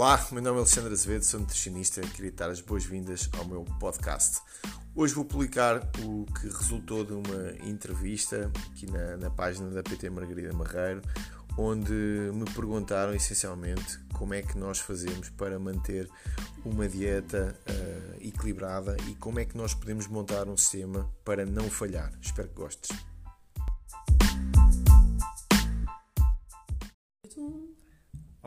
Olá, 0.00 0.26
meu 0.32 0.40
nome 0.40 0.56
é 0.56 0.60
Alexandre 0.60 0.94
Azevedo, 0.94 1.22
sou 1.26 1.40
nutricionista 1.40 2.00
e 2.00 2.08
queria 2.08 2.32
dar 2.32 2.48
as 2.48 2.62
boas-vindas 2.62 3.28
ao 3.36 3.44
meu 3.44 3.66
podcast. 3.78 4.40
Hoje 4.94 5.12
vou 5.12 5.26
publicar 5.26 5.86
o 6.02 6.24
que 6.24 6.46
resultou 6.46 7.04
de 7.04 7.12
uma 7.12 7.68
entrevista 7.68 8.50
aqui 8.70 8.90
na, 8.90 9.18
na 9.18 9.28
página 9.28 9.68
da 9.68 9.82
PT 9.82 10.08
Margarida 10.08 10.54
Marreiro, 10.54 11.02
onde 11.58 11.92
me 11.92 12.46
perguntaram 12.54 13.12
essencialmente 13.12 14.00
como 14.14 14.32
é 14.32 14.40
que 14.40 14.56
nós 14.56 14.78
fazemos 14.78 15.28
para 15.28 15.58
manter 15.58 16.08
uma 16.64 16.88
dieta 16.88 17.54
uh, 17.68 18.26
equilibrada 18.26 18.96
e 19.06 19.14
como 19.16 19.38
é 19.38 19.44
que 19.44 19.54
nós 19.54 19.74
podemos 19.74 20.06
montar 20.06 20.48
um 20.48 20.56
sistema 20.56 21.12
para 21.22 21.44
não 21.44 21.68
falhar. 21.68 22.10
Espero 22.22 22.48
que 22.48 22.54
gostes. 22.54 23.09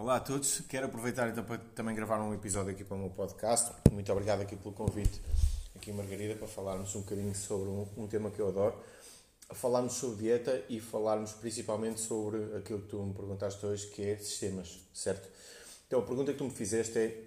Olá 0.04 0.18
a 0.18 0.20
todos, 0.20 0.60
quero 0.68 0.88
aproveitar 0.88 1.30
então 1.30 1.46
para 1.46 1.58
também 1.74 1.96
gravar 1.96 2.20
um 2.20 2.34
episódio 2.34 2.72
aqui 2.72 2.84
para 2.84 2.98
o 2.98 3.00
meu 3.00 3.10
podcast. 3.10 3.72
Muito 3.90 4.12
obrigado 4.12 4.42
aqui 4.42 4.54
pelo 4.54 4.74
convite, 4.74 5.22
aqui 5.74 5.94
Margarida, 5.94 6.36
para 6.36 6.46
falarmos 6.46 6.94
um 6.94 7.00
bocadinho 7.00 7.34
sobre 7.34 7.70
um, 7.70 7.88
um 7.96 8.06
tema 8.06 8.30
que 8.30 8.38
eu 8.38 8.50
adoro. 8.50 8.76
Falarmos 9.54 9.94
sobre 9.94 10.18
dieta 10.18 10.62
e 10.68 10.82
falarmos 10.82 11.32
principalmente 11.32 12.02
sobre 12.02 12.54
aquilo 12.58 12.82
que 12.82 12.90
tu 12.90 13.02
me 13.02 13.14
perguntaste 13.14 13.66
hoje, 13.66 13.88
que 13.92 14.02
é 14.02 14.18
sistemas, 14.18 14.78
certo? 14.94 15.26
Então 15.88 16.02
a 16.02 16.04
pergunta 16.04 16.34
que 16.34 16.38
tu 16.38 16.44
me 16.44 16.52
fizeste 16.52 17.00
é 17.00 17.24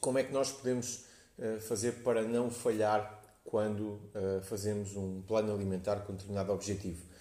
como 0.00 0.18
é 0.18 0.24
que 0.24 0.32
nós 0.32 0.50
podemos 0.50 1.04
uh, 1.38 1.60
fazer 1.60 2.02
para 2.02 2.22
não 2.22 2.50
falhar 2.50 3.22
quando 3.44 3.80
uh, 3.80 4.42
fazemos 4.42 4.96
um 4.96 5.22
plano 5.22 5.54
alimentar 5.54 6.00
com 6.00 6.14
determinado 6.14 6.52
objetivo? 6.52 7.11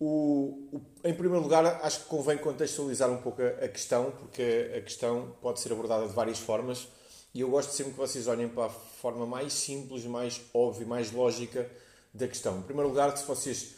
O, 0.00 0.68
o, 0.72 0.80
em 1.04 1.14
primeiro 1.14 1.42
lugar, 1.42 1.64
acho 1.82 2.00
que 2.00 2.06
convém 2.06 2.36
contextualizar 2.36 3.10
um 3.10 3.18
pouco 3.18 3.40
a, 3.42 3.64
a, 3.64 3.68
questão, 3.68 4.10
porque 4.10 4.72
a 4.76 4.80
questão 4.80 5.34
pode 5.40 5.60
ser 5.60 5.72
abordada 5.72 6.06
de 6.06 6.12
várias 6.12 6.38
formas 6.38 6.88
e 7.34 7.40
eu 7.40 7.48
gosto 7.48 7.72
sempre 7.72 7.92
que 7.92 7.98
vocês 7.98 8.28
olhem 8.28 8.48
para 8.48 8.66
a 8.66 8.70
forma 8.70 9.26
mais 9.26 9.52
simples, 9.52 10.04
mais 10.04 10.40
óbvia, 10.52 10.86
mais 10.86 11.10
lógica 11.10 11.68
da 12.12 12.28
questão. 12.28 12.58
Em 12.58 12.62
primeiro 12.62 12.88
lugar, 12.88 13.16
se 13.16 13.24
vocês 13.24 13.74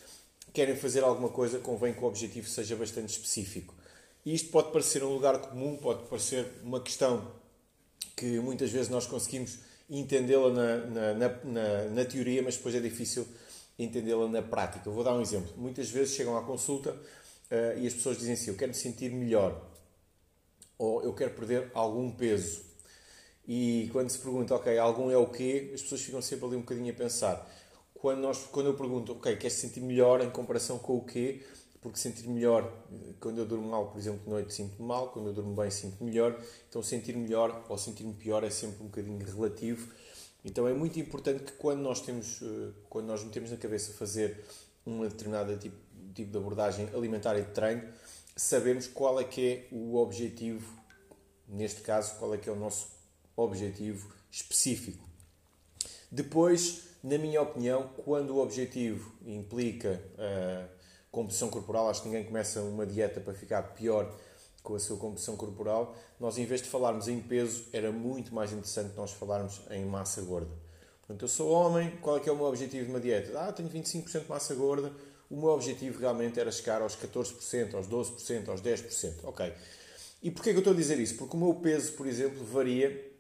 querem 0.53 0.77
fazer 0.77 1.03
alguma 1.03 1.29
coisa, 1.29 1.59
convém 1.59 1.95
que 1.95 2.01
o 2.01 2.05
objetivo 2.05 2.49
seja 2.49 2.77
bastante 2.77 3.11
específico. 3.11 3.75
E 4.25 4.35
isto 4.35 4.51
pode 4.51 4.73
parecer 4.73 5.03
um 5.05 5.13
lugar 5.13 5.39
comum, 5.39 5.77
pode 5.77 6.05
parecer 6.09 6.47
uma 6.63 6.81
questão 6.81 7.31
que 8.17 8.41
muitas 8.41 8.71
vezes 8.71 8.89
nós 8.89 9.07
conseguimos 9.07 9.59
entendê-la 9.89 10.51
na, 10.51 10.77
na, 10.87 11.15
na, 11.15 11.85
na, 11.91 12.05
teoria, 12.05 12.43
mas 12.43 12.57
depois 12.57 12.75
é 12.75 12.81
difícil 12.81 13.27
entendê-la 13.79 14.29
na 14.29 14.43
prática. 14.43 14.89
Eu 14.89 14.93
vou 14.93 15.05
dar 15.05 15.15
um 15.15 15.21
exemplo. 15.21 15.53
Muitas 15.57 15.91
vezes 15.91 16.15
chegam 16.15 16.37
à 16.37 16.43
consulta 16.43 16.91
uh, 16.91 17.79
e 17.79 17.87
as 17.87 17.95
pessoas 17.95 18.19
dizem 18.19 18.35
assim: 18.35 18.51
Eu 18.51 18.57
quero 18.57 18.71
me 18.71 18.77
sentir 18.77 19.11
melhor, 19.11 19.61
ou 20.79 21.03
eu 21.03 21.13
quero 21.15 21.33
perder 21.33 21.71
algum 21.75 22.11
peso. 22.11 22.65
E 23.47 23.89
quando 23.93 24.11
se 24.11 24.19
pergunta, 24.19 24.55
ok, 24.57 24.77
algum 24.77 25.11
é 25.11 25.17
o 25.17 25.29
quê? 25.29 25.71
As 25.73 25.83
pessoas 25.83 26.01
ficam 26.01 26.21
sempre 26.21 26.47
ali 26.47 26.57
um 26.57 26.61
bocadinho 26.61 26.93
a 26.93 26.97
pensar. 26.97 27.49
Quando, 27.95 28.19
nós, 28.19 28.45
quando 28.51 28.67
eu 28.67 28.75
pergunto, 28.75 29.13
ok, 29.13 29.37
quer 29.37 29.51
se 29.51 29.61
sentir 29.61 29.81
melhor 29.81 30.21
em 30.21 30.31
comparação 30.31 30.79
com 30.79 30.97
o 30.97 31.05
quê? 31.05 31.45
Porque 31.81 31.99
sentir 31.99 32.29
melhor, 32.29 32.73
quando 33.21 33.39
eu 33.39 33.47
durmo 33.47 33.69
mal, 33.69 33.89
por 33.89 33.99
exemplo, 33.99 34.21
de 34.25 34.29
noite 34.29 34.53
sinto-me 34.53 34.87
mal, 34.87 35.11
quando 35.11 35.29
eu 35.29 35.33
durmo 35.33 35.55
bem 35.55 35.71
sinto 35.71 36.03
melhor. 36.03 36.37
Então 36.69 36.83
sentir 36.83 37.17
melhor 37.17 37.65
ou 37.69 37.79
sentir-me 37.79 38.15
pior 38.15 38.43
é 38.43 38.51
sempre 38.51 38.83
um 38.83 38.87
bocadinho 38.87 39.25
relativo 39.25 39.95
então 40.47 40.69
é 40.69 40.73
muito 40.73 41.01
importante 41.01 41.43
que 41.43 41.53
quando 41.55 41.81
nós 41.81 42.01
temos, 42.01 42.41
eh, 42.41 42.71
quando 42.89 43.07
nós 43.07 43.25
metemos 43.25 43.51
na 43.51 43.57
cabeça 43.57 43.93
fazer 43.93 44.45
um 44.87 45.03
determinado 45.03 45.57
tipo, 45.57 45.77
tipo 46.15 46.31
de 46.31 46.39
abordagem 46.39 46.89
alimentar 46.95 47.37
e 47.37 47.43
de 47.43 47.51
treino, 47.51 47.83
sabemos 48.37 48.87
qual 48.87 49.19
é 49.19 49.25
que 49.25 49.49
é 49.49 49.67
o 49.73 49.97
objetivo, 49.97 50.73
neste 51.49 51.81
caso, 51.81 52.15
qual 52.21 52.33
é 52.33 52.39
que 52.39 52.49
é 52.49 52.53
o 52.53 52.57
nosso 52.57 52.87
objetivo 53.37 54.15
específico. 54.31 55.05
Depois, 56.13 56.83
na 57.03 57.19
minha 57.19 57.43
opinião, 57.43 57.89
quando 58.05 58.31
o 58.31 58.39
objetivo 58.41 59.13
implica 59.27 60.01
a 60.17 60.23
eh, 60.23 60.69
composição 61.11 61.51
corporal, 61.51 61.91
acho 61.91 62.03
que 62.03 62.09
ninguém 62.09 62.25
começa 62.25 62.63
uma 62.63 62.87
dieta 62.87 63.21
para 63.21 63.35
ficar 63.35 63.63
pior 63.75 64.17
com 64.67 64.75
a 64.75 64.81
sua 64.81 64.97
composição 64.97 65.37
corporal, 65.37 65.95
nós 66.19 66.37
em 66.39 66.45
vez 66.45 66.61
de 66.61 66.69
falarmos 66.69 67.07
em 67.07 67.21
peso, 67.21 67.67
era 67.73 67.93
muito 67.93 68.35
mais 68.35 68.51
interessante 68.51 68.97
nós 68.97 69.13
falarmos 69.13 69.61
em 69.71 69.85
massa 69.85 70.21
gorda. 70.23 70.51
Portanto, 70.99 71.23
eu 71.23 71.29
sou 71.29 71.53
homem, 71.53 71.97
qual 72.03 72.17
é 72.17 72.21
que 72.21 72.29
é 72.29 72.33
o 72.33 72.37
meu 72.37 72.47
objetivo 72.47 72.85
de 72.85 72.91
uma 72.91 72.99
dieta? 72.99 73.39
Ah, 73.39 73.53
tenho 73.53 73.69
25% 73.69 74.23
de 74.23 74.29
massa 74.29 74.57
gorda, 74.57 74.93
o 75.31 75.37
meu 75.37 75.51
objetivo 75.51 76.01
realmente 76.01 76.41
era 76.41 76.51
chegar 76.51 76.83
aos 76.83 76.97
14%, 76.97 77.75
aos 77.75 77.87
12%, 77.87 78.49
aos 78.49 78.61
10%. 78.61 79.21
Ok. 79.23 79.53
E 80.21 80.33
porquê 80.33 80.51
que 80.51 80.57
eu 80.57 80.61
estou 80.61 80.73
a 80.73 80.77
dizer 80.77 80.99
isso? 80.99 81.15
Porque 81.15 81.37
o 81.37 81.39
meu 81.39 81.55
peso, 81.55 81.93
por 81.93 82.09
exemplo, 82.09 82.45
varia 82.45 83.13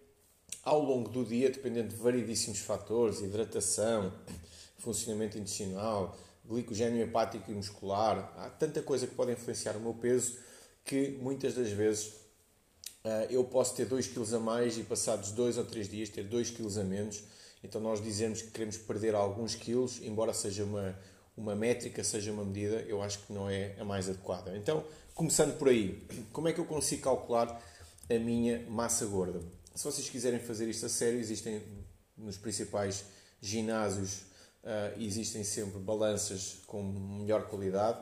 ao 0.64 0.82
longo 0.82 1.08
do 1.08 1.24
dia, 1.24 1.48
dependendo 1.48 1.90
de 1.90 1.94
variedíssimos 1.94 2.58
fatores, 2.58 3.20
hidratação, 3.20 4.12
funcionamento 4.78 5.38
intestinal, 5.38 6.16
glicogênio 6.44 7.04
hepático 7.04 7.52
e 7.52 7.54
muscular. 7.54 8.32
Há 8.36 8.50
tanta 8.50 8.82
coisa 8.82 9.06
que 9.06 9.14
pode 9.14 9.30
influenciar 9.30 9.76
o 9.76 9.80
meu 9.80 9.94
peso 9.94 10.44
que 10.86 11.18
muitas 11.20 11.52
das 11.54 11.70
vezes 11.70 12.06
uh, 13.04 13.26
eu 13.28 13.44
posso 13.44 13.74
ter 13.74 13.84
2 13.86 14.06
kg 14.06 14.36
a 14.36 14.38
mais 14.38 14.78
e 14.78 14.84
passados 14.84 15.32
2 15.32 15.58
ou 15.58 15.64
3 15.64 15.88
dias 15.88 16.08
ter 16.08 16.22
2 16.22 16.52
kg 16.52 16.80
a 16.80 16.84
menos. 16.84 17.24
Então 17.62 17.80
nós 17.80 18.00
dizemos 18.00 18.40
que 18.40 18.52
queremos 18.52 18.78
perder 18.78 19.14
alguns 19.14 19.56
quilos, 19.56 20.00
embora 20.02 20.32
seja 20.32 20.62
uma, 20.62 20.96
uma 21.36 21.56
métrica, 21.56 22.04
seja 22.04 22.32
uma 22.32 22.44
medida, 22.44 22.76
eu 22.82 23.02
acho 23.02 23.18
que 23.26 23.32
não 23.32 23.50
é 23.50 23.74
a 23.80 23.84
mais 23.84 24.08
adequada. 24.08 24.56
Então, 24.56 24.84
começando 25.12 25.58
por 25.58 25.68
aí, 25.68 26.06
como 26.32 26.46
é 26.46 26.52
que 26.52 26.60
eu 26.60 26.64
consigo 26.64 27.02
calcular 27.02 27.60
a 28.08 28.18
minha 28.20 28.64
massa 28.70 29.04
gorda? 29.06 29.40
Se 29.74 29.84
vocês 29.84 30.08
quiserem 30.08 30.38
fazer 30.38 30.68
isto 30.68 30.86
a 30.86 30.88
sério, 30.88 31.18
existem 31.18 31.60
nos 32.16 32.38
principais 32.38 33.04
ginásios, 33.40 34.20
uh, 34.62 35.00
existem 35.02 35.42
sempre 35.42 35.80
balanças 35.80 36.58
com 36.66 36.82
melhor 36.82 37.48
qualidade 37.48 37.98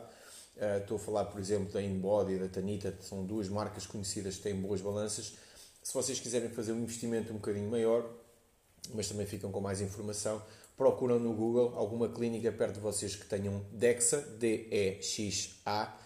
Uh, 0.57 0.81
estou 0.81 0.97
a 0.97 1.01
falar, 1.01 1.25
por 1.27 1.41
exemplo, 1.41 1.73
da 1.73 1.83
InBody 1.83 2.35
e 2.35 2.39
da 2.39 2.49
Tanita, 2.49 2.97
são 3.01 3.25
duas 3.25 3.49
marcas 3.49 3.87
conhecidas 3.87 4.37
que 4.37 4.43
têm 4.43 4.55
boas 4.55 4.81
balanças. 4.81 5.35
Se 5.83 5.93
vocês 5.93 6.21
quiserem 6.21 6.49
fazer 6.49 6.73
um 6.73 6.83
investimento 6.83 7.33
um 7.33 7.37
bocadinho 7.37 7.69
maior, 7.69 8.09
mas 8.95 9.09
também 9.09 9.27
ficam 9.27 9.51
com 9.51 9.61
mais 9.61 9.81
informação, 9.81 10.43
procuram 10.77 11.19
no 11.19 11.35
Google 11.35 11.75
alguma 11.77 12.09
clínica 12.09 12.51
perto 12.53 12.75
de 12.75 12.81
vocês 12.81 13.17
que 13.17 13.27
tenham 13.27 13.65
DEXA, 13.73 14.21
D-E-X-A, 14.39 15.99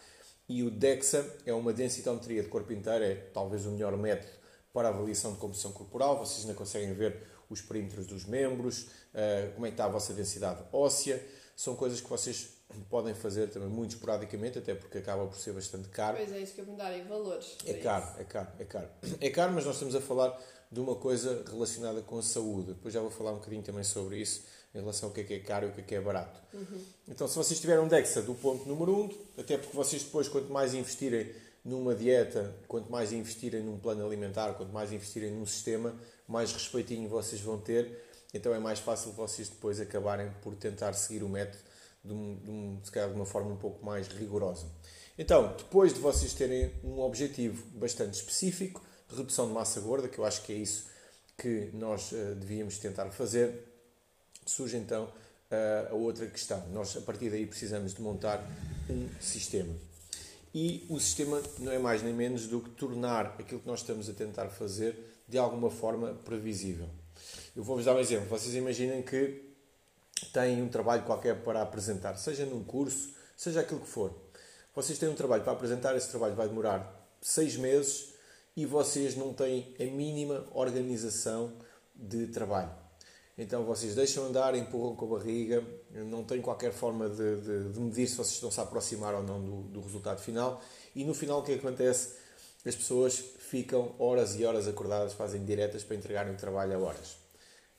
e 0.49 0.63
o 0.63 0.71
DEXA 0.71 1.27
é 1.45 1.53
uma 1.53 1.73
densitometria 1.73 2.43
de 2.43 2.49
corpo 2.49 2.73
inteiro, 2.73 3.05
é 3.05 3.15
talvez 3.15 3.67
o 3.67 3.71
melhor 3.71 3.97
método 3.97 4.33
para 4.73 4.89
avaliação 4.89 5.33
de 5.33 5.39
composição 5.39 5.73
corporal. 5.73 6.19
Vocês 6.19 6.47
ainda 6.47 6.57
conseguem 6.57 6.95
ver 6.95 7.23
os 7.51 7.61
perímetros 7.61 8.07
dos 8.07 8.25
membros, 8.25 8.85
uh, 9.13 9.53
como 9.55 9.67
é 9.67 9.69
que 9.69 9.75
está 9.75 9.85
a 9.85 9.89
vossa 9.89 10.15
densidade 10.15 10.63
óssea. 10.73 11.23
São 11.55 11.77
coisas 11.77 12.01
que 12.01 12.09
vocês 12.09 12.58
podem 12.89 13.15
fazer 13.15 13.49
também 13.49 13.69
muito 13.69 13.93
esporadicamente, 13.93 14.59
até 14.59 14.75
porque 14.75 14.99
acaba 14.99 15.27
por 15.27 15.37
ser 15.37 15.53
bastante 15.53 15.89
caro. 15.89 16.17
Pois 16.17 16.33
é, 16.33 16.41
isso 16.41 16.55
que 16.55 16.61
eu 16.61 16.67
me 16.67 16.77
dar 16.77 16.97
em 16.97 17.05
valores. 17.05 17.57
É 17.65 17.75
caro, 17.75 18.07
é 18.19 18.25
caro, 18.25 18.49
é 18.59 18.65
caro. 18.65 18.89
É 19.21 19.31
caro, 19.31 19.53
mas 19.53 19.65
nós 19.65 19.75
estamos 19.75 19.95
a 19.95 20.01
falar 20.01 20.39
de 20.71 20.81
uma 20.81 20.95
coisa 20.95 21.43
relacionada 21.49 22.03
com 22.03 22.19
a 22.19 22.23
saúde. 22.23 22.75
Depois 22.75 22.93
já 22.93 23.01
vou 23.01 23.11
falar 23.11 23.33
um 23.33 23.37
bocadinho 23.37 23.63
também 23.63 23.85
sobre 23.85 24.19
isso, 24.19 24.43
em 24.75 24.81
relação 24.81 25.09
ao 25.09 25.15
que 25.15 25.23
é 25.23 25.25
que 25.25 25.35
é 25.35 25.39
caro 25.39 25.67
e 25.67 25.71
o 25.71 25.73
que 25.73 25.81
é 25.81 25.85
que 25.85 25.95
é 25.95 26.01
barato. 26.01 26.41
Uhum. 26.53 26.85
Então, 27.09 27.27
se 27.27 27.37
vocês 27.37 27.59
tiverem 27.59 27.83
um 27.83 27.89
DEXA 27.89 28.23
do 28.23 28.35
ponto 28.35 28.69
número 28.69 28.95
1, 28.95 29.01
um, 29.01 29.11
até 29.39 29.57
porque 29.57 29.75
vocês 29.75 30.03
depois, 30.03 30.29
quanto 30.29 30.53
mais 30.53 30.75
investirem 30.75 31.33
numa 31.65 31.95
dieta, 31.95 32.55
quanto 32.67 32.93
mais 32.93 33.13
investirem 33.13 33.63
num 33.63 33.79
plano 33.79 34.05
alimentar, 34.05 34.55
quanto 34.55 34.73
mais 34.73 34.93
investirem 34.93 35.31
num 35.31 35.47
sistema, 35.47 35.95
mais 36.27 36.53
respeitinho 36.53 37.09
vocês 37.09 37.41
vão 37.41 37.59
ter. 37.59 38.05
Então 38.33 38.55
é 38.55 38.59
mais 38.59 38.79
fácil 38.79 39.13
vocês 39.13 39.49
depois 39.49 39.81
acabarem 39.81 40.31
por 40.43 40.55
tentar 40.55 40.93
seguir 40.93 41.23
o 41.23 41.29
método 41.29 41.68
de, 42.09 42.15
um, 42.15 42.37
de, 42.37 42.51
um, 42.51 42.81
se 42.83 42.91
calhar 42.91 43.09
de 43.09 43.15
uma 43.15 43.27
forma 43.27 43.53
um 43.53 43.57
pouco 43.57 43.85
mais 43.85 44.09
rigorosa. 44.09 44.67
Então, 45.17 45.55
depois 45.57 45.93
de 45.93 46.01
vocês 46.01 46.33
terem 46.33 46.73
um 46.83 47.01
objetivo 47.01 47.65
bastante 47.77 48.15
específico, 48.15 48.83
redução 49.09 49.49
de 49.49 49.53
massa 49.53 49.81
gorda, 49.81 50.09
que 50.09 50.19
eu 50.19 50.25
acho 50.25 50.43
que 50.43 50.53
é 50.53 50.57
isso 50.57 50.89
que 51.37 51.71
nós 51.73 52.13
uh, 52.13 52.35
devíamos 52.35 52.79
tentar 52.79 53.11
fazer, 53.11 53.65
surge 54.45 54.77
então 54.77 55.05
uh, 55.05 55.93
a 55.93 55.95
outra 55.95 56.27
questão. 56.27 56.67
Nós, 56.69 56.97
a 56.97 57.01
partir 57.01 57.31
daí, 57.31 57.47
precisamos 57.47 57.95
de 57.95 58.03
montar 58.03 58.45
um 58.89 59.09
sistema. 59.21 59.75
E 60.55 60.87
o 60.89 60.99
sistema 60.99 61.43
não 61.59 61.71
é 61.71 61.79
mais 61.79 62.03
nem 62.03 62.13
menos 62.13 62.47
do 62.47 62.61
que 62.61 62.71
tornar 62.71 63.37
aquilo 63.39 63.61
que 63.61 63.67
nós 63.67 63.81
estamos 63.81 64.09
a 64.09 64.13
tentar 64.13 64.49
fazer 64.49 64.97
de 65.29 65.37
alguma 65.39 65.71
forma 65.71 66.15
previsível. 66.25 66.89
Eu 67.55 67.63
vou-vos 67.63 67.85
dar 67.85 67.95
um 67.95 68.01
exemplo. 68.01 68.29
Vocês 68.29 68.55
imaginem 68.55 69.03
que 69.03 69.48
têm 70.21 70.63
um 70.63 70.69
trabalho 70.69 71.03
qualquer 71.05 71.43
para 71.43 71.63
apresentar, 71.63 72.17
seja 72.17 72.45
num 72.45 72.65
curso, 72.65 73.11
seja 73.37 73.61
aquilo 73.61 73.81
que 73.81 73.89
for. 73.89 74.15
Vocês 74.75 74.99
têm 74.99 75.09
um 75.09 75.15
trabalho 75.15 75.43
para 75.43 75.53
apresentar, 75.53 75.97
esse 75.97 76.09
trabalho 76.09 76.35
vai 76.35 76.49
demorar 76.49 77.09
seis 77.21 77.57
meses 77.57 78.15
e 78.57 78.65
vocês 78.67 79.17
não 79.17 79.33
têm 79.33 79.75
a 79.79 79.85
mínima 79.85 80.45
organização 80.53 81.53
de 81.95 82.27
trabalho. 82.29 82.71
Então 83.37 83.65
vocês 83.65 83.95
deixam 83.95 84.27
andar, 84.27 84.55
empurram 84.55 84.97
com 84.97 85.05
a 85.07 85.19
barriga, 85.19 85.65
não 85.91 86.25
têm 86.25 86.41
qualquer 86.41 86.73
forma 86.73 87.09
de, 87.09 87.41
de, 87.41 87.73
de 87.73 87.81
medir 87.81 88.09
se 88.09 88.17
vocês 88.17 88.35
estão 88.35 88.51
-se 88.51 88.59
a 88.61 88.65
aproximar 88.65 89.15
ou 89.15 89.23
não 89.23 89.41
do, 89.41 89.63
do, 89.63 89.81
resultado 89.81 90.21
final. 90.21 90.61
E 90.95 91.05
no 91.05 91.15
final 91.15 91.41
o 91.41 91.43
que 91.43 91.55
acontece? 91.55 92.17
as 92.67 92.75
pessoas 92.75 93.19
ficam 93.39 93.95
horas 93.99 94.35
e 94.35 94.45
horas 94.45 94.67
acordadas, 94.69 95.15
fazem 95.15 95.45
diretas 95.45 95.85
para 95.85 95.97
entregarem 95.97 96.35
o 96.35 96.37
trabalho 96.37 96.77
a 96.77 96.79
horas. 96.79 97.17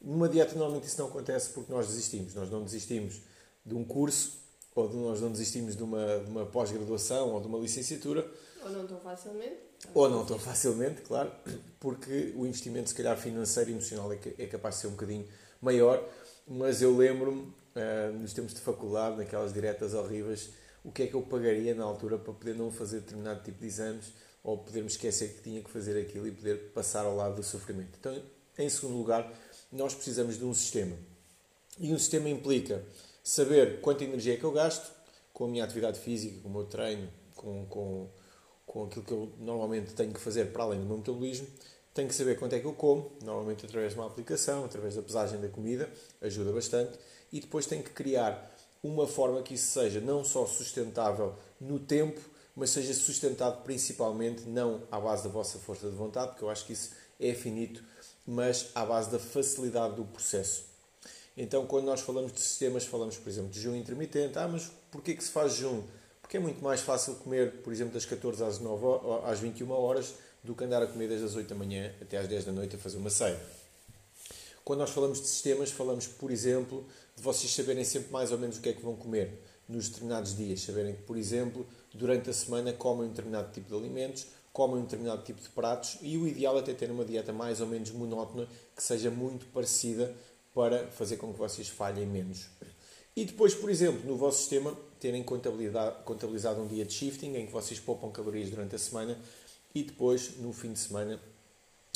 Numa 0.01 0.30
dieta, 0.30 0.56
normalmente 0.56 0.88
isso 0.88 1.00
não 1.00 1.07
acontece 1.07 1.50
porque 1.50 1.72
nós 1.72 1.88
desistimos. 1.88 2.34
Nós 2.34 2.50
não 2.50 2.63
desistimos 2.63 3.22
de 3.66 3.75
um 3.75 3.84
curso, 3.84 4.40
ou 4.75 4.88
de, 4.88 4.96
nós 4.96 5.19
não 5.19 5.31
desistimos 5.31 5.75
de 5.75 5.84
uma, 5.84 6.19
de 6.19 6.30
uma 6.30 6.46
pós-graduação 6.46 7.34
ou 7.34 7.42
de 7.42 7.48
uma 7.48 7.60
licenciatura. 7.60 8.30
Ou 8.63 8.69
não 8.69 8.88
tão 8.88 9.00
facilmente. 9.00 9.57
Ou 9.94 10.10
não 10.10 10.25
tão 10.25 10.40
facilmente, 10.40 11.01
claro, 11.01 11.31
porque 11.80 12.34
o 12.36 12.46
investimento, 12.46 12.90
se 12.90 12.96
calhar, 12.96 13.18
financeiro 13.18 13.69
e 13.69 13.74
emocional 13.74 14.12
é, 14.12 14.19
é 14.38 14.46
capaz 14.48 14.75
de 14.75 14.81
ser 14.81 14.88
um 14.88 14.92
bocadinho 14.92 15.28
maior. 15.62 16.04
Mas 16.48 16.81
eu 16.81 16.95
lembro-me, 16.95 17.42
uh, 17.42 18.13
nos 18.19 18.34
tempos 18.34 18.54
de 18.54 18.60
faculdade, 18.60 19.18
naquelas 19.18 19.54
diretas 19.54 19.94
horríveis, 19.94 20.50
o 20.84 20.92
que 20.92 21.04
é 21.04 21.07
que 21.07 21.13
eu 21.13 21.22
pagaria 21.22 21.75
na 21.75 21.84
altura 21.84 22.18
para 22.18 22.34
poder 22.34 22.56
não 22.56 22.72
fazer 22.72 23.02
determinado 23.02 23.44
tipo 23.44 23.60
de 23.60 23.68
exames 23.68 24.13
ou 24.44 24.57
poder 24.57 24.81
me 24.81 24.88
esquecer 24.88 25.36
que 25.36 25.42
tinha 25.42 25.62
que 25.62 25.69
fazer 25.69 26.00
aquilo 26.00 26.28
e 26.28 26.31
poder 26.31 26.72
passar 26.74 27.06
ao 27.06 27.16
lado 27.16 27.36
do 27.36 27.44
sofrimento. 27.44 27.98
Então, 28.00 28.22
em 28.57 28.69
segundo 28.69 28.98
lugar, 28.98 29.31
nós 29.71 29.94
precisamos 29.94 30.38
de 30.38 30.45
um 30.45 30.54
sistema. 30.54 30.95
E 31.80 31.94
um 31.94 31.98
sistema 31.98 32.30
implica 32.30 32.83
saber 33.24 33.81
quanta 33.81 34.04
energia 34.04 34.33
é 34.33 34.38
que 34.38 34.44
eu 34.44 34.51
gasto 34.51 34.92
com 35.33 35.45
a 35.45 35.48
minha 35.48 35.63
atividade 35.63 36.00
física, 36.00 36.39
com 36.42 36.50
o 36.50 36.51
meu 36.51 36.66
treino, 36.66 37.10
com, 37.36 37.66
com, 37.68 38.07
com 38.66 38.86
aquilo 38.86 39.06
que 39.06 39.12
eu 39.12 39.31
normalmente 39.39 39.94
tenho 39.94 40.13
que 40.13 40.19
fazer 40.19 40.51
para 40.51 40.63
além 40.63 40.80
do 40.80 40.86
meu 40.86 40.98
metabolismo. 40.98 41.48
Tenho 41.94 42.07
que 42.07 42.16
saber 42.16 42.38
quanto 42.38 42.54
é 42.54 42.60
que 42.60 42.66
eu 42.66 42.74
como, 42.74 43.12
normalmente 43.24 43.66
através 43.66 43.94
de 43.94 44.00
uma 44.00 44.07
aplicação, 44.07 44.66
através 44.66 44.95
da 44.95 45.01
pesagem 45.01 45.39
da 45.39 45.48
comida, 45.48 45.89
ajuda 46.21 46.51
bastante. 46.51 46.98
E 47.31 47.39
depois 47.39 47.66
tenho 47.66 47.83
que 47.83 47.92
criar 47.92 48.56
uma 48.83 49.07
forma 49.07 49.42
que 49.42 49.54
isso 49.54 49.71
seja 49.71 50.00
não 50.00 50.24
só 50.24 50.45
sustentável 50.45 51.36
no 51.60 51.80
tempo, 51.80 52.19
mas 52.56 52.71
seja 52.71 52.94
sustentado 52.94 53.63
principalmente 53.63 54.44
não 54.48 54.83
à 54.92 55.00
base 55.00 55.24
da 55.24 55.30
vossa 55.30 55.57
força 55.57 55.89
de 55.89 55.95
vontade, 55.95 56.31
porque 56.31 56.44
eu 56.44 56.50
acho 56.50 56.66
que 56.66 56.74
isso 56.74 56.92
é 57.19 57.33
finito, 57.33 57.83
mas 58.30 58.68
à 58.76 58.86
base 58.86 59.10
da 59.10 59.18
facilidade 59.18 59.96
do 59.96 60.06
processo. 60.06 60.64
Então, 61.36 61.66
quando 61.66 61.86
nós 61.86 62.02
falamos 62.02 62.31
de 62.31 62.40
sistemas, 62.40 62.86
falamos, 62.86 63.18
por 63.18 63.28
exemplo, 63.28 63.50
de 63.50 63.60
jejum 63.60 63.76
intermitente. 63.76 64.38
Ah, 64.38 64.48
mas 64.48 64.70
porquê 64.92 65.16
que 65.16 65.24
se 65.24 65.31
faz 65.31 65.54
jejum? 65.54 65.81
Porque 66.22 66.38
é 66.38 66.40
muito 66.40 66.64
mais 66.64 66.81
fácil 66.81 67.16
comer, 67.16 67.64
por 67.64 67.74
exemplo, 67.74 67.94
das 67.96 68.06
14 68.06 68.44
às, 68.44 68.60
9, 68.60 68.86
às 69.26 69.40
21 69.40 69.72
horas 69.72 70.14
do 70.44 70.54
que 70.54 70.64
andar 70.64 70.84
a 70.84 70.86
comer 70.86 71.08
desde 71.08 71.26
as 71.26 71.36
8 71.36 71.48
da 71.48 71.56
manhã 71.56 71.92
até 72.00 72.18
às 72.18 72.28
10 72.28 72.46
da 72.46 72.52
noite 72.52 72.76
a 72.76 72.80
fazer 72.80 72.98
uma 72.98 73.10
ceia. 73.10 73.40
Quando 74.64 74.81
nós 74.81 74.92
falamos 74.92 75.20
de 75.20 75.28
sistemas, 75.28 75.72
falamos, 75.72 76.06
por 76.06 76.30
exemplo, 76.30 76.86
de 77.16 77.24
vocês 77.24 77.52
saberem 77.52 77.84
sempre 77.84 78.12
mais 78.12 78.31
ou 78.31 78.38
menos 78.38 78.60
o 78.60 78.62
que 78.62 78.70
é 78.70 78.74
que 78.74 78.84
vão 78.84 78.96
comer 78.96 79.42
nos 79.68 79.90
determinados 79.90 80.36
dias. 80.36 80.62
Saberem 80.62 80.94
que, 80.94 81.02
por 81.02 81.18
exemplo, 81.18 81.66
durante 81.92 82.30
a 82.30 82.34
semana 82.34 82.74
comem 82.74 83.08
um 83.08 83.10
determinado 83.10 83.52
tipo 83.52 83.70
de 83.70 83.76
alimentos, 83.76 84.28
comem 84.51 84.78
um 84.78 84.84
determinado 84.84 85.24
tipo 85.24 85.42
de 85.42 85.50
pratos 85.50 85.98
e 86.01 86.18
o 86.18 86.28
ideal 86.28 86.57
é 86.57 86.60
até 86.60 86.74
ter 86.74 86.90
uma 86.92 87.06
dieta 87.06 87.31
mais 87.31 87.62
ou 87.62 87.68
menos 87.68 87.92
monótona, 87.92 88.48
que 88.75 88.84
seja 88.84 89.10
muito 89.10 89.46
parecida 89.48 90.13
para 90.54 90.88
fazer 90.88 91.18
com 91.18 91.31
que 91.31 91.40
vocês 91.40 91.69
falhem 91.69 92.06
menos. 92.06 92.48
E 93.16 93.25
depois, 93.25 93.54
por 93.54 93.69
exemplo, 93.69 94.01
no 94.06 94.16
vosso 94.16 94.40
sistema, 94.40 94.75
terem 95.00 95.24
contabilizado 95.24 96.62
um 96.62 96.68
dia 96.68 96.86
de 96.86 96.94
shifting 96.94 97.36
em 97.36 97.46
que 97.46 97.51
vocês 97.51 97.80
poupam 97.80 98.12
calorias 98.12 98.50
durante 98.50 98.75
a 98.75 98.80
semana 98.80 99.18
e 99.74 99.84
depois, 99.84 100.38
no 100.38 100.52
fim 100.52 100.74
de 100.74 100.80
semana, 100.80 101.19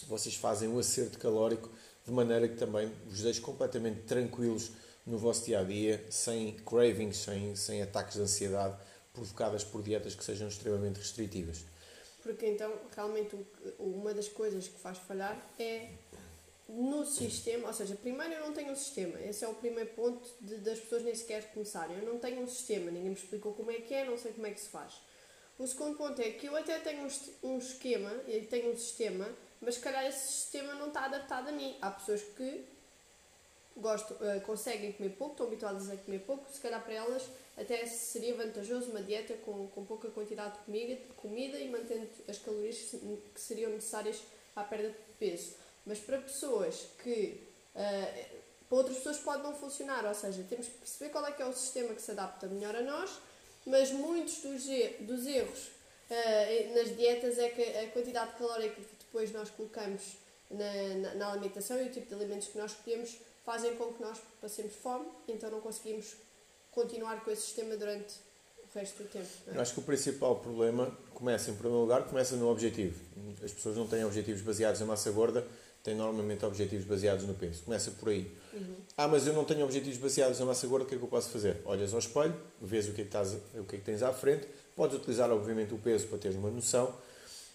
vocês 0.08 0.36
fazem 0.36 0.70
um 0.70 0.80
acerto 0.80 1.18
calórico 1.18 1.70
de 2.06 2.12
maneira 2.12 2.48
que 2.48 2.56
também 2.56 2.92
vos 3.08 3.22
deixe 3.22 3.42
completamente 3.42 4.02
tranquilos 4.02 4.72
no 5.06 5.18
vosso 5.18 5.46
dia 5.46 5.60
a 5.60 5.64
dia, 5.64 6.04
sem 6.10 6.54
cravings, 6.66 7.18
sem, 7.18 7.56
sem 7.56 7.82
ataques 7.82 8.16
de 8.16 8.22
ansiedade 8.22 8.76
provocadas 9.14 9.64
por 9.64 9.82
dietas 9.82 10.16
que 10.16 10.24
sejam 10.24 10.48
extremamente 10.48 10.98
restritivas. 10.98 11.66
Porque 12.24 12.48
então, 12.48 12.74
realmente, 12.96 13.36
uma 13.78 14.14
das 14.14 14.30
coisas 14.30 14.68
que 14.68 14.80
faz 14.80 14.98
falhar 14.98 15.38
é 15.60 15.90
no 16.68 17.06
sistema, 17.06 17.68
ou 17.68 17.74
seja, 17.74 17.96
primeiro 17.96 18.34
eu 18.34 18.40
não 18.40 18.54
tenho 18.54 18.72
um 18.72 18.76
sistema, 18.76 19.20
esse 19.22 19.44
é 19.44 19.48
o 19.48 19.54
primeiro 19.54 19.90
ponto 19.92 20.28
de, 20.40 20.56
das 20.58 20.80
pessoas 20.80 21.04
nem 21.04 21.14
sequer 21.14 21.52
começarem. 21.54 21.98
Eu 21.98 22.06
não 22.06 22.18
tenho 22.18 22.42
um 22.42 22.48
sistema, 22.48 22.90
ninguém 22.90 23.10
me 23.10 23.16
explicou 23.16 23.54
como 23.54 23.70
é 23.70 23.76
que 23.76 23.94
é, 23.94 24.06
não 24.06 24.18
sei 24.18 24.32
como 24.32 24.48
é 24.48 24.52
que 24.52 24.62
se 24.62 24.70
faz. 24.70 24.94
O 25.60 25.68
segundo 25.68 25.98
ponto 25.98 26.20
é 26.22 26.32
que 26.32 26.48
eu 26.48 26.56
até 26.56 26.80
tenho 26.80 27.08
um 27.44 27.58
esquema, 27.58 28.12
e 28.28 28.42
tenho 28.42 28.72
um 28.72 28.78
sistema, 28.78 29.30
mas 29.62 29.76
se 29.76 29.82
calhar 29.82 30.06
esse 30.06 30.32
sistema 30.32 30.74
não 30.76 30.88
está 30.88 31.06
adaptado 31.06 31.50
a 31.50 31.52
mim. 31.52 31.78
Há 31.82 31.92
pessoas 31.92 32.24
que 32.24 32.66
gostam, 33.78 34.18
uh, 34.18 34.42
conseguem 34.42 34.94
comer 34.94 35.10
pouco, 35.10 35.34
estão 35.34 35.48
habituadas 35.48 35.90
a 35.90 35.98
comer 35.98 36.20
pouco, 36.20 36.50
se 36.52 36.60
calhar 36.60 36.84
para 36.84 36.94
elas 36.94 37.24
até 37.58 37.86
seria 37.86 38.36
vantajoso 38.36 38.90
uma 38.90 39.02
dieta 39.02 39.36
com, 39.46 39.68
com 39.68 39.86
pouca 39.86 40.10
quantidade 40.10 40.54
de 40.54 40.66
comida, 40.66 40.96
de 40.96 41.14
comida 41.14 41.60
e 41.60 41.70
mantendo 41.70 42.10
as 42.28 42.38
calorias 42.40 42.78
que 42.78 43.40
seriam 43.40 43.72
necessárias 43.72 44.24
à 44.56 44.64
perda 44.64 44.90
de 44.90 45.14
peso. 45.20 45.54
Mas 45.86 46.00
para 46.00 46.18
pessoas 46.20 46.88
que. 47.02 47.48
Uh, 47.76 48.44
para 48.70 48.78
outras 48.78 48.98
pessoas 48.98 49.18
pode 49.20 49.44
não 49.44 49.54
funcionar, 49.54 50.04
ou 50.06 50.16
seja, 50.16 50.44
temos 50.50 50.68
que 50.68 50.78
perceber 50.80 51.12
qual 51.12 51.26
é 51.28 51.32
que 51.32 51.42
é 51.44 51.46
o 51.46 51.54
sistema 51.54 51.94
que 51.94 52.02
se 52.02 52.10
adapta 52.10 52.48
melhor 52.48 52.76
a 52.76 52.82
nós, 52.82 53.20
mas 53.68 53.92
muitos 53.92 54.42
dos, 54.42 54.64
dos 55.02 55.28
erros 55.28 55.68
uh, 56.10 56.76
nas 56.76 56.96
dietas 56.96 57.38
é 57.38 57.50
que 57.50 57.62
a 57.62 57.92
quantidade 57.92 58.36
calórica 58.36 58.76
que 58.76 58.96
depois 59.00 59.32
nós 59.32 59.52
colocamos 59.52 60.18
na, 60.50 60.96
na, 60.96 61.16
na 61.16 61.32
alimentação 61.34 61.80
e 61.82 61.88
o 61.88 61.92
tipo 61.92 62.08
de 62.08 62.16
alimentos 62.16 62.48
que 62.48 62.58
nós 62.58 62.72
escolhemos 62.72 63.20
fazem 63.46 63.76
com 63.76 63.94
que 63.94 64.02
nós 64.02 64.20
passemos 64.42 64.74
fome, 64.76 65.06
então 65.28 65.52
não 65.52 65.62
conseguimos 65.62 66.16
continuar 66.74 67.24
com 67.24 67.32
esse 67.32 67.44
sistema 67.44 67.76
durante 67.78 68.16
o 68.64 68.78
resto 68.78 69.04
do 69.04 69.10
tempo. 69.10 69.28
É? 69.48 69.60
Acho 69.60 69.74
que 69.74 69.80
o 69.80 69.84
principal 69.84 70.36
problema 70.38 70.92
começa, 71.14 71.52
em 71.52 71.54
primeiro 71.54 71.82
lugar, 71.82 72.04
começa 72.04 72.36
no 72.36 72.50
objetivo. 72.50 73.00
As 73.44 73.52
pessoas 73.52 73.78
não 73.78 73.88
têm 73.88 74.04
objetivos 74.04 74.42
baseados 74.42 74.80
na 74.80 74.86
massa 74.86 75.12
gorda, 75.12 75.46
têm 75.84 75.96
normalmente 75.96 76.46
objetivos 76.46 76.86
baseados 76.86 77.26
no 77.26 77.34
peso. 77.34 77.64
Começa 77.64 77.92
por 77.92 78.10
aí. 78.10 78.36
Uhum. 78.54 78.76
Ah, 78.98 79.08
mas 79.08 79.28
eu 79.28 79.34
não 79.34 79.46
tenho 79.46 79.64
objetivos 79.64 79.98
baseados 79.98 80.40
na 80.40 80.46
massa 80.46 80.66
gorda, 80.68 80.86
o 80.86 80.88
que 80.88 80.96
é 80.96 80.98
que 80.98 81.04
eu 81.04 81.10
posso 81.10 81.30
fazer? 81.30 81.62
Olhas 81.66 81.94
ao 81.94 82.00
espelho, 82.00 82.36
vês 82.62 82.88
o 82.88 82.94
que 82.94 83.02
é 83.02 83.04
que, 83.04 83.10
estás, 83.10 83.34
o 83.34 83.64
que, 83.64 83.76
é 83.76 83.80
que 83.80 83.86
tens 83.86 84.02
à 84.02 84.12
frente, 84.14 84.48
podes 84.76 84.98
utilizar, 84.98 85.30
obviamente, 85.32 85.74
o 85.74 85.78
peso 85.78 86.08
para 86.08 86.18
teres 86.18 86.38
uma 86.38 86.50
noção. 86.50 86.94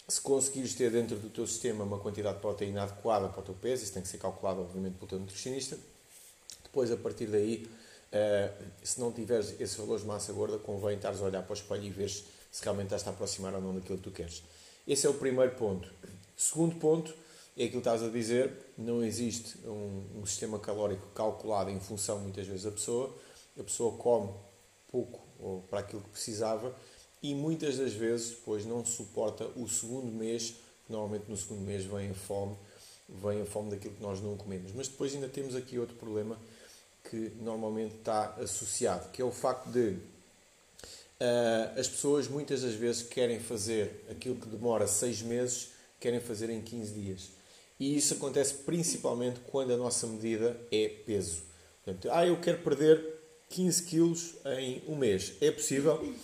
Se 0.07 0.21
conseguires 0.21 0.75
ter 0.75 0.91
dentro 0.91 1.17
do 1.17 1.29
teu 1.29 1.47
sistema 1.47 1.85
uma 1.85 1.99
quantidade 1.99 2.37
de 2.37 2.41
proteína 2.41 2.85
adequada 2.85 3.29
para 3.29 3.41
o 3.41 3.43
teu 3.43 3.55
peso, 3.55 3.83
isso 3.83 3.93
tem 3.93 4.03
que 4.03 4.09
ser 4.09 4.19
calculado, 4.19 4.61
obviamente, 4.61 4.95
pelo 4.95 5.07
teu 5.07 5.19
nutricionista. 5.19 5.79
Depois, 6.63 6.91
a 6.91 6.97
partir 6.97 7.27
daí, 7.27 7.69
Uh, 8.11 8.65
se 8.83 8.99
não 8.99 9.13
tiveres 9.13 9.61
esses 9.61 9.77
valores 9.77 10.03
de 10.03 10.09
massa 10.09 10.33
gorda, 10.33 10.59
convém 10.59 10.97
estares 10.97 11.21
a 11.21 11.25
olhar 11.25 11.43
para 11.43 11.53
o 11.53 11.55
espelho 11.55 11.85
e 11.85 11.91
ver 11.91 12.09
se 12.09 12.63
realmente 12.63 12.87
estás 12.87 13.07
a 13.07 13.11
aproximar 13.11 13.55
ou 13.55 13.61
não 13.61 13.75
daquilo 13.75 13.99
que 13.99 14.05
tu 14.05 14.11
queres. 14.11 14.43
Esse 14.87 15.07
é 15.07 15.11
o 15.11 15.15
primeiro 15.15 15.55
ponto. 15.57 15.93
Segundo 16.37 16.77
ponto 16.77 17.15
é 17.57 17.65
aquilo 17.65 17.83
que 17.83 17.89
estás 17.89 18.03
a 18.03 18.09
dizer: 18.09 18.53
não 18.79 19.05
existe 19.05 19.59
um, 19.67 20.21
um 20.21 20.27
sistema 20.27 20.59
calórico 20.59 21.07
calculado 21.15 21.71
em 21.71 21.79
função, 21.81 22.21
muitas 22.21 22.47
vezes, 22.47 22.63
da 22.63 22.71
pessoa. 22.71 23.15
A 23.59 23.63
pessoa 23.63 23.97
come 23.97 24.33
pouco 24.91 25.21
ou 25.39 25.63
para 25.63 25.81
aquilo 25.81 26.01
que 26.03 26.11
precisava 26.11 26.75
e 27.23 27.35
muitas 27.35 27.77
das 27.77 27.93
vezes 27.93 28.31
depois 28.31 28.65
não 28.65 28.85
suporta 28.85 29.45
o 29.57 29.69
segundo 29.69 30.13
mês, 30.13 30.55
normalmente 30.89 31.25
no 31.29 31.37
segundo 31.37 31.63
mês 31.63 31.85
vem 31.85 32.11
a 32.11 32.15
fome, 32.15 32.57
vem 33.09 33.43
a 33.43 33.45
fome 33.45 33.71
daquilo 33.71 33.95
que 33.95 34.03
nós 34.03 34.21
não 34.21 34.37
comemos. 34.37 34.73
Mas 34.73 34.89
depois 34.89 35.15
ainda 35.15 35.29
temos 35.29 35.57
aqui 35.57 35.79
outro 35.79 35.97
problema 35.97 36.39
que 37.09 37.33
normalmente 37.41 37.97
está 37.97 38.35
associado, 38.41 39.11
que 39.11 39.23
é 39.23 39.25
o 39.25 39.31
facto 39.31 39.71
de 39.71 39.97
uh, 41.21 41.79
as 41.79 41.89
pessoas 41.89 42.29
muitas 42.29 42.63
das 42.63 42.75
vezes 42.75 43.03
querem 43.03 43.41
fazer 43.41 44.05
aquilo 44.11 44.37
que 44.37 44.47
demora 44.47 44.87
seis 44.87 45.23
meses, 45.23 45.71
querem 45.99 46.21
fazer 46.21 46.51
em 46.51 46.61
15 46.61 46.93
dias. 46.93 47.31
E 47.81 47.97
isso 47.97 48.15
acontece 48.15 48.55
principalmente 48.55 49.41
quando 49.51 49.73
a 49.73 49.77
nossa 49.77 50.07
medida 50.07 50.59
é 50.71 50.89
peso. 50.89 51.43
Portanto, 51.85 52.09
ah, 52.13 52.27
eu 52.27 52.39
quero 52.41 52.59
perder 52.59 53.03
15 53.51 53.83
quilos 53.85 54.35
em 54.59 54.83
um 54.89 54.97
mês. 54.97 55.35
É 55.41 55.51
possível. 55.51 56.15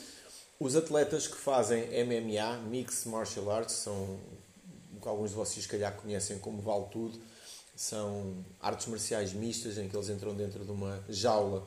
Os 0.59 0.77
atletas 0.77 1.27
que 1.27 1.37
fazem 1.37 1.85
MMA, 2.05 2.59
Mixed 2.69 3.09
Martial 3.09 3.51
Arts, 3.51 3.75
são 3.75 4.19
alguns 5.05 5.31
de 5.31 5.37
vocês, 5.37 5.65
se 5.65 5.69
calhar, 5.69 5.95
conhecem 5.97 6.39
como 6.39 6.63
Vale 6.63 6.87
Tudo 6.91 7.19
são 7.77 8.35
artes 8.61 8.87
marciais 8.87 9.33
mistas 9.33 9.79
em 9.79 9.89
que 9.89 9.97
eles 9.97 10.09
entram 10.09 10.35
dentro 10.35 10.65
de 10.65 10.71
uma 10.71 11.03
jaula 11.09 11.67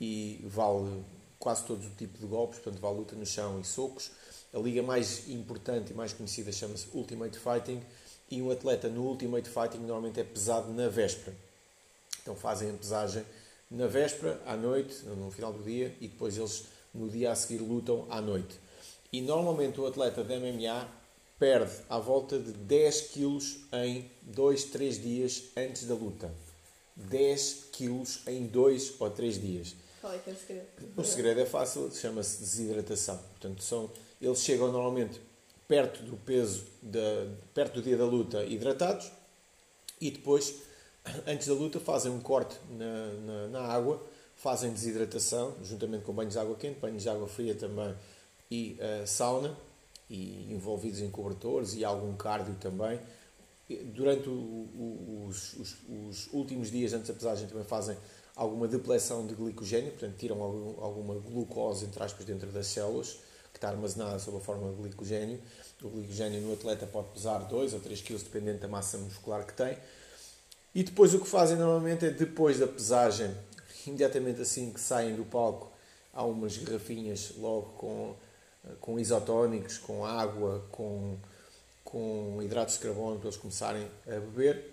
e 0.00 0.44
vale 0.44 1.04
quase 1.38 1.64
todo 1.64 1.84
o 1.84 1.90
tipo 1.90 2.18
de 2.18 2.26
golpes, 2.26 2.58
portanto 2.60 2.80
vale 2.80 2.98
luta 2.98 3.16
no 3.16 3.26
chão 3.26 3.60
e 3.60 3.64
socos. 3.64 4.10
A 4.52 4.58
liga 4.58 4.82
mais 4.82 5.28
importante 5.28 5.92
e 5.92 5.94
mais 5.94 6.12
conhecida 6.12 6.52
chama-se 6.52 6.86
Ultimate 6.92 7.38
Fighting 7.38 7.82
e 8.30 8.40
um 8.42 8.50
atleta 8.50 8.88
no 8.88 9.02
Ultimate 9.02 9.48
Fighting 9.48 9.78
normalmente 9.78 10.20
é 10.20 10.24
pesado 10.24 10.72
na 10.72 10.88
véspera. 10.88 11.36
Então 12.22 12.34
fazem 12.36 12.70
a 12.70 12.74
pesagem 12.74 13.24
na 13.70 13.86
véspera, 13.86 14.40
à 14.46 14.56
noite, 14.56 15.04
no 15.04 15.30
final 15.30 15.52
do 15.52 15.62
dia 15.62 15.94
e 16.00 16.08
depois 16.08 16.36
eles 16.36 16.64
no 16.92 17.08
dia 17.08 17.30
a 17.30 17.36
seguir 17.36 17.62
lutam 17.62 18.06
à 18.10 18.20
noite. 18.20 18.58
E 19.12 19.20
normalmente 19.20 19.80
o 19.80 19.86
atleta 19.86 20.22
de 20.22 20.36
MMA 20.36 20.99
perde 21.40 21.72
à 21.88 21.98
volta 21.98 22.38
de 22.38 22.52
10 22.52 23.00
quilos 23.12 23.60
em 23.72 24.10
2, 24.20 24.64
3 24.64 25.02
dias 25.02 25.44
antes 25.56 25.86
da 25.86 25.94
luta. 25.94 26.30
10 26.94 27.68
quilos 27.72 28.20
em 28.26 28.46
2 28.46 29.00
ou 29.00 29.10
3 29.10 29.40
dias. 29.40 29.74
Qual 30.02 30.12
é 30.12 30.18
que 30.18 30.28
é 30.28 30.32
o 30.34 30.36
segredo? 30.36 30.66
O 30.98 31.02
segredo 31.02 31.40
é 31.40 31.46
fácil, 31.46 31.90
chama-se 31.92 32.40
desidratação. 32.40 33.16
Portanto, 33.16 33.62
são, 33.62 33.90
eles 34.20 34.42
chegam 34.42 34.70
normalmente 34.70 35.18
perto 35.66 36.02
do 36.02 36.16
peso, 36.18 36.66
da, 36.82 37.26
perto 37.54 37.76
do 37.76 37.82
dia 37.82 37.96
da 37.96 38.04
luta, 38.04 38.44
hidratados, 38.44 39.10
e 39.98 40.10
depois, 40.10 40.56
antes 41.26 41.46
da 41.46 41.54
luta, 41.54 41.80
fazem 41.80 42.12
um 42.12 42.20
corte 42.20 42.54
na, 42.70 43.06
na, 43.14 43.48
na 43.48 43.60
água, 43.60 44.04
fazem 44.36 44.70
desidratação, 44.72 45.56
juntamente 45.62 46.04
com 46.04 46.12
banhos 46.12 46.34
de 46.34 46.38
água 46.38 46.54
quente, 46.56 46.80
banhos 46.80 47.02
de 47.02 47.08
água 47.08 47.26
fria 47.26 47.54
também 47.54 47.94
e 48.50 48.76
uh, 48.80 49.06
sauna, 49.06 49.56
e 50.10 50.52
envolvidos 50.52 51.00
em 51.00 51.08
cobertores 51.08 51.74
e 51.74 51.84
algum 51.84 52.14
cardio 52.16 52.54
também. 52.60 53.00
Durante 53.94 54.28
o, 54.28 54.32
o, 54.32 55.26
os, 55.28 55.54
os, 55.54 55.76
os, 55.88 56.32
últimos 56.32 56.72
dias 56.72 56.92
antes 56.92 57.06
da 57.06 57.14
pesagem 57.14 57.46
também 57.46 57.64
fazem 57.64 57.96
alguma 58.34 58.66
depleção 58.66 59.24
de 59.24 59.34
glicogênio, 59.34 59.92
portanto 59.92 60.16
tiram 60.18 60.42
algum, 60.42 60.82
alguma 60.82 61.14
glucose 61.14 61.84
entre 61.84 62.02
aspas 62.02 62.26
dentro 62.26 62.50
das 62.50 62.66
células 62.66 63.20
que 63.52 63.58
está 63.58 63.68
armazenada 63.68 64.18
sob 64.18 64.38
a 64.38 64.40
forma 64.40 64.68
de 64.70 64.82
glicogênio. 64.82 65.40
O 65.82 65.88
glicogênio 65.88 66.40
no 66.40 66.52
atleta 66.52 66.86
pode 66.86 67.08
pesar 67.12 67.38
2 67.38 67.74
ou 67.74 67.80
3 67.80 68.00
kg, 68.00 68.18
dependendo 68.18 68.58
da 68.58 68.68
massa 68.68 68.98
muscular 68.98 69.46
que 69.46 69.54
tem. 69.54 69.78
E 70.74 70.82
depois 70.82 71.14
o 71.14 71.20
que 71.20 71.28
fazem 71.28 71.56
normalmente 71.56 72.04
é 72.06 72.10
depois 72.10 72.58
da 72.58 72.66
pesagem, 72.66 73.34
imediatamente 73.86 74.40
assim 74.40 74.72
que 74.72 74.80
saem 74.80 75.14
do 75.14 75.24
palco, 75.24 75.70
há 76.12 76.24
umas 76.24 76.56
garrafinhas 76.58 77.32
logo 77.36 77.72
com 77.76 78.14
com 78.80 78.98
isotónicos, 78.98 79.78
com 79.78 80.04
água, 80.04 80.64
com, 80.70 81.16
com 81.84 82.40
hidratos 82.42 82.74
de 82.74 82.80
carbono 82.80 83.18
para 83.18 83.28
eles 83.28 83.36
começarem 83.36 83.88
a 84.06 84.20
beber 84.20 84.70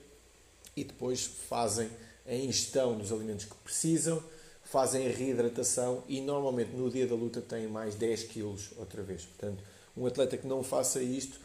e 0.76 0.84
depois 0.84 1.26
fazem 1.26 1.90
a 2.26 2.36
ingestão 2.36 2.98
dos 2.98 3.12
alimentos 3.12 3.46
que 3.46 3.56
precisam, 3.56 4.22
fazem 4.64 5.08
a 5.08 5.12
reidratação 5.12 6.04
e 6.08 6.20
normalmente 6.20 6.72
no 6.72 6.90
dia 6.90 7.08
da 7.08 7.16
luta 7.16 7.42
têm 7.42 7.68
mais 7.68 7.96
10 7.96 8.24
quilos 8.24 8.72
outra 8.78 9.02
vez. 9.02 9.26
Portanto, 9.26 9.64
um 9.96 10.06
atleta 10.06 10.38
que 10.38 10.46
não 10.46 10.62
faça 10.62 11.02
isto 11.02 11.40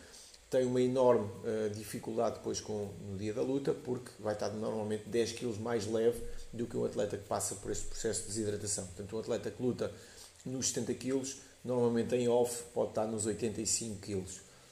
tem 0.50 0.66
uma 0.66 0.82
enorme 0.82 1.24
uh, 1.24 1.70
dificuldade 1.70 2.36
depois 2.36 2.60
com, 2.60 2.90
no 3.08 3.16
dia 3.16 3.32
da 3.32 3.40
luta 3.40 3.72
porque 3.72 4.10
vai 4.18 4.34
estar 4.34 4.50
normalmente 4.50 5.08
10 5.08 5.32
quilos 5.32 5.58
mais 5.58 5.86
leve 5.86 6.20
do 6.52 6.66
que 6.66 6.76
um 6.76 6.84
atleta 6.84 7.16
que 7.16 7.24
passa 7.24 7.54
por 7.54 7.70
este 7.70 7.86
processo 7.86 8.22
de 8.22 8.26
desidratação. 8.26 8.84
Portanto, 8.86 9.16
um 9.16 9.20
atleta 9.20 9.50
que 9.50 9.62
luta 9.62 9.90
nos 10.44 10.68
70 10.68 10.94
quilos 10.94 11.36
normalmente 11.64 12.14
em 12.14 12.28
off 12.28 12.64
pode 12.74 12.90
estar 12.90 13.06
nos 13.06 13.26
85 13.26 14.00
kg 14.00 14.24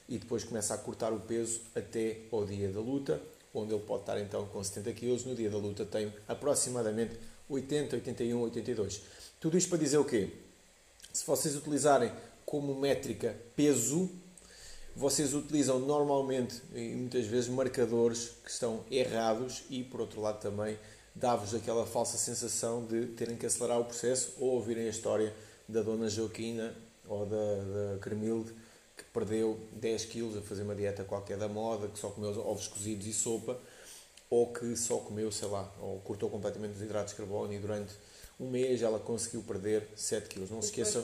e 0.09 0.17
depois 0.17 0.43
começa 0.43 0.73
a 0.73 0.77
cortar 0.77 1.13
o 1.13 1.19
peso 1.19 1.61
até 1.73 2.17
ao 2.31 2.45
dia 2.45 2.69
da 2.69 2.81
luta, 2.81 3.21
onde 3.53 3.73
ele 3.73 3.83
pode 3.83 4.01
estar 4.01 4.19
então 4.19 4.45
com 4.47 4.63
70 4.63 4.93
kg, 4.93 5.27
no 5.27 5.35
dia 5.35 5.49
da 5.49 5.57
luta 5.57 5.85
tem 5.85 6.13
aproximadamente 6.27 7.17
80, 7.49 7.95
81, 7.95 8.41
82. 8.41 9.01
Tudo 9.39 9.57
isto 9.57 9.69
para 9.69 9.77
dizer 9.77 9.97
o 9.97 10.05
quê? 10.05 10.29
Se 11.13 11.25
vocês 11.25 11.55
utilizarem 11.55 12.11
como 12.45 12.75
métrica 12.75 13.35
peso, 13.55 14.09
vocês 14.95 15.33
utilizam 15.33 15.79
normalmente 15.79 16.61
e 16.73 16.89
muitas 16.95 17.25
vezes 17.25 17.49
marcadores 17.49 18.33
que 18.43 18.51
estão 18.51 18.83
errados 18.91 19.63
e 19.69 19.83
por 19.83 20.01
outro 20.01 20.21
lado 20.21 20.41
também 20.41 20.77
dá-vos 21.15 21.53
aquela 21.53 21.85
falsa 21.85 22.17
sensação 22.17 22.85
de 22.85 23.07
terem 23.07 23.37
que 23.37 23.45
acelerar 23.45 23.79
o 23.79 23.85
processo 23.85 24.33
ou 24.39 24.51
ouvirem 24.51 24.85
a 24.85 24.89
história 24.89 25.33
da 25.71 25.81
Dona 25.81 26.09
Joaquina 26.09 26.73
ou 27.07 27.25
da, 27.25 27.35
da 27.35 27.99
Cremilde 27.99 28.53
que 28.97 29.03
perdeu 29.05 29.59
10 29.73 30.05
quilos 30.05 30.37
a 30.37 30.41
fazer 30.41 30.63
uma 30.63 30.75
dieta 30.75 31.03
qualquer 31.03 31.37
da 31.37 31.47
moda, 31.47 31.87
que 31.87 31.97
só 31.97 32.09
comeu 32.09 32.29
ovos 32.45 32.67
cozidos 32.67 33.07
e 33.07 33.13
sopa, 33.13 33.57
ou 34.29 34.53
que 34.53 34.75
só 34.75 34.97
comeu, 34.97 35.31
sei 35.31 35.47
lá, 35.47 35.69
ou 35.81 35.99
cortou 35.99 36.29
completamente 36.29 36.75
os 36.75 36.81
hidratos 36.81 37.11
de 37.13 37.17
carbono 37.17 37.51
e 37.53 37.59
durante 37.59 37.93
um 38.39 38.49
mês 38.49 38.81
ela 38.81 38.99
conseguiu 38.99 39.41
perder 39.41 39.87
7 39.95 40.27
quilos. 40.27 40.49
Não 40.49 40.61
se 40.61 40.69
esqueçam, 40.69 41.03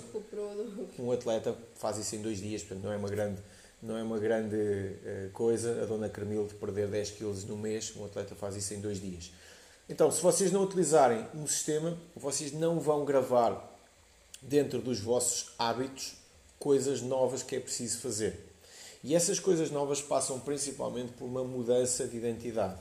um 0.98 1.12
atleta 1.12 1.56
faz 1.76 1.98
isso 1.98 2.16
em 2.16 2.22
dois 2.22 2.40
dias, 2.40 2.64
portanto 2.64 2.84
não 2.84 2.92
é 2.92 2.98
uma 2.98 3.10
grande, 3.10 3.42
não 3.82 3.98
é 3.98 4.04
uma 4.04 4.18
grande 4.18 4.56
uh, 4.56 5.30
coisa 5.34 5.84
a 5.84 5.86
Dona 5.86 6.10
Cremilde 6.10 6.54
perder 6.56 6.88
10 6.88 7.12
quilos 7.12 7.44
no 7.44 7.58
mês, 7.58 7.94
um 7.96 8.06
atleta 8.06 8.36
faz 8.36 8.56
isso 8.56 8.74
em 8.74 8.80
dois 8.80 9.02
dias. 9.02 9.32
Então, 9.90 10.12
se 10.12 10.22
vocês 10.22 10.52
não 10.52 10.64
utilizarem 10.64 11.26
um 11.34 11.48
sistema, 11.48 11.98
vocês 12.16 12.52
não 12.52 12.80
vão 12.80 13.06
gravar 13.06 13.67
dentro 14.48 14.82
dos 14.82 15.00
vossos 15.00 15.52
hábitos 15.60 16.16
coisas 16.58 17.02
novas 17.02 17.44
que 17.44 17.56
é 17.56 17.60
preciso 17.60 18.00
fazer. 18.00 18.48
E 19.04 19.14
essas 19.14 19.40
coisas 19.40 19.70
novas 19.70 20.02
passam 20.02 20.40
principalmente 20.40 21.14
por 21.14 21.26
uma 21.26 21.44
mudança 21.44 22.08
de 22.08 22.18
identidade. 22.18 22.80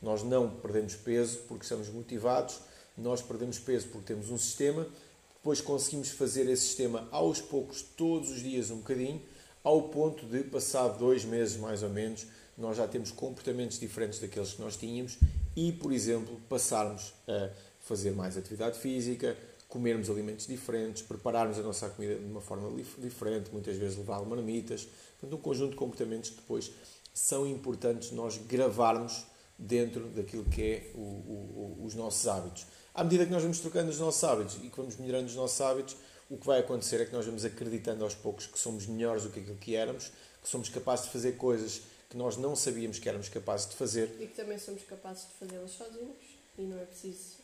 Nós 0.00 0.22
não 0.22 0.48
perdemos 0.48 0.94
peso 0.94 1.38
porque 1.48 1.64
estamos 1.64 1.88
motivados, 1.88 2.60
nós 2.96 3.20
perdemos 3.20 3.58
peso 3.58 3.88
porque 3.88 4.06
temos 4.06 4.30
um 4.30 4.38
sistema, 4.38 4.86
depois 5.34 5.60
conseguimos 5.60 6.10
fazer 6.10 6.48
esse 6.48 6.66
sistema 6.66 7.08
aos 7.10 7.40
poucos, 7.40 7.82
todos 7.82 8.30
os 8.30 8.42
dias 8.42 8.70
um 8.70 8.78
bocadinho, 8.78 9.20
ao 9.64 9.88
ponto 9.88 10.24
de, 10.26 10.44
passado 10.44 10.98
dois 10.98 11.24
meses 11.24 11.56
mais 11.56 11.82
ou 11.82 11.90
menos, 11.90 12.26
nós 12.56 12.76
já 12.76 12.86
temos 12.86 13.10
comportamentos 13.10 13.78
diferentes 13.78 14.18
daqueles 14.18 14.52
que 14.52 14.60
nós 14.60 14.76
tínhamos 14.76 15.18
e, 15.56 15.72
por 15.72 15.92
exemplo, 15.92 16.40
passarmos 16.48 17.12
a 17.26 17.50
fazer 17.80 18.12
mais 18.12 18.36
atividade 18.36 18.78
física, 18.78 19.36
comermos 19.68 20.08
alimentos 20.08 20.46
diferentes, 20.46 21.02
prepararmos 21.02 21.58
a 21.58 21.62
nossa 21.62 21.88
comida 21.90 22.14
de 22.14 22.24
uma 22.24 22.40
forma 22.40 22.70
diferente, 22.98 23.50
muitas 23.52 23.76
vezes 23.76 23.98
levar 23.98 24.22
marmitas. 24.22 24.88
Portanto, 25.20 25.38
um 25.38 25.42
conjunto 25.42 25.70
de 25.70 25.76
comportamentos 25.76 26.30
que 26.30 26.36
depois 26.36 26.72
são 27.12 27.46
importantes 27.46 28.10
nós 28.10 28.38
gravarmos 28.38 29.26
dentro 29.58 30.08
daquilo 30.08 30.44
que 30.44 30.62
é 30.62 30.90
o, 30.94 31.00
o, 31.00 31.82
os 31.84 31.94
nossos 31.94 32.26
hábitos. 32.26 32.66
À 32.94 33.04
medida 33.04 33.26
que 33.26 33.30
nós 33.30 33.42
vamos 33.42 33.58
trocando 33.58 33.90
os 33.90 33.98
nossos 33.98 34.24
hábitos 34.24 34.56
e 34.62 34.70
que 34.70 34.76
vamos 34.76 34.96
melhorando 34.96 35.26
os 35.26 35.34
nossos 35.34 35.60
hábitos, 35.60 35.96
o 36.30 36.36
que 36.36 36.46
vai 36.46 36.60
acontecer 36.60 37.00
é 37.00 37.04
que 37.04 37.12
nós 37.12 37.26
vamos 37.26 37.44
acreditando 37.44 38.04
aos 38.04 38.14
poucos 38.14 38.46
que 38.46 38.58
somos 38.58 38.86
melhores 38.86 39.24
do 39.24 39.30
que 39.30 39.40
aquilo 39.40 39.56
que 39.56 39.74
éramos, 39.74 40.12
que 40.42 40.48
somos 40.48 40.68
capazes 40.68 41.06
de 41.06 41.12
fazer 41.12 41.32
coisas 41.36 41.82
que 42.08 42.16
nós 42.16 42.36
não 42.36 42.56
sabíamos 42.56 42.98
que 42.98 43.08
éramos 43.08 43.28
capazes 43.28 43.68
de 43.68 43.76
fazer. 43.76 44.16
E 44.20 44.26
que 44.26 44.34
também 44.34 44.58
somos 44.58 44.82
capazes 44.84 45.26
de 45.26 45.34
fazê-las 45.34 45.72
sozinhos 45.72 46.16
e 46.56 46.62
não 46.62 46.78
é 46.78 46.84
preciso 46.84 47.37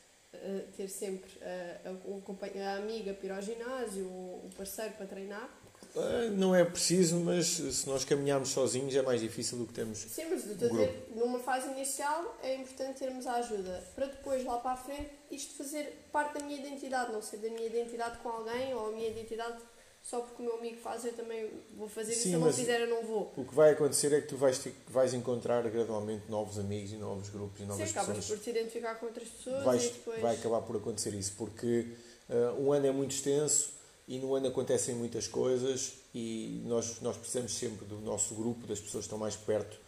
ter 0.77 0.89
sempre 0.89 1.31
a, 1.43 1.89
a, 1.89 2.73
a, 2.73 2.77
amiga 2.77 3.15
para 3.15 3.27
ir 3.27 3.33
ao 3.33 3.43
ginásio, 3.43 4.07
o 4.07 4.51
parceiro 4.57 4.93
para 4.95 5.07
treinar. 5.07 5.49
Uh, 5.95 6.31
não 6.37 6.55
é 6.55 6.65
preciso, 6.65 7.21
mas 7.21 7.47
se 7.47 7.89
nós 7.89 8.05
caminharmos 8.05 8.49
sozinhos 8.49 8.95
é 8.97 9.03
mais 9.03 9.21
difícil 9.21 9.59
do 9.59 9.67
que 9.67 9.73
temos. 9.73 9.99
Sim, 9.99 10.25
mas 10.29 10.45
estou 10.45 10.67
a 10.67 10.71
dizer, 10.71 11.09
numa 11.15 11.39
fase 11.39 11.69
inicial 11.71 12.37
é 12.43 12.57
importante 12.57 12.99
termos 12.99 13.27
a 13.27 13.35
ajuda 13.35 13.85
para 13.95 14.07
depois 14.07 14.45
lá 14.45 14.59
para 14.59 14.73
a 14.73 14.77
frente 14.77 15.11
isto 15.31 15.55
fazer 15.55 16.07
parte 16.11 16.39
da 16.39 16.45
minha 16.45 16.59
identidade, 16.59 17.13
não 17.13 17.23
ser 17.23 17.37
da 17.37 17.49
minha 17.49 17.67
identidade 17.67 18.19
com 18.19 18.29
alguém 18.29 18.75
ou 18.75 18.89
a 18.89 18.93
minha 18.93 19.09
identidade 19.09 19.63
só 20.05 20.21
porque 20.21 20.43
o 20.43 20.45
meu 20.45 20.59
amigo 20.59 20.77
faz, 20.77 21.03
eu 21.07 21.15
também 21.15 21.51
vou 21.75 21.89
fazer 21.89 22.13
Sim, 22.13 22.19
e 22.19 22.23
se 22.25 22.33
eu 22.33 22.41
não 22.41 22.53
fizer, 22.53 22.79
eu 22.83 22.89
não 22.89 23.03
vou. 23.07 23.33
O 23.39 23.43
que 23.43 23.55
vai 23.55 23.73
acontecer 23.73 24.13
é 24.13 24.21
que 24.21 24.29
tu 24.29 24.37
vais, 24.37 24.61
vais 24.89 25.15
encontrar 25.15 25.63
gradualmente 25.63 26.31
novos 26.31 26.59
amigos 26.59 26.93
e 26.93 26.97
novos 26.97 27.31
grupos 27.31 27.59
e 27.59 27.63
novas 27.63 27.89
Sim, 27.89 27.95
pessoas. 27.95 28.09
acabas 28.09 28.27
por 28.27 28.39
te 28.39 28.51
identificar 28.51 28.97
com 28.97 29.07
outras 29.07 29.29
pessoas 29.29 29.65
vais, 29.65 29.83
e 29.83 29.89
depois... 29.89 30.21
Vai 30.21 30.35
acabar 30.37 30.61
por 30.61 30.77
acontecer 30.77 31.15
isso, 31.15 31.33
porque 31.39 31.89
uh, 32.29 32.63
um 32.63 32.71
ano 32.71 32.87
é 32.87 32.93
muito 32.93 33.13
extenso 33.13 33.71
e 34.07 34.19
no 34.19 34.35
ano 34.35 34.49
acontecem 34.49 34.95
muitas 34.95 35.27
coisas 35.27 35.95
e 36.15 36.63
nós, 36.67 37.01
nós 37.01 37.17
precisamos 37.17 37.57
sempre 37.57 37.87
do 37.87 37.99
nosso 38.03 38.35
grupo, 38.35 38.67
das 38.67 38.79
pessoas 38.79 39.05
que 39.05 39.07
estão 39.07 39.19
mais 39.19 39.37
perto 39.37 39.79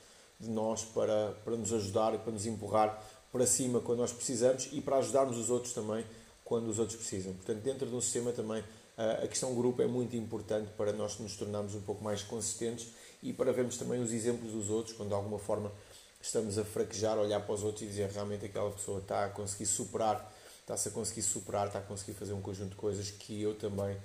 de 0.41 0.49
nós 0.49 0.83
para, 0.83 1.33
para 1.45 1.57
nos 1.57 1.75
ajudar 1.75 2.15
e 2.15 2.19
para 2.19 2.33
nos 2.33 2.47
empurrar 2.47 3.07
para 3.31 3.45
cima 3.45 3.81
quando 3.81 3.99
nós 3.99 4.13
precisamos 4.13 4.71
e 4.73 4.81
para 4.81 4.97
ajudarmos 4.97 5.37
os 5.37 5.51
outros 5.51 5.75
também 5.75 6.07
quando 6.43 6.69
os 6.69 6.79
outros 6.79 6.97
precisam. 6.97 7.35
Portanto, 7.35 7.59
dentro 7.59 7.87
de 7.87 7.95
um 7.95 8.01
sistema 8.01 8.33
também 8.33 8.65
a 8.97 9.29
questão 9.29 9.55
grupo 9.55 9.83
é 9.83 9.87
muito 9.87 10.17
importante 10.17 10.71
para 10.77 10.93
nós 10.93 11.19
nos 11.19 11.37
tornarmos 11.37 11.75
um 11.75 11.83
pouco 11.83 12.03
mais 12.03 12.23
consistentes 12.23 12.89
e 13.23 13.33
para 13.33 13.53
vermos 13.53 13.77
também 13.77 14.01
os 14.01 14.13
exemplos 14.13 14.53
dos 14.53 14.71
outros, 14.71 14.97
quando 14.97 15.09
de 15.09 15.15
alguma 15.15 15.39
forma 15.39 15.71
estamos 16.21 16.59
a 16.59 16.65
fraquejar, 16.65 17.19
olhar 17.19 17.41
para 17.41 17.55
os 17.55 17.63
outros 17.63 17.83
e 17.83 17.87
dizer 17.87 18.11
realmente 18.11 18.47
aquela 18.47 18.71
pessoa 18.71 19.01
está 19.01 19.27
a 19.27 19.29
conseguir 19.29 19.67
superar, 19.67 20.33
está-se 20.61 20.89
a 20.89 20.91
conseguir 20.91 21.23
superar, 21.23 21.67
está 21.67 21.79
a 21.79 21.83
conseguir 21.83 22.15
fazer 22.15 22.33
um 22.33 22.41
conjunto 22.41 22.71
de 22.71 22.77
coisas 22.77 23.11
que 23.11 23.43
eu 23.43 23.55
também 23.55 23.97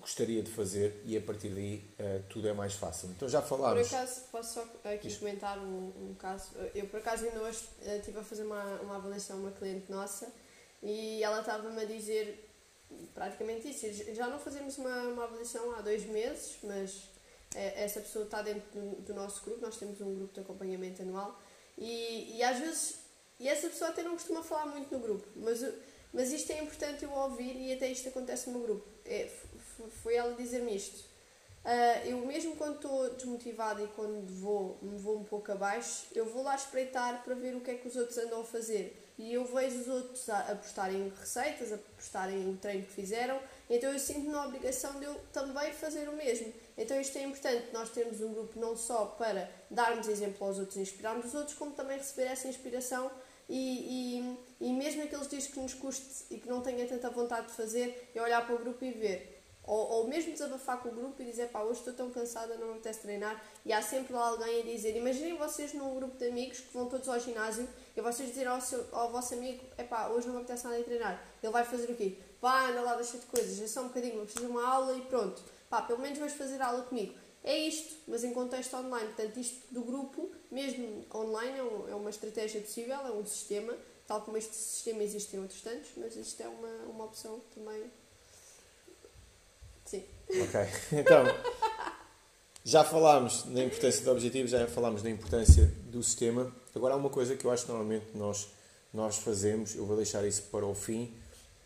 gostaria 0.00 0.42
de 0.42 0.50
fazer 0.50 1.02
e 1.04 1.16
a 1.16 1.20
partir 1.20 1.48
daí 1.48 1.84
uh, 1.98 2.22
tudo 2.28 2.48
é 2.48 2.52
mais 2.52 2.74
fácil. 2.74 3.10
Então 3.10 3.28
já 3.28 3.42
falámos. 3.42 3.88
Por 3.88 3.96
acaso, 3.96 4.20
posso 4.30 4.54
só 4.54 4.90
aqui 4.90 5.08
Isto. 5.08 5.20
comentar 5.20 5.58
um, 5.58 5.92
um, 5.96 6.14
caso. 6.18 6.50
Eu 6.74 6.86
por 6.86 7.00
acaso 7.00 7.24
ainda 7.24 7.40
hoje 7.40 7.60
uh, 7.82 7.96
estive 7.96 8.18
a 8.18 8.22
fazer 8.22 8.44
uma, 8.44 8.64
uma 8.80 8.96
avaliação 8.96 9.36
a 9.36 9.40
uma 9.40 9.50
cliente 9.50 9.90
nossa 9.90 10.32
e 10.82 11.22
ela 11.22 11.40
estava-me 11.40 11.82
a 11.82 11.84
dizer 11.84 12.47
praticamente 13.14 13.68
isso. 13.68 14.14
Já 14.14 14.28
não 14.28 14.38
fazemos 14.38 14.78
uma, 14.78 15.02
uma 15.08 15.24
avaliação 15.24 15.74
há 15.74 15.80
dois 15.80 16.04
meses, 16.04 16.58
mas 16.62 17.10
é, 17.54 17.84
essa 17.84 18.00
pessoa 18.00 18.24
está 18.24 18.42
dentro 18.42 18.68
do, 18.72 19.02
do, 19.02 19.14
nosso 19.14 19.42
grupo, 19.44 19.60
nós 19.60 19.76
temos 19.76 20.00
um 20.00 20.14
grupo 20.14 20.34
de 20.34 20.40
acompanhamento 20.40 21.02
anual 21.02 21.40
e, 21.76 22.36
e 22.36 22.42
às 22.42 22.58
vezes, 22.58 22.98
e 23.40 23.48
essa 23.48 23.68
pessoa 23.68 23.90
até 23.90 24.02
não 24.02 24.12
costuma 24.12 24.42
falar 24.42 24.66
muito 24.66 24.92
no 24.92 25.00
grupo, 25.00 25.26
mas, 25.36 25.64
mas 26.12 26.32
isto 26.32 26.52
é 26.52 26.62
importante 26.62 27.04
eu 27.04 27.10
ouvir 27.10 27.56
e 27.56 27.72
até 27.72 27.90
isto 27.90 28.08
acontece 28.08 28.50
no 28.50 28.58
meu 28.58 28.66
grupo. 28.66 28.86
É, 29.04 29.30
foi 30.02 30.16
ela 30.16 30.34
dizer-me 30.34 30.76
isto. 30.76 31.08
Uh, 31.64 32.06
eu 32.06 32.18
mesmo 32.24 32.56
quando 32.56 32.76
estou 32.76 33.10
desmotivada 33.14 33.82
e 33.82 33.88
quando 33.88 34.26
vou, 34.26 34.78
me 34.80 34.96
vou 34.96 35.18
um 35.18 35.24
pouco 35.24 35.50
abaixo, 35.52 36.06
eu 36.14 36.24
vou 36.24 36.42
lá 36.42 36.54
espreitar 36.54 37.22
para 37.22 37.34
ver 37.34 37.54
o 37.56 37.60
que 37.60 37.70
é 37.70 37.74
que 37.74 37.88
os 37.88 37.96
outros 37.96 38.16
andam 38.18 38.40
a 38.40 38.44
fazer 38.44 39.07
e 39.18 39.34
eu 39.34 39.44
vejo 39.44 39.80
os 39.80 39.88
outros 39.88 40.28
a, 40.28 40.38
a 40.52 40.56
postarem 40.56 41.12
receitas, 41.18 41.72
a 41.72 41.78
postarem 41.96 42.48
o 42.48 42.56
treino 42.56 42.84
que 42.84 42.92
fizeram 42.92 43.38
então 43.70 43.92
eu 43.92 43.98
sinto 43.98 44.30
na 44.30 44.46
obrigação 44.46 44.98
de 44.98 45.04
eu 45.04 45.14
também 45.32 45.72
fazer 45.72 46.08
o 46.08 46.12
mesmo. 46.12 46.52
Então 46.76 46.98
isto 47.00 47.18
é 47.18 47.22
importante, 47.22 47.68
nós 47.72 47.90
termos 47.90 48.20
um 48.20 48.32
grupo 48.32 48.58
não 48.58 48.76
só 48.76 49.06
para 49.06 49.50
darmos 49.70 50.08
exemplo 50.08 50.46
aos 50.46 50.58
outros 50.58 50.76
e 50.76 50.80
inspirarmos 50.80 51.26
os 51.26 51.34
outros, 51.34 51.56
como 51.56 51.72
também 51.72 51.98
receber 51.98 52.28
essa 52.28 52.48
inspiração 52.48 53.10
e, 53.48 54.18
e, 54.60 54.68
e 54.68 54.72
mesmo 54.72 55.02
aqueles 55.02 55.28
dias 55.28 55.46
que 55.46 55.58
nos 55.60 55.74
custe 55.74 56.24
e 56.30 56.38
que 56.38 56.48
não 56.48 56.62
tenha 56.62 56.86
tanta 56.86 57.10
vontade 57.10 57.48
de 57.48 57.52
fazer, 57.52 58.10
é 58.14 58.22
olhar 58.22 58.46
para 58.46 58.54
o 58.54 58.58
grupo 58.58 58.84
e 58.84 58.90
ver 58.90 59.38
ou, 59.68 59.90
ou 59.90 60.08
mesmo 60.08 60.32
desabafar 60.32 60.80
com 60.80 60.88
o 60.88 60.92
grupo 60.92 61.20
e 61.20 61.26
dizer, 61.26 61.50
pá, 61.50 61.60
hoje 61.60 61.80
estou 61.80 61.92
tão 61.92 62.10
cansada, 62.10 62.56
não 62.56 62.68
me 62.68 62.72
apetece 62.72 63.00
treinar. 63.00 63.44
E 63.66 63.72
há 63.72 63.82
sempre 63.82 64.14
lá 64.14 64.28
alguém 64.28 64.62
a 64.62 64.64
dizer, 64.64 64.96
imaginem 64.96 65.36
vocês 65.36 65.74
num 65.74 65.94
grupo 65.94 66.16
de 66.16 66.26
amigos 66.26 66.60
que 66.60 66.72
vão 66.72 66.86
todos 66.88 67.06
ao 67.06 67.20
ginásio 67.20 67.68
e 67.98 68.00
vocês 68.00 68.28
dizerem 68.28 68.52
ao, 68.52 68.60
seu, 68.60 68.86
ao 68.92 69.10
vosso 69.10 69.34
amigo, 69.34 69.60
é 69.76 69.82
pá, 69.82 70.06
hoje 70.06 70.28
não 70.28 70.34
me 70.34 70.42
apetece 70.42 70.62
nada 70.62 70.78
de 70.78 70.84
treinar. 70.84 71.20
Ele 71.42 71.52
vai 71.52 71.64
fazer 71.64 71.90
o 71.90 71.96
quê? 71.96 72.16
Pá, 72.40 72.68
anda 72.68 72.80
lá, 72.80 72.94
deixa 72.94 73.18
de 73.18 73.26
coisas, 73.26 73.60
é 73.60 73.66
só 73.66 73.80
um 73.80 73.88
bocadinho, 73.88 74.18
vou 74.18 74.26
fazer 74.26 74.46
uma 74.46 74.64
aula 74.64 74.96
e 74.96 75.00
pronto. 75.00 75.42
Pá, 75.68 75.82
pelo 75.82 75.98
menos 75.98 76.16
vais 76.16 76.32
fazer 76.32 76.62
aula 76.62 76.82
comigo. 76.82 77.12
É 77.42 77.58
isto, 77.58 77.96
mas 78.06 78.22
em 78.22 78.32
contexto 78.32 78.76
online. 78.76 79.06
Portanto, 79.06 79.36
isto 79.40 79.74
do 79.74 79.82
grupo, 79.82 80.30
mesmo 80.48 81.04
online, 81.12 81.58
é, 81.58 81.62
um, 81.64 81.88
é 81.88 81.94
uma 81.96 82.10
estratégia 82.10 82.60
possível, 82.60 82.98
é 82.98 83.10
um 83.10 83.26
sistema. 83.26 83.76
Tal 84.06 84.20
como 84.22 84.36
este 84.36 84.54
sistema 84.54 85.02
existe 85.02 85.34
em 85.34 85.40
outros 85.40 85.60
tantos, 85.60 85.90
mas 85.96 86.14
isto 86.14 86.40
é 86.40 86.46
uma, 86.46 86.68
uma 86.88 87.04
opção 87.04 87.40
também. 87.52 87.90
Sim. 89.84 90.04
Ok, 90.30 90.60
então 91.00 91.24
já 92.64 92.84
falámos 92.84 93.44
da 93.44 93.64
importância 93.64 94.04
do 94.04 94.10
objetivo, 94.12 94.46
já 94.46 94.68
falámos 94.68 95.02
da 95.02 95.10
importância 95.10 95.66
do 95.86 96.02
sistema. 96.02 96.54
Agora 96.78 96.94
há 96.94 96.96
uma 96.96 97.10
coisa 97.10 97.36
que 97.36 97.44
eu 97.44 97.50
acho 97.50 97.64
que 97.64 97.70
normalmente 97.70 98.06
nós, 98.14 98.48
nós 98.94 99.16
fazemos, 99.18 99.74
eu 99.74 99.84
vou 99.84 99.96
deixar 99.96 100.24
isso 100.24 100.42
para 100.44 100.64
o 100.64 100.74
fim 100.74 101.12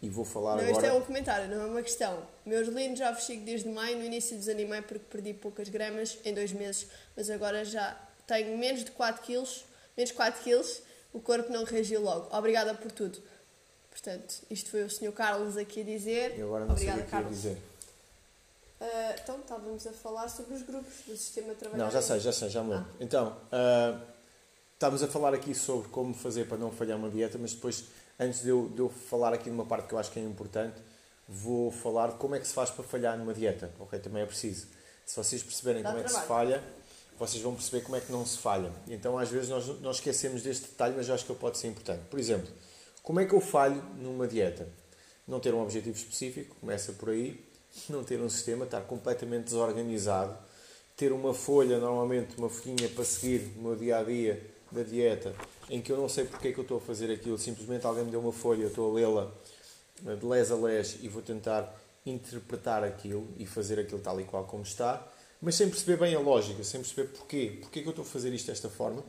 e 0.00 0.08
vou 0.08 0.24
falar 0.24 0.56
não, 0.56 0.64
agora. 0.64 0.72
Isto 0.72 0.84
é 0.86 0.92
um 0.92 1.02
comentário, 1.02 1.48
não 1.54 1.62
é 1.62 1.66
uma 1.66 1.82
questão. 1.82 2.26
Meus 2.44 2.66
lindos 2.68 2.98
já 2.98 3.12
vos 3.12 3.24
sigo 3.24 3.44
desde 3.44 3.68
maio, 3.68 3.98
no 3.98 4.04
início 4.04 4.36
desanimei 4.36 4.82
porque 4.82 5.04
perdi 5.10 5.34
poucas 5.34 5.68
gramas 5.68 6.18
em 6.24 6.34
dois 6.34 6.52
meses, 6.52 6.88
mas 7.14 7.30
agora 7.30 7.64
já 7.64 7.96
tenho 8.26 8.56
menos 8.56 8.84
de 8.84 8.90
4 8.90 9.22
quilos, 9.22 9.64
menos 9.96 10.10
4 10.12 10.42
quilos, 10.42 10.82
o 11.12 11.20
corpo 11.20 11.52
não 11.52 11.64
reagiu 11.64 12.00
logo. 12.00 12.34
Obrigada 12.36 12.74
por 12.74 12.90
tudo. 12.90 13.18
Portanto, 13.90 14.42
isto 14.50 14.70
foi 14.70 14.82
o 14.82 14.90
Sr. 14.90 15.12
Carlos 15.12 15.56
aqui 15.58 15.82
a 15.82 15.84
dizer. 15.84 16.38
E 16.38 16.42
agora 16.42 16.64
não 16.64 16.72
Obrigada, 16.72 16.96
sei 16.96 17.02
o 17.02 17.04
que 17.04 17.10
Carlos. 17.10 17.30
dizer. 17.30 17.58
Uh, 18.80 19.20
então, 19.22 19.38
estávamos 19.38 19.86
a 19.86 19.92
falar 19.92 20.28
sobre 20.28 20.54
os 20.54 20.62
grupos 20.62 20.92
do 21.06 21.16
sistema 21.16 21.50
de 21.50 21.56
trabalho. 21.56 21.84
Não, 21.84 21.90
já 21.90 22.02
sei, 22.02 22.18
já 22.18 22.32
sei, 22.32 22.48
já 22.48 22.64
me 22.64 22.70
lembro. 22.70 22.88
Ah. 22.90 22.96
Então, 22.98 23.28
uh, 23.28 24.11
estávamos 24.82 25.00
a 25.04 25.06
falar 25.06 25.32
aqui 25.32 25.54
sobre 25.54 25.88
como 25.90 26.12
fazer 26.12 26.48
para 26.48 26.58
não 26.58 26.72
falhar 26.72 26.98
uma 26.98 27.08
dieta, 27.08 27.38
mas 27.38 27.54
depois, 27.54 27.84
antes 28.18 28.42
de 28.42 28.48
eu, 28.48 28.68
de 28.68 28.80
eu 28.80 28.88
falar 28.88 29.32
aqui 29.32 29.44
de 29.44 29.50
uma 29.50 29.64
parte 29.64 29.86
que 29.86 29.94
eu 29.94 29.98
acho 29.98 30.10
que 30.10 30.18
é 30.18 30.22
importante, 30.24 30.74
vou 31.28 31.70
falar 31.70 32.08
de 32.08 32.14
como 32.16 32.34
é 32.34 32.40
que 32.40 32.48
se 32.48 32.52
faz 32.52 32.68
para 32.68 32.82
falhar 32.82 33.16
numa 33.16 33.32
dieta. 33.32 33.70
Ok, 33.78 33.96
também 34.00 34.24
é 34.24 34.26
preciso. 34.26 34.66
Se 35.06 35.14
vocês 35.14 35.40
perceberem 35.40 35.84
Dá 35.84 35.90
como 35.90 36.02
trabalho. 36.02 36.16
é 36.16 36.18
que 36.18 36.22
se 36.22 36.28
falha, 36.28 36.64
vocês 37.16 37.40
vão 37.40 37.54
perceber 37.54 37.82
como 37.82 37.94
é 37.94 38.00
que 38.00 38.10
não 38.10 38.26
se 38.26 38.38
falha. 38.38 38.72
Então, 38.88 39.16
às 39.16 39.28
vezes, 39.28 39.48
nós, 39.48 39.68
nós 39.80 39.96
esquecemos 39.98 40.42
deste 40.42 40.64
detalhe, 40.64 40.94
mas 40.96 41.08
eu 41.08 41.14
acho 41.14 41.24
que 41.24 41.30
ele 41.30 41.38
pode 41.38 41.58
ser 41.58 41.68
importante. 41.68 42.02
Por 42.10 42.18
exemplo, 42.18 42.50
como 43.04 43.20
é 43.20 43.24
que 43.24 43.34
eu 43.36 43.40
falho 43.40 43.80
numa 44.00 44.26
dieta? 44.26 44.68
Não 45.28 45.38
ter 45.38 45.54
um 45.54 45.62
objetivo 45.62 45.96
específico, 45.96 46.56
começa 46.56 46.92
por 46.92 47.10
aí 47.10 47.40
não 47.88 48.02
ter 48.02 48.20
um 48.20 48.28
sistema, 48.28 48.64
estar 48.64 48.80
completamente 48.80 49.44
desorganizado, 49.44 50.36
ter 50.96 51.12
uma 51.12 51.32
folha, 51.32 51.78
normalmente 51.78 52.36
uma 52.36 52.48
folhinha 52.48 52.88
para 52.88 53.04
seguir 53.04 53.52
o 53.56 53.62
meu 53.62 53.76
dia 53.76 53.98
a 53.98 54.02
dia 54.02 54.51
da 54.72 54.82
dieta, 54.82 55.34
em 55.68 55.80
que 55.80 55.92
eu 55.92 55.96
não 55.96 56.08
sei 56.08 56.24
porque 56.24 56.48
é 56.48 56.52
que 56.52 56.58
eu 56.58 56.62
estou 56.62 56.78
a 56.78 56.80
fazer 56.80 57.12
aquilo, 57.12 57.38
simplesmente 57.38 57.86
alguém 57.86 58.04
me 58.04 58.10
deu 58.10 58.20
uma 58.20 58.32
folha, 58.32 58.62
eu 58.62 58.68
estou 58.68 58.90
a 58.90 58.94
lê-la 58.94 59.32
eh, 60.06 60.16
de 60.16 60.26
les 60.26 60.50
a 60.50 60.56
les 60.56 60.98
e 61.02 61.08
vou 61.08 61.22
tentar 61.22 61.78
interpretar 62.04 62.82
aquilo 62.82 63.28
e 63.38 63.46
fazer 63.46 63.78
aquilo 63.78 64.00
tal 64.00 64.20
e 64.20 64.24
qual 64.24 64.44
como 64.44 64.62
está, 64.62 65.06
mas 65.40 65.54
sem 65.54 65.68
perceber 65.68 65.96
bem 65.96 66.14
a 66.14 66.20
lógica, 66.20 66.62
sem 66.64 66.80
perceber 66.80 67.08
porquê, 67.08 67.58
porquê 67.60 67.80
é 67.80 67.82
que 67.82 67.88
eu 67.88 67.92
estou 67.92 68.04
a 68.04 68.08
fazer 68.08 68.32
isto 68.32 68.46
desta 68.46 68.68
forma. 68.68 69.04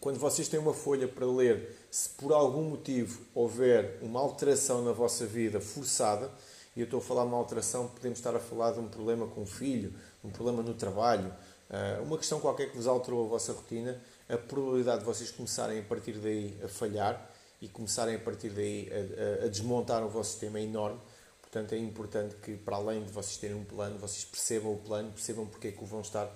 Quando 0.00 0.18
vocês 0.18 0.48
têm 0.48 0.58
uma 0.58 0.72
folha 0.72 1.06
para 1.06 1.26
ler, 1.26 1.76
se 1.90 2.08
por 2.10 2.32
algum 2.32 2.62
motivo 2.62 3.20
houver 3.34 3.98
uma 4.00 4.18
alteração 4.18 4.82
na 4.82 4.92
vossa 4.92 5.26
vida 5.26 5.60
forçada, 5.60 6.30
e 6.74 6.80
eu 6.80 6.84
estou 6.84 7.00
a 7.00 7.02
falar 7.02 7.24
uma 7.24 7.36
alteração, 7.36 7.88
podemos 7.88 8.18
estar 8.18 8.34
a 8.34 8.40
falar 8.40 8.72
de 8.72 8.78
um 8.78 8.88
problema 8.88 9.26
com 9.26 9.42
o 9.42 9.46
filho, 9.46 9.92
um 10.24 10.30
problema 10.30 10.62
no 10.62 10.72
trabalho, 10.72 11.32
eh, 11.68 12.00
uma 12.02 12.16
questão 12.16 12.40
qualquer 12.40 12.70
que 12.70 12.76
vos 12.76 12.86
alterou 12.86 13.26
a 13.26 13.28
vossa 13.28 13.52
rotina, 13.52 14.00
a 14.32 14.38
probabilidade 14.38 15.00
de 15.00 15.04
vocês 15.04 15.30
começarem 15.30 15.80
a 15.80 15.82
partir 15.82 16.12
daí 16.12 16.58
a 16.64 16.68
falhar 16.68 17.30
e 17.60 17.68
começarem 17.68 18.14
a 18.14 18.18
partir 18.18 18.50
daí 18.50 18.88
a, 18.90 19.42
a, 19.42 19.46
a 19.46 19.48
desmontar 19.48 20.04
o 20.04 20.08
vosso 20.08 20.30
sistema 20.30 20.58
é 20.58 20.62
enorme. 20.62 21.00
Portanto, 21.40 21.74
é 21.74 21.78
importante 21.78 22.36
que, 22.36 22.56
para 22.56 22.76
além 22.76 23.02
de 23.02 23.10
vocês 23.10 23.36
terem 23.36 23.56
um 23.56 23.64
plano, 23.64 23.98
vocês 23.98 24.24
percebam 24.24 24.72
o 24.72 24.78
plano, 24.78 25.10
percebam 25.10 25.46
porque 25.46 25.68
é 25.68 25.72
que 25.72 25.82
o 25.82 25.86
vão 25.86 26.00
estar 26.00 26.30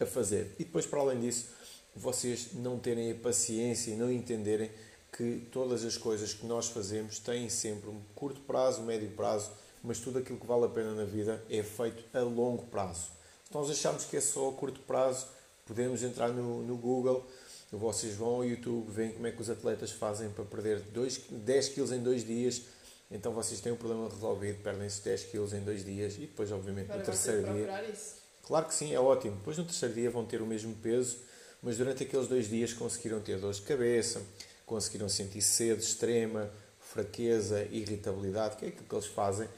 a 0.00 0.06
fazer. 0.06 0.54
E 0.58 0.64
depois, 0.64 0.86
para 0.86 1.00
além 1.00 1.20
disso, 1.20 1.48
vocês 1.94 2.54
não 2.54 2.78
terem 2.78 3.12
a 3.12 3.14
paciência 3.14 3.90
e 3.90 3.96
não 3.96 4.10
entenderem 4.10 4.70
que 5.12 5.46
todas 5.52 5.84
as 5.84 5.96
coisas 5.96 6.32
que 6.32 6.46
nós 6.46 6.68
fazemos 6.68 7.18
têm 7.18 7.48
sempre 7.48 7.90
um 7.90 8.00
curto 8.14 8.40
prazo, 8.40 8.80
um 8.80 8.86
médio 8.86 9.10
prazo 9.10 9.50
mas 9.84 9.98
tudo 9.98 10.18
aquilo 10.18 10.38
que 10.38 10.46
vale 10.46 10.64
a 10.64 10.68
pena 10.68 10.94
na 10.94 11.04
vida 11.04 11.44
é 11.50 11.62
feito 11.62 12.02
a 12.16 12.22
longo 12.22 12.64
prazo. 12.64 13.08
Se 13.44 13.54
nós 13.54 13.70
achamos 13.70 14.04
que 14.06 14.16
é 14.16 14.20
só 14.20 14.48
a 14.48 14.52
curto 14.52 14.80
prazo, 14.80 15.26
podemos 15.64 16.02
entrar 16.02 16.28
no, 16.28 16.62
no 16.62 16.76
Google, 16.76 17.26
vocês 17.72 18.14
vão 18.14 18.36
ao 18.36 18.44
YouTube, 18.44 18.90
veem 18.90 19.12
como 19.12 19.26
é 19.26 19.32
que 19.32 19.40
os 19.40 19.50
atletas 19.50 19.90
fazem 19.90 20.30
para 20.30 20.44
perder 20.44 20.80
2, 20.80 21.22
10 21.30 21.68
quilos 21.70 21.92
em 21.92 22.02
2 22.02 22.24
dias, 22.24 22.62
então 23.10 23.32
vocês 23.32 23.60
têm 23.60 23.72
um 23.72 23.76
problema 23.76 24.08
resolvido, 24.08 24.62
perdem-se 24.62 25.02
10 25.02 25.24
quilos 25.24 25.52
em 25.52 25.60
2 25.60 25.84
dias 25.84 26.14
e 26.14 26.20
depois, 26.20 26.50
obviamente, 26.52 26.86
Para 26.86 26.98
no 26.98 27.04
terceiro 27.04 27.52
dia. 27.52 27.90
Isso. 27.90 28.14
Claro 28.42 28.66
que 28.66 28.74
sim, 28.74 28.94
é 28.94 29.00
ótimo. 29.00 29.36
Depois, 29.36 29.56
no 29.56 29.64
terceiro 29.64 29.94
dia, 29.94 30.10
vão 30.10 30.24
ter 30.24 30.42
o 30.42 30.46
mesmo 30.46 30.74
peso, 30.76 31.18
mas 31.62 31.78
durante 31.78 32.02
aqueles 32.02 32.28
dois 32.28 32.48
dias 32.48 32.72
conseguiram 32.72 33.20
ter 33.20 33.38
dores 33.38 33.56
de 33.56 33.62
cabeça, 33.62 34.20
conseguiram 34.66 35.08
sentir 35.08 35.40
sede 35.40 35.82
extrema, 35.82 36.50
fraqueza, 36.78 37.64
irritabilidade, 37.70 38.56
que 38.56 38.66
é 38.66 38.68
aquilo 38.68 38.84
que 38.86 38.94
eles 38.94 39.06
fazem 39.06 39.48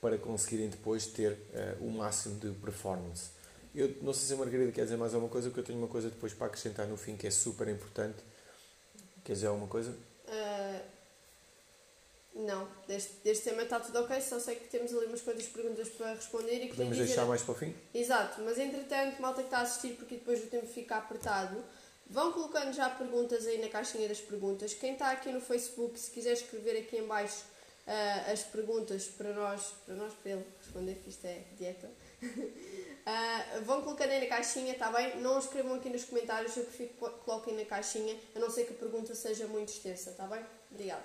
para 0.00 0.16
conseguirem 0.16 0.68
depois 0.68 1.06
ter 1.06 1.32
uh, 1.32 1.84
o 1.84 1.90
máximo 1.90 2.38
de 2.38 2.50
performance. 2.52 3.30
Eu 3.76 3.94
não 4.00 4.14
sei 4.14 4.26
se 4.26 4.32
a 4.32 4.36
Margarida 4.36 4.72
quer 4.72 4.84
dizer 4.84 4.96
mais 4.96 5.12
alguma 5.12 5.30
coisa, 5.30 5.50
porque 5.50 5.60
eu 5.60 5.64
tenho 5.64 5.78
uma 5.78 5.86
coisa 5.86 6.08
depois 6.08 6.32
para 6.32 6.46
acrescentar 6.46 6.86
no 6.86 6.96
fim 6.96 7.14
que 7.14 7.26
é 7.26 7.30
super 7.30 7.68
importante. 7.68 8.16
Quer 9.22 9.34
dizer 9.34 9.48
alguma 9.48 9.68
coisa? 9.68 9.90
Uh, 9.90 10.80
não, 12.34 12.66
deste, 12.88 13.12
deste 13.22 13.44
tema 13.44 13.62
está 13.62 13.78
tudo 13.78 14.00
ok, 14.00 14.18
só 14.22 14.40
sei 14.40 14.56
que 14.56 14.68
temos 14.68 14.94
ali 14.94 15.04
umas 15.06 15.20
coisas, 15.20 15.44
perguntas 15.46 15.90
para 15.90 16.14
responder 16.14 16.64
e 16.64 16.68
Podemos 16.68 16.96
deixar 16.96 17.12
dizer... 17.12 17.24
mais 17.26 17.42
para 17.42 17.52
o 17.52 17.54
fim? 17.54 17.74
Exato, 17.92 18.40
mas 18.40 18.58
entretanto, 18.58 19.20
malta 19.20 19.42
que 19.42 19.48
está 19.48 19.58
a 19.58 19.62
assistir, 19.62 19.94
porque 19.96 20.14
depois 20.14 20.42
o 20.42 20.46
tempo 20.46 20.66
fica 20.66 20.96
apertado, 20.96 21.62
vão 22.08 22.32
colocando 22.32 22.72
já 22.72 22.88
perguntas 22.88 23.46
aí 23.46 23.58
na 23.58 23.68
caixinha 23.68 24.08
das 24.08 24.20
perguntas. 24.20 24.72
Quem 24.72 24.94
está 24.94 25.10
aqui 25.10 25.30
no 25.30 25.40
Facebook, 25.40 25.98
se 25.98 26.10
quiser 26.10 26.32
escrever 26.32 26.78
aqui 26.78 26.96
em 26.96 27.06
baixo 27.06 27.44
uh, 27.86 28.32
as 28.32 28.42
perguntas 28.42 29.04
para 29.04 29.34
nós, 29.34 29.74
para 29.84 29.94
nós, 29.94 30.14
para 30.14 30.32
ele 30.32 30.46
responder, 30.62 30.94
que 31.02 31.10
isto 31.10 31.26
é 31.26 31.42
dieta. 31.58 31.90
Uh, 33.06 33.62
vão 33.64 33.82
colocando 33.82 34.10
aí 34.10 34.20
na 34.20 34.26
caixinha, 34.26 34.72
está 34.72 34.90
bem? 34.90 35.20
Não 35.20 35.38
escrevam 35.38 35.76
aqui 35.76 35.88
nos 35.88 36.04
comentários, 36.04 36.56
eu 36.56 36.64
prefiro 36.64 36.88
que 36.88 37.24
coloquem 37.24 37.56
na 37.56 37.64
caixinha, 37.64 38.16
a 38.34 38.38
não 38.40 38.50
ser 38.50 38.64
que 38.64 38.72
a 38.72 38.76
pergunta 38.76 39.14
seja 39.14 39.46
muito 39.46 39.68
extensa, 39.68 40.10
está 40.10 40.24
bem? 40.26 40.44
Obrigada. 40.72 41.04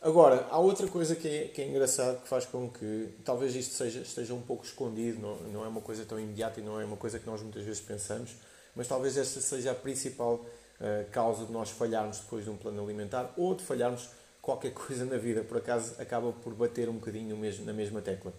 Agora, 0.00 0.46
há 0.50 0.58
outra 0.58 0.86
coisa 0.86 1.16
que 1.16 1.26
é, 1.26 1.48
que 1.48 1.62
é 1.62 1.66
engraçado 1.66 2.20
que 2.22 2.28
faz 2.28 2.44
com 2.44 2.70
que 2.70 3.08
talvez 3.24 3.56
isto 3.56 3.74
seja, 3.74 4.00
esteja 4.00 4.32
um 4.32 4.42
pouco 4.42 4.64
escondido, 4.64 5.18
não, 5.18 5.36
não 5.48 5.64
é 5.64 5.68
uma 5.68 5.80
coisa 5.80 6.04
tão 6.04 6.20
imediata 6.20 6.60
e 6.60 6.62
não 6.62 6.80
é 6.80 6.84
uma 6.84 6.96
coisa 6.96 7.18
que 7.18 7.26
nós 7.26 7.42
muitas 7.42 7.64
vezes 7.64 7.80
pensamos, 7.80 8.36
mas 8.76 8.86
talvez 8.86 9.16
esta 9.16 9.40
seja 9.40 9.72
a 9.72 9.74
principal 9.74 10.34
uh, 10.34 11.10
causa 11.10 11.46
de 11.46 11.52
nós 11.52 11.70
falharmos 11.70 12.18
depois 12.18 12.44
de 12.44 12.50
um 12.50 12.56
plano 12.56 12.84
alimentar 12.84 13.32
ou 13.36 13.54
de 13.54 13.64
falharmos 13.64 14.08
qualquer 14.40 14.70
coisa 14.76 15.04
na 15.04 15.16
vida, 15.16 15.42
por 15.42 15.56
acaso 15.56 15.94
acaba 15.98 16.30
por 16.32 16.54
bater 16.54 16.88
um 16.88 16.94
bocadinho 16.94 17.36
mesmo 17.36 17.64
na 17.64 17.72
mesma 17.72 18.00
tecla. 18.00 18.32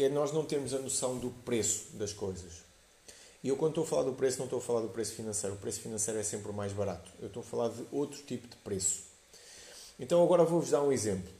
Que 0.00 0.04
é 0.04 0.08
nós 0.08 0.32
não 0.32 0.46
temos 0.46 0.72
a 0.72 0.78
noção 0.78 1.18
do 1.18 1.28
preço 1.28 1.94
das 1.98 2.10
coisas. 2.10 2.62
E 3.44 3.50
eu 3.50 3.56
quando 3.58 3.72
estou 3.72 3.84
a 3.84 3.86
falar 3.86 4.04
do 4.04 4.14
preço, 4.14 4.38
não 4.38 4.46
estou 4.46 4.58
a 4.58 4.62
falar 4.62 4.80
do 4.80 4.88
preço 4.88 5.12
financeiro. 5.12 5.56
O 5.56 5.58
preço 5.58 5.82
financeiro 5.82 6.18
é 6.18 6.22
sempre 6.22 6.50
o 6.50 6.54
mais 6.54 6.72
barato. 6.72 7.12
Eu 7.20 7.26
estou 7.26 7.42
a 7.42 7.44
falar 7.44 7.68
de 7.68 7.84
outro 7.92 8.22
tipo 8.22 8.48
de 8.48 8.56
preço. 8.56 9.02
Então 9.98 10.24
agora 10.24 10.42
vou-vos 10.42 10.70
dar 10.70 10.82
um 10.82 10.90
exemplo. 10.90 11.30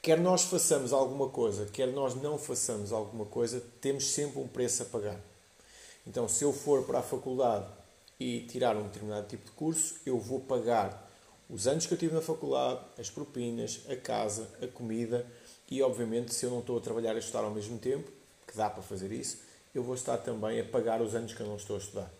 Quer 0.00 0.18
nós 0.18 0.44
façamos 0.44 0.90
alguma 0.90 1.28
coisa, 1.28 1.66
quer 1.66 1.88
nós 1.88 2.14
não 2.14 2.38
façamos 2.38 2.94
alguma 2.94 3.26
coisa, 3.26 3.62
temos 3.78 4.06
sempre 4.06 4.40
um 4.40 4.48
preço 4.48 4.84
a 4.84 4.86
pagar. 4.86 5.20
Então, 6.06 6.26
se 6.26 6.42
eu 6.44 6.52
for 6.54 6.84
para 6.84 7.00
a 7.00 7.02
faculdade 7.02 7.66
e 8.18 8.40
tirar 8.46 8.74
um 8.74 8.84
determinado 8.84 9.28
tipo 9.28 9.44
de 9.44 9.50
curso, 9.50 9.96
eu 10.06 10.18
vou 10.18 10.40
pagar 10.40 11.06
os 11.50 11.66
anos 11.66 11.84
que 11.84 11.92
eu 11.92 11.98
tive 11.98 12.14
na 12.14 12.22
faculdade, 12.22 12.80
as 12.98 13.10
propinas, 13.10 13.82
a 13.86 13.96
casa, 13.96 14.48
a 14.62 14.66
comida 14.66 15.26
e, 15.70 15.82
obviamente, 15.82 16.32
se 16.34 16.46
eu 16.46 16.50
não 16.50 16.60
estou 16.60 16.78
a 16.78 16.80
trabalhar 16.80 17.12
e 17.12 17.16
a 17.16 17.18
estudar 17.18 17.44
ao 17.44 17.50
mesmo 17.50 17.78
tempo, 17.78 18.10
que 18.46 18.56
dá 18.56 18.70
para 18.70 18.82
fazer 18.82 19.12
isso, 19.12 19.38
eu 19.74 19.82
vou 19.82 19.94
estar 19.94 20.16
também 20.18 20.60
a 20.60 20.64
pagar 20.64 21.02
os 21.02 21.14
anos 21.14 21.34
que 21.34 21.40
eu 21.40 21.46
não 21.46 21.56
estou 21.56 21.76
a 21.76 21.78
estudar. 21.78 22.10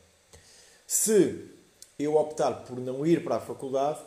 Se 0.86 1.50
eu 1.98 2.16
optar 2.16 2.64
por 2.64 2.78
não 2.78 3.06
ir 3.06 3.24
para 3.24 3.36
a 3.36 3.40
faculdade, 3.40 4.00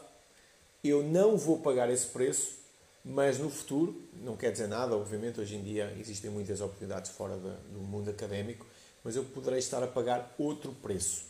eu 0.83 1.03
não 1.03 1.37
vou 1.37 1.59
pagar 1.59 1.89
esse 1.89 2.07
preço, 2.07 2.61
Mas 3.03 3.39
no 3.39 3.49
futuro, 3.49 3.99
não 4.13 4.37
quer 4.37 4.51
dizer 4.51 4.67
nada, 4.67 4.95
obviamente, 4.95 5.41
hoje 5.41 5.55
em 5.55 5.63
dia 5.63 5.95
existem 5.99 6.29
muitas 6.29 6.61
oportunidades 6.61 7.09
fora 7.11 7.35
do 7.35 7.79
mundo 7.79 8.11
académico, 8.11 8.65
mas 9.03 9.15
eu 9.15 9.23
poderei 9.23 9.57
estar 9.57 9.81
a 9.81 9.87
pagar 9.87 10.33
outro 10.37 10.71
preço. 10.71 11.23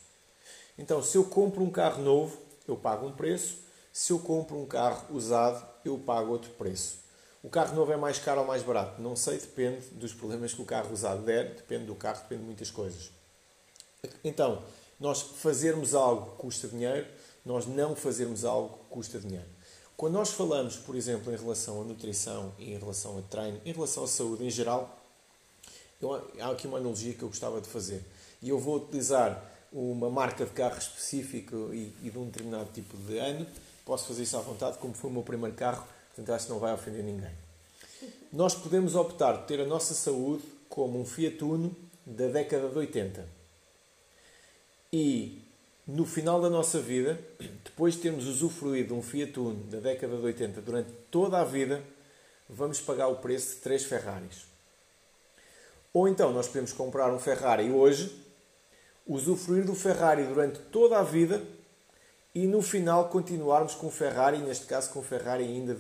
Então, 0.78 1.02
se 1.02 1.18
eu 1.18 1.24
compro 1.24 1.64
um 1.64 1.70
carro 1.70 2.04
novo, 2.04 2.38
eu 2.68 2.76
pago 2.76 3.08
um 3.08 3.14
preço, 3.14 3.60
se 3.94 4.12
eu 4.12 4.20
compro 4.20 4.58
um 4.58 4.66
carro 4.66 5.16
usado, 5.16 5.66
eu 5.86 5.98
pago 5.98 6.32
outro 6.32 6.52
preço. 6.52 7.00
O 7.44 7.50
carro 7.50 7.76
novo 7.76 7.92
é 7.92 7.98
mais 7.98 8.20
caro 8.20 8.42
ou 8.42 8.48
mais 8.48 8.62
barato? 8.62 9.02
Não 9.02 9.16
sei, 9.16 9.40
depende 9.40 9.88
dos 9.92 10.14
problemas 10.14 10.54
que 10.54 10.62
o 10.62 10.66
carro 10.66 10.94
usado 10.94 11.24
der, 11.24 11.56
depende 11.56 11.86
do 11.86 11.96
carro, 11.96 12.22
depende 12.22 12.42
de 12.42 12.46
muitas 12.46 12.70
coisas. 12.70 13.12
Então, 14.24 14.62
nós 15.00 15.22
fazermos 15.22 15.96
algo 15.96 16.36
custa 16.38 16.68
dinheiro, 16.68 17.08
nós 17.44 17.66
não 17.66 17.96
fazermos 17.96 18.46
algo 18.46 18.78
custa 18.90 19.20
dinheiro. 19.20 19.48
Quando 19.98 20.14
nós 20.14 20.32
falamos, 20.32 20.78
por 20.78 20.96
exemplo, 20.96 21.34
em 21.34 21.38
relação 21.38 21.82
à 21.82 21.84
nutrição 21.84 22.54
e 22.58 22.74
em 22.74 22.78
relação 22.78 23.18
a 23.18 23.22
treino, 23.24 23.60
em 23.66 23.72
relação 23.72 24.04
à 24.04 24.08
saúde 24.08 24.46
em 24.46 24.50
geral, 24.50 25.00
eu, 26.00 26.14
há 26.40 26.52
aqui 26.52 26.68
uma 26.68 26.78
analogia 26.78 27.14
que 27.14 27.24
eu 27.24 27.28
gostava 27.28 27.62
de 27.62 27.68
fazer. 27.68 28.04
E 28.42 28.50
eu 28.50 28.60
vou 28.60 28.78
utilizar 28.78 29.44
uma 29.72 30.10
marca 30.10 30.46
de 30.46 30.52
carro 30.52 30.78
específico 30.78 31.74
e, 31.74 31.94
e 32.04 32.10
de 32.10 32.18
um 32.18 32.26
determinado 32.26 32.70
tipo 32.72 32.98
de 32.98 33.18
ano. 33.18 33.46
Posso 33.86 34.08
fazer 34.08 34.24
isso 34.24 34.38
à 34.38 34.42
vontade, 34.42 34.78
como 34.78 34.94
foi 34.94 35.10
o 35.10 35.14
meu 35.14 35.24
primeiro 35.24 35.56
carro, 35.56 35.88
portanto 36.16 36.36
acho 36.36 36.46
que 36.46 36.52
não 36.52 36.60
vai 36.60 36.74
ofender 36.74 37.04
ninguém. 37.04 37.32
Nós 38.32 38.56
podemos 38.56 38.96
optar 38.96 39.40
por 39.40 39.46
ter 39.46 39.60
a 39.60 39.66
nossa 39.66 39.94
saúde 39.94 40.44
como 40.70 41.00
um 41.00 41.06
Fiat 41.06 41.44
Uno 41.44 41.76
da 42.06 42.28
década 42.28 42.70
de 42.70 42.78
80. 42.78 43.28
E 44.94 45.42
no 45.86 46.06
final 46.06 46.42
da 46.42 46.50
nossa 46.50 46.80
vida, 46.80 47.20
depois 47.64 47.96
de 47.96 48.02
termos 48.02 48.28
usufruído 48.28 48.96
um 48.96 49.02
Fiat 49.02 49.38
Uno 49.40 49.64
da 49.66 49.80
década 49.80 50.18
de 50.18 50.24
80 50.24 50.62
durante 50.62 50.92
toda 51.10 51.40
a 51.40 51.44
vida, 51.44 51.84
vamos 52.50 52.80
pagar 52.80 53.08
o 53.08 53.18
preço 53.18 53.56
de 53.56 53.62
três 53.62 53.84
Ferraris. 53.84 54.46
Ou 55.94 56.08
então 56.08 56.32
nós 56.32 56.48
podemos 56.48 56.72
comprar 56.72 57.14
um 57.14 57.20
Ferrari 57.20 57.70
hoje, 57.70 58.16
usufruir 59.06 59.66
do 59.66 59.76
Ferrari 59.76 60.24
durante 60.24 60.60
toda 60.72 61.00
a 61.00 61.04
vida 61.04 61.42
e 62.34 62.48
no 62.48 62.62
final 62.62 63.10
continuarmos 63.10 63.76
com 63.76 63.88
o 63.88 63.92
Ferrari, 63.92 64.38
neste 64.38 64.66
caso 64.66 64.90
com 64.92 65.00
o 65.00 65.04
Ferrari 65.04 65.44
ainda 65.44 65.78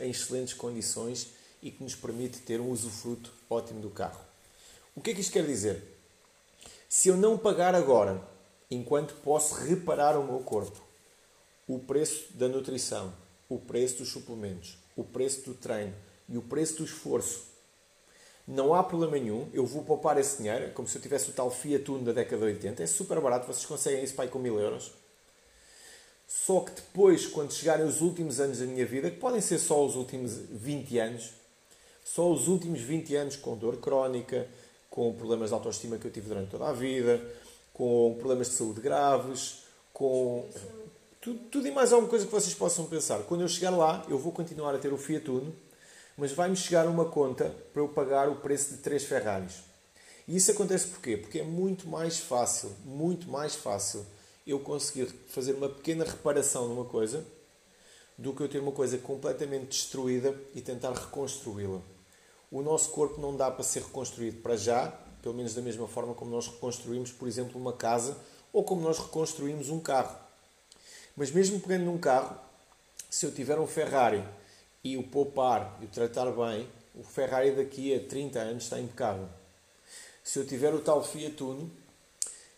em 0.00 0.10
excelentes 0.10 0.54
condições 0.54 1.28
e 1.62 1.70
que 1.70 1.82
nos 1.82 1.94
permite 1.94 2.40
ter 2.40 2.60
um 2.60 2.70
usufruto 2.70 3.32
ótimo 3.48 3.80
do 3.80 3.88
carro. 3.88 4.20
O 4.94 5.00
que 5.00 5.10
é 5.10 5.14
que 5.14 5.20
isto 5.20 5.32
quer 5.32 5.46
dizer? 5.46 5.82
Se 6.88 7.08
eu 7.08 7.16
não 7.16 7.38
pagar 7.38 7.74
agora, 7.74 8.22
enquanto 8.70 9.14
posso 9.16 9.54
reparar 9.54 10.18
o 10.18 10.24
meu 10.24 10.40
corpo, 10.40 10.80
o 11.66 11.78
preço 11.78 12.26
da 12.34 12.48
nutrição, 12.48 13.12
o 13.48 13.58
preço 13.58 13.98
dos 13.98 14.10
suplementos, 14.10 14.76
o 14.94 15.02
preço 15.02 15.42
do 15.42 15.54
treino 15.54 15.94
e 16.28 16.36
o 16.36 16.42
preço 16.42 16.76
do 16.76 16.84
esforço 16.84 17.54
não 18.46 18.74
há 18.74 18.82
problema 18.84 19.16
nenhum, 19.18 19.48
eu 19.54 19.64
vou 19.64 19.82
poupar 19.82 20.18
esse 20.18 20.36
dinheiro, 20.36 20.70
como 20.74 20.86
se 20.86 20.98
eu 20.98 21.02
tivesse 21.02 21.30
o 21.30 21.32
tal 21.32 21.50
Fiat 21.50 21.90
Uno 21.90 22.04
da 22.04 22.12
década 22.12 22.46
de 22.46 22.52
80, 22.52 22.82
é 22.82 22.86
super 22.86 23.18
barato, 23.18 23.46
vocês 23.46 23.64
conseguem 23.64 24.04
isso 24.04 24.14
para 24.14 24.24
aí 24.24 24.30
com 24.30 24.38
mil 24.38 24.60
euros. 24.60 24.92
Só 26.26 26.60
que 26.60 26.72
depois, 26.72 27.26
quando 27.26 27.52
chegarem 27.52 27.86
os 27.86 28.00
últimos 28.00 28.40
anos 28.40 28.58
da 28.58 28.66
minha 28.66 28.84
vida, 28.84 29.10
que 29.10 29.18
podem 29.18 29.40
ser 29.40 29.58
só 29.58 29.84
os 29.84 29.94
últimos 29.94 30.32
20 30.50 30.98
anos, 30.98 31.30
só 32.04 32.30
os 32.30 32.48
últimos 32.48 32.80
20 32.80 33.14
anos 33.16 33.36
com 33.36 33.56
dor 33.56 33.78
crónica, 33.78 34.46
com 34.90 35.12
problemas 35.12 35.50
de 35.50 35.54
autoestima 35.54 35.98
que 35.98 36.06
eu 36.06 36.10
tive 36.10 36.28
durante 36.28 36.50
toda 36.50 36.68
a 36.68 36.72
vida, 36.72 37.20
com 37.72 38.14
problemas 38.18 38.48
de 38.48 38.54
saúde 38.54 38.80
graves, 38.80 39.64
com 39.92 40.46
tudo, 41.20 41.38
tudo 41.50 41.68
e 41.68 41.70
mais 41.70 41.92
alguma 41.92 42.08
coisa 42.08 42.26
que 42.26 42.32
vocês 42.32 42.54
possam 42.54 42.86
pensar. 42.86 43.20
Quando 43.22 43.40
eu 43.40 43.48
chegar 43.48 43.70
lá, 43.70 44.04
eu 44.08 44.18
vou 44.18 44.32
continuar 44.32 44.74
a 44.74 44.78
ter 44.78 44.92
o 44.92 44.98
Fiat 44.98 45.30
Uno, 45.30 45.54
mas 46.16 46.32
vai-me 46.32 46.56
chegar 46.56 46.86
uma 46.86 47.06
conta 47.06 47.54
para 47.72 47.82
eu 47.82 47.88
pagar 47.88 48.28
o 48.28 48.36
preço 48.36 48.74
de 48.74 48.76
três 48.78 49.04
Ferraris. 49.04 49.62
E 50.28 50.36
isso 50.36 50.50
acontece 50.50 50.88
porquê? 50.88 51.16
Porque 51.16 51.40
é 51.40 51.42
muito 51.42 51.88
mais 51.88 52.18
fácil, 52.18 52.70
muito 52.84 53.28
mais 53.28 53.54
fácil 53.54 54.06
eu 54.46 54.60
conseguir 54.60 55.06
fazer 55.28 55.52
uma 55.52 55.68
pequena 55.68 56.04
reparação 56.04 56.68
numa 56.68 56.84
coisa 56.84 57.24
do 58.16 58.32
que 58.32 58.42
eu 58.42 58.48
ter 58.48 58.58
uma 58.58 58.72
coisa 58.72 58.98
completamente 58.98 59.68
destruída 59.68 60.34
e 60.54 60.60
tentar 60.60 60.92
reconstruí-la. 60.92 61.80
O 62.50 62.62
nosso 62.62 62.90
corpo 62.90 63.20
não 63.20 63.36
dá 63.36 63.50
para 63.50 63.64
ser 63.64 63.82
reconstruído 63.82 64.40
para 64.40 64.56
já, 64.56 64.88
pelo 65.22 65.34
menos 65.34 65.54
da 65.54 65.62
mesma 65.62 65.88
forma 65.88 66.14
como 66.14 66.30
nós 66.30 66.46
reconstruímos, 66.46 67.10
por 67.10 67.26
exemplo, 67.26 67.60
uma 67.60 67.72
casa 67.72 68.16
ou 68.52 68.62
como 68.62 68.82
nós 68.82 68.98
reconstruímos 68.98 69.70
um 69.70 69.80
carro. 69.80 70.16
Mas 71.16 71.30
mesmo 71.30 71.58
pegando 71.58 71.86
num 71.86 71.98
carro, 71.98 72.38
se 73.10 73.26
eu 73.26 73.32
tiver 73.32 73.58
um 73.58 73.66
Ferrari 73.66 74.22
e 74.82 74.96
o 74.96 75.02
poupar 75.02 75.78
e 75.80 75.86
o 75.86 75.88
tratar 75.88 76.30
bem, 76.30 76.68
o 76.94 77.02
Ferrari 77.02 77.52
daqui 77.52 77.94
a 77.94 78.00
30 78.00 78.38
anos 78.38 78.64
está 78.64 78.78
impecável. 78.78 79.28
Se 80.22 80.38
eu 80.38 80.46
tiver 80.46 80.72
o 80.74 80.80
tal 80.80 81.02
Fiat 81.02 81.42
Uno 81.42 81.70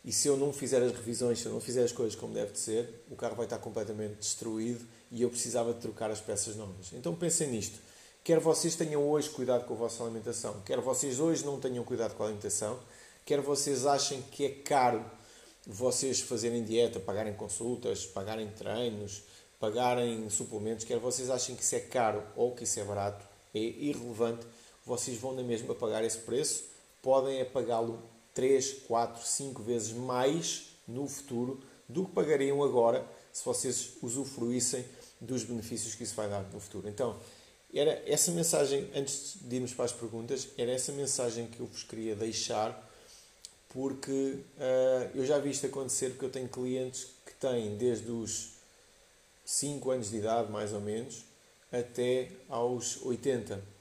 e 0.06 0.12
se 0.12 0.28
eu 0.28 0.36
não 0.36 0.52
fizer 0.52 0.80
as 0.80 0.92
revisões, 0.92 1.40
se 1.40 1.46
eu 1.46 1.52
não 1.52 1.60
fizer 1.60 1.82
as 1.82 1.90
coisas 1.90 2.14
como 2.14 2.32
deve 2.32 2.52
de 2.52 2.60
ser, 2.60 3.04
o 3.10 3.16
carro 3.16 3.34
vai 3.34 3.44
estar 3.44 3.58
completamente 3.58 4.14
destruído 4.14 4.86
e 5.10 5.20
eu 5.20 5.28
precisava 5.28 5.74
de 5.74 5.80
trocar 5.80 6.12
as 6.12 6.20
peças 6.20 6.54
novas. 6.54 6.92
Então 6.92 7.12
pensem 7.12 7.48
nisto. 7.48 7.80
Quer 8.22 8.38
vocês 8.38 8.76
tenham 8.76 9.04
hoje 9.08 9.28
cuidado 9.28 9.64
com 9.66 9.74
a 9.74 9.76
vossa 9.76 10.04
alimentação, 10.04 10.62
quer 10.64 10.80
vocês 10.80 11.18
hoje 11.18 11.44
não 11.44 11.58
tenham 11.58 11.84
cuidado 11.84 12.14
com 12.14 12.22
a 12.22 12.26
alimentação, 12.26 12.78
quer 13.24 13.40
vocês 13.40 13.84
achem 13.84 14.22
que 14.22 14.44
é 14.44 14.48
caro 14.50 15.04
vocês 15.66 16.20
fazerem 16.20 16.62
dieta, 16.62 17.00
pagarem 17.00 17.34
consultas, 17.34 18.06
pagarem 18.06 18.48
treinos, 18.50 19.24
pagarem 19.58 20.30
suplementos, 20.30 20.84
quer 20.84 21.00
vocês 21.00 21.30
achem 21.30 21.56
que 21.56 21.62
isso 21.62 21.74
é 21.74 21.80
caro 21.80 22.22
ou 22.36 22.54
que 22.54 22.62
isso 22.62 22.78
é 22.78 22.84
barato, 22.84 23.26
é 23.52 23.58
irrelevante, 23.58 24.46
vocês 24.84 25.18
vão 25.18 25.34
na 25.34 25.42
mesma 25.42 25.74
pagar 25.74 26.04
esse 26.04 26.18
preço, 26.18 26.64
podem 27.02 27.40
é 27.40 27.44
pagá-lo 27.44 28.00
3, 28.36 28.82
4, 28.86 29.26
5 29.26 29.62
vezes 29.62 29.92
mais 29.92 30.66
no 30.86 31.08
futuro 31.08 31.58
do 31.88 32.04
que 32.04 32.12
pagariam 32.12 32.62
agora 32.62 33.02
se 33.32 33.42
vocês 33.42 33.94
usufruíssem 34.02 34.84
dos 35.18 35.42
benefícios 35.42 35.94
que 35.94 36.04
isso 36.04 36.14
vai 36.14 36.28
dar 36.28 36.42
no 36.42 36.60
futuro. 36.60 36.86
Então, 36.86 37.18
era 37.72 38.02
essa 38.06 38.30
mensagem, 38.30 38.90
antes 38.94 39.38
de 39.40 39.56
irmos 39.56 39.72
para 39.72 39.86
as 39.86 39.92
perguntas, 39.92 40.48
era 40.58 40.70
essa 40.70 40.92
mensagem 40.92 41.46
que 41.46 41.60
eu 41.60 41.66
vos 41.66 41.82
queria 41.82 42.14
deixar, 42.14 42.86
porque 43.70 44.12
uh, 44.12 45.10
eu 45.14 45.24
já 45.24 45.38
vi 45.38 45.50
isto 45.50 45.66
acontecer, 45.66 46.10
porque 46.10 46.26
eu 46.26 46.30
tenho 46.30 46.48
clientes 46.48 47.08
que 47.24 47.32
têm 47.34 47.76
desde 47.76 48.10
os 48.10 48.50
5 49.46 49.90
anos 49.90 50.10
de 50.10 50.18
idade, 50.18 50.52
mais 50.52 50.74
ou 50.74 50.80
menos, 50.80 51.24
até 51.72 52.30
aos 52.50 53.02
80. 53.02 53.75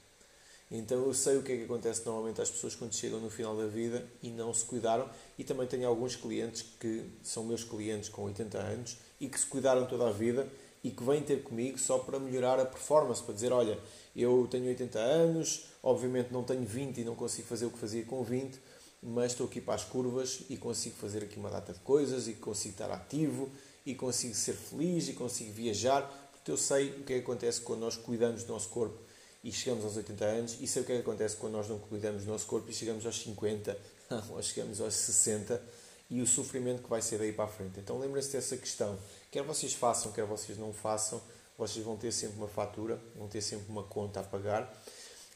Então 0.70 1.06
eu 1.06 1.14
sei 1.14 1.38
o 1.38 1.44
que 1.44 1.52
é 1.52 1.58
que 1.58 1.64
acontece 1.64 2.04
normalmente 2.06 2.42
às 2.42 2.50
pessoas 2.50 2.76
quando 2.76 2.94
chegam 2.94 3.20
no 3.20 3.30
final 3.30 3.56
da 3.56 3.68
vida 3.68 4.06
e 4.22 4.32
não 4.32 4.54
se 4.54 4.66
cuidaram. 4.66 5.10
E 5.38 5.44
também 5.44 5.68
tenho 5.68 5.88
alguns 5.88 6.16
clientes 6.16 6.64
que 6.80 7.06
são 7.22 7.44
meus 7.44 7.64
clientes 7.64 8.10
com 8.10 8.24
80 8.24 8.58
anos 8.58 8.98
e 9.20 9.30
que 9.30 9.40
se 9.40 9.46
cuidaram 9.46 9.86
toda 9.86 10.08
a 10.08 10.12
vida 10.12 10.48
e 10.84 10.92
que 10.92 11.04
vêm 11.04 11.22
ter 11.22 11.44
comigo 11.44 11.80
só 11.80 12.00
para 12.00 12.20
melhorar 12.20 12.60
a 12.60 12.66
performance, 12.66 13.22
para 13.22 13.34
dizer, 13.34 13.52
olha, 13.52 13.80
eu 14.16 14.48
tenho 14.50 14.66
80 14.68 15.00
anos, 15.00 15.66
obviamente 15.82 16.32
não 16.32 16.44
tenho 16.44 16.64
20 16.64 17.00
e 17.00 17.04
não 17.04 17.16
consigo 17.16 17.48
fazer 17.48 17.66
o 17.66 17.72
que 17.72 17.80
fazia 17.80 18.04
com 18.04 18.24
20, 18.24 18.60
mas 19.02 19.32
estou 19.32 19.48
aqui 19.48 19.60
para 19.60 19.76
as 19.76 19.84
curvas 19.84 20.42
e 20.50 20.58
consigo 20.58 20.96
fazer 20.98 21.24
aqui 21.24 21.38
uma 21.38 21.50
data 21.50 21.74
de 21.74 21.80
coisas 21.80 22.28
e 22.28 22.34
consigo 22.34 22.74
estar 22.74 22.92
ativo 22.92 23.50
e 23.86 23.96
consigo 23.96 24.36
ser 24.36 24.54
feliz 24.54 25.10
e 25.10 25.14
consigo 25.14 25.52
viajar, 25.54 26.04
porque 26.32 26.52
eu 26.52 26.58
sei 26.58 26.90
o 26.90 27.04
que 27.04 27.14
é 27.14 27.18
que 27.18 27.24
acontece 27.24 27.62
quando 27.62 27.80
nós 27.80 27.98
cuidamos 27.98 28.44
do 28.44 28.54
nosso 28.54 28.70
corpo 28.70 29.05
e 29.46 29.52
chegamos 29.52 29.86
aos 29.86 29.96
80 29.96 30.26
anos 30.26 30.58
e 30.60 30.66
sei 30.66 30.82
o 30.82 30.86
que 30.86 30.92
é 30.92 30.96
que 30.96 31.02
acontece 31.02 31.36
quando 31.36 31.54
nós 31.54 31.70
não 31.70 31.78
cuidamos 31.78 32.24
do 32.24 32.32
nosso 32.32 32.48
corpo 32.48 32.68
e 32.68 32.74
chegamos 32.74 33.06
aos 33.06 33.22
50 33.22 33.78
ou 34.32 34.42
chegamos 34.42 34.82
aos 34.82 34.96
60 34.96 35.62
e 36.10 36.20
o 36.20 36.26
sofrimento 36.26 36.82
que 36.82 36.90
vai 36.90 37.00
ser 37.00 37.20
daí 37.20 37.32
para 37.32 37.46
a 37.46 37.48
frente. 37.48 37.80
Então 37.80 38.00
lembrem-se 38.00 38.32
dessa 38.32 38.58
questão. 38.58 38.98
Quer 39.30 39.44
vocês 39.44 39.76
façam, 39.76 40.12
quer 40.12 40.26
vocês 40.26 40.58
não 40.58 40.74
façam, 40.74 41.22
vocês 41.60 41.86
vão 41.86 41.96
ter 41.96 42.12
sempre 42.12 42.38
uma 42.38 42.48
fatura, 42.48 43.00
vão 43.16 43.28
ter 43.28 43.40
sempre 43.40 43.68
uma 43.70 43.84
conta 43.84 44.20
a 44.20 44.24
pagar. 44.24 44.84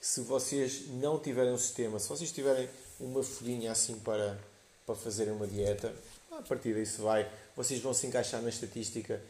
Se 0.01 0.21
vocês 0.21 0.87
não 0.87 1.19
tiverem 1.19 1.53
um 1.53 1.57
sistema, 1.57 1.99
se 1.99 2.09
vocês 2.09 2.31
tiverem 2.31 2.67
uma 2.99 3.21
folhinha 3.21 3.71
assim 3.71 3.99
para, 3.99 4.39
para 4.87 4.95
fazerem 4.95 5.33
uma 5.33 5.45
dieta, 5.45 5.93
a 6.31 6.41
partir 6.41 6.73
disso 6.73 7.03
vai, 7.03 7.31
vocês 7.55 7.79
vão 7.79 7.93
se 7.93 8.07
encaixar 8.07 8.41
na 8.41 8.49
estatística 8.49 9.21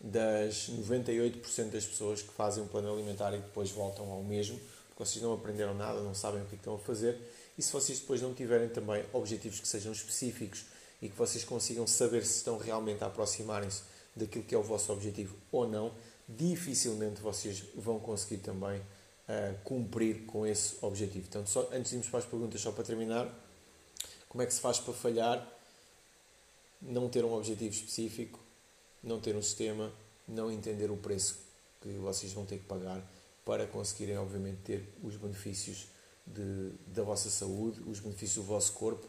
das 0.00 0.70
98% 0.70 1.70
das 1.70 1.84
pessoas 1.84 2.22
que 2.22 2.32
fazem 2.32 2.62
um 2.62 2.68
plano 2.68 2.92
alimentar 2.92 3.34
e 3.34 3.38
depois 3.38 3.70
voltam 3.70 4.10
ao 4.10 4.22
mesmo, 4.22 4.58
porque 4.88 5.04
vocês 5.04 5.22
não 5.22 5.32
aprenderam 5.32 5.74
nada, 5.74 6.00
não 6.00 6.14
sabem 6.14 6.42
o 6.42 6.46
que 6.46 6.54
estão 6.54 6.74
a 6.74 6.78
fazer. 6.78 7.18
E 7.56 7.62
se 7.62 7.72
vocês 7.72 7.98
depois 7.98 8.22
não 8.22 8.32
tiverem 8.32 8.68
também 8.68 9.04
objetivos 9.12 9.58
que 9.58 9.66
sejam 9.66 9.92
específicos 9.92 10.64
e 11.02 11.08
que 11.08 11.16
vocês 11.16 11.44
consigam 11.44 11.86
saber 11.86 12.24
se 12.24 12.36
estão 12.36 12.58
realmente 12.58 13.02
a 13.02 13.08
aproximarem-se 13.08 13.82
daquilo 14.14 14.44
que 14.44 14.54
é 14.54 14.58
o 14.58 14.62
vosso 14.62 14.92
objetivo 14.92 15.36
ou 15.50 15.68
não, 15.68 15.92
dificilmente 16.28 17.20
vocês 17.20 17.64
vão 17.74 17.98
conseguir 17.98 18.38
também 18.38 18.78
uh, 18.78 19.58
cumprir 19.64 20.26
com 20.26 20.46
esse 20.46 20.76
objetivo. 20.82 21.26
Então, 21.28 21.46
só, 21.46 21.68
antes 21.72 21.90
de 21.90 21.96
irmos 21.96 22.08
para 22.08 22.20
as 22.20 22.24
perguntas, 22.24 22.60
só 22.60 22.70
para 22.70 22.84
terminar, 22.84 23.28
como 24.28 24.42
é 24.42 24.46
que 24.46 24.54
se 24.54 24.60
faz 24.60 24.78
para 24.78 24.94
falhar? 24.94 25.58
não 26.80 27.08
ter 27.08 27.24
um 27.24 27.34
objetivo 27.34 27.70
específico, 27.70 28.38
não 29.02 29.20
ter 29.20 29.36
um 29.36 29.42
sistema, 29.42 29.92
não 30.26 30.50
entender 30.50 30.90
o 30.90 30.96
preço 30.96 31.38
que 31.80 31.88
vocês 31.88 32.32
vão 32.32 32.44
ter 32.44 32.58
que 32.58 32.64
pagar 32.64 33.02
para 33.44 33.66
conseguirem, 33.66 34.18
obviamente, 34.18 34.58
ter 34.64 34.88
os 35.02 35.16
benefícios 35.16 35.86
de, 36.26 36.70
da 36.86 37.02
vossa 37.02 37.30
saúde, 37.30 37.80
os 37.86 38.00
benefícios 38.00 38.34
do 38.34 38.42
vosso 38.42 38.72
corpo 38.72 39.06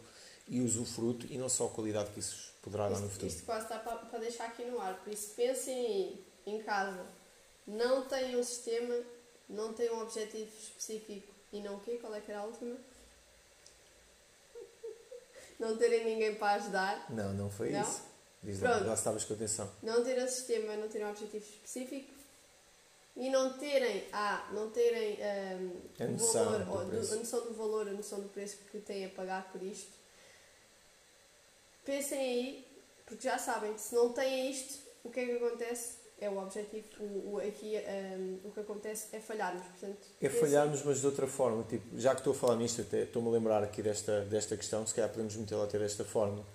e 0.48 0.62
usufruto 0.62 1.28
e 1.30 1.38
não 1.38 1.50
só 1.50 1.68
a 1.68 1.70
qualidade 1.70 2.12
que 2.12 2.20
isso 2.20 2.54
poderá 2.62 2.88
dar 2.88 2.94
isto, 2.94 3.04
no 3.04 3.10
futuro. 3.10 3.28
Isto 3.28 3.44
quase 3.44 3.64
está 3.64 3.80
para, 3.80 3.98
para 3.98 4.20
deixar 4.20 4.46
aqui 4.46 4.64
no 4.66 4.80
ar, 4.80 4.96
por 5.04 5.12
isso 5.12 5.34
pensem 5.36 6.20
em 6.46 6.62
casa. 6.64 7.06
Não 7.68 8.06
têm 8.06 8.38
um 8.38 8.44
sistema, 8.44 8.96
não 9.48 9.74
têm 9.74 9.92
um 9.92 10.02
objetivo 10.02 10.50
específico 10.58 11.34
e 11.52 11.62
não 11.62 11.76
o 11.76 11.80
quê? 11.82 11.98
Qual 12.02 12.14
é 12.16 12.22
que 12.22 12.32
era 12.32 12.42
a 12.42 12.46
última? 12.46 12.78
não 15.60 15.78
terem 15.78 16.06
ninguém 16.06 16.36
para 16.36 16.54
ajudar. 16.54 17.06
Não, 17.10 17.34
não 17.34 17.50
foi 17.52 17.72
Não? 17.72 17.82
isso. 17.82 18.09
Diz 18.42 18.60
Pronto. 18.60 18.80
lá, 18.82 18.88
lá 18.88 18.94
estavas 18.94 19.26
com 19.26 19.34
atenção. 19.34 19.70
não 19.84 20.04
terem 20.04 20.24
um 20.24 20.28
sistema, 20.28 20.76
não 20.78 20.88
terem 20.88 21.06
um 21.08 21.10
objetivo 21.12 21.44
específico 21.46 22.14
e 23.18 23.30
não 23.30 23.58
terem, 23.58 24.06
ah, 24.14 24.50
não 24.54 24.70
terem 24.70 25.18
ahm, 25.22 25.72
A 26.00 26.04
o 26.06 26.12
noção 26.12 26.46
valor, 26.46 26.64
do 26.66 26.72
ou 26.72 26.86
do- 26.86 27.14
a 27.14 27.16
noção 27.18 27.42
do 27.42 27.54
valor, 27.54 27.88
a 27.90 27.92
noção 27.92 28.22
do 28.22 28.30
preço 28.30 28.58
que 28.72 28.80
têm 28.80 29.06
a 29.06 29.10
pagar 29.10 29.52
por 29.52 29.62
isto. 29.62 29.92
Pensem 31.86 32.20
aí, 32.20 32.68
porque 33.06 33.28
já 33.28 33.38
sabem, 33.38 33.78
se 33.78 33.94
não 33.96 34.14
têm 34.14 34.52
isto, 34.52 34.80
o 35.04 35.10
que 35.10 35.20
é 35.20 35.26
que 35.26 35.32
acontece? 35.44 35.98
É 36.22 36.30
o 36.30 36.38
objetivo, 36.38 36.86
o, 37.00 37.36
o- 37.36 37.40
aqui 37.40 37.78
ahm, 37.78 38.40
o 38.44 38.52
que 38.52 38.60
acontece 38.60 39.08
é 39.14 39.20
falharmos. 39.22 39.66
Portanto, 39.68 40.06
É 40.22 40.30
falharmos, 40.30 40.84
mas 40.84 41.00
de 41.00 41.06
outra 41.06 41.28
forma. 41.28 41.64
Tipo, 41.64 41.98
já 41.98 42.12
que 42.14 42.20
estou 42.22 42.34
a 42.34 42.36
falar 42.36 42.56
nisto, 42.58 42.82
até 42.82 43.04
estou-me 43.04 43.30
a 43.30 43.32
lembrar 43.32 43.64
aqui 43.64 43.82
desta, 43.82 44.22
desta 44.26 44.56
questão, 44.58 44.86
se 44.86 44.94
calhar 44.94 45.10
podemos 45.10 45.36
metê-la 45.36 45.64
até 45.64 45.80
desta 45.80 46.04
forma. 46.06 46.46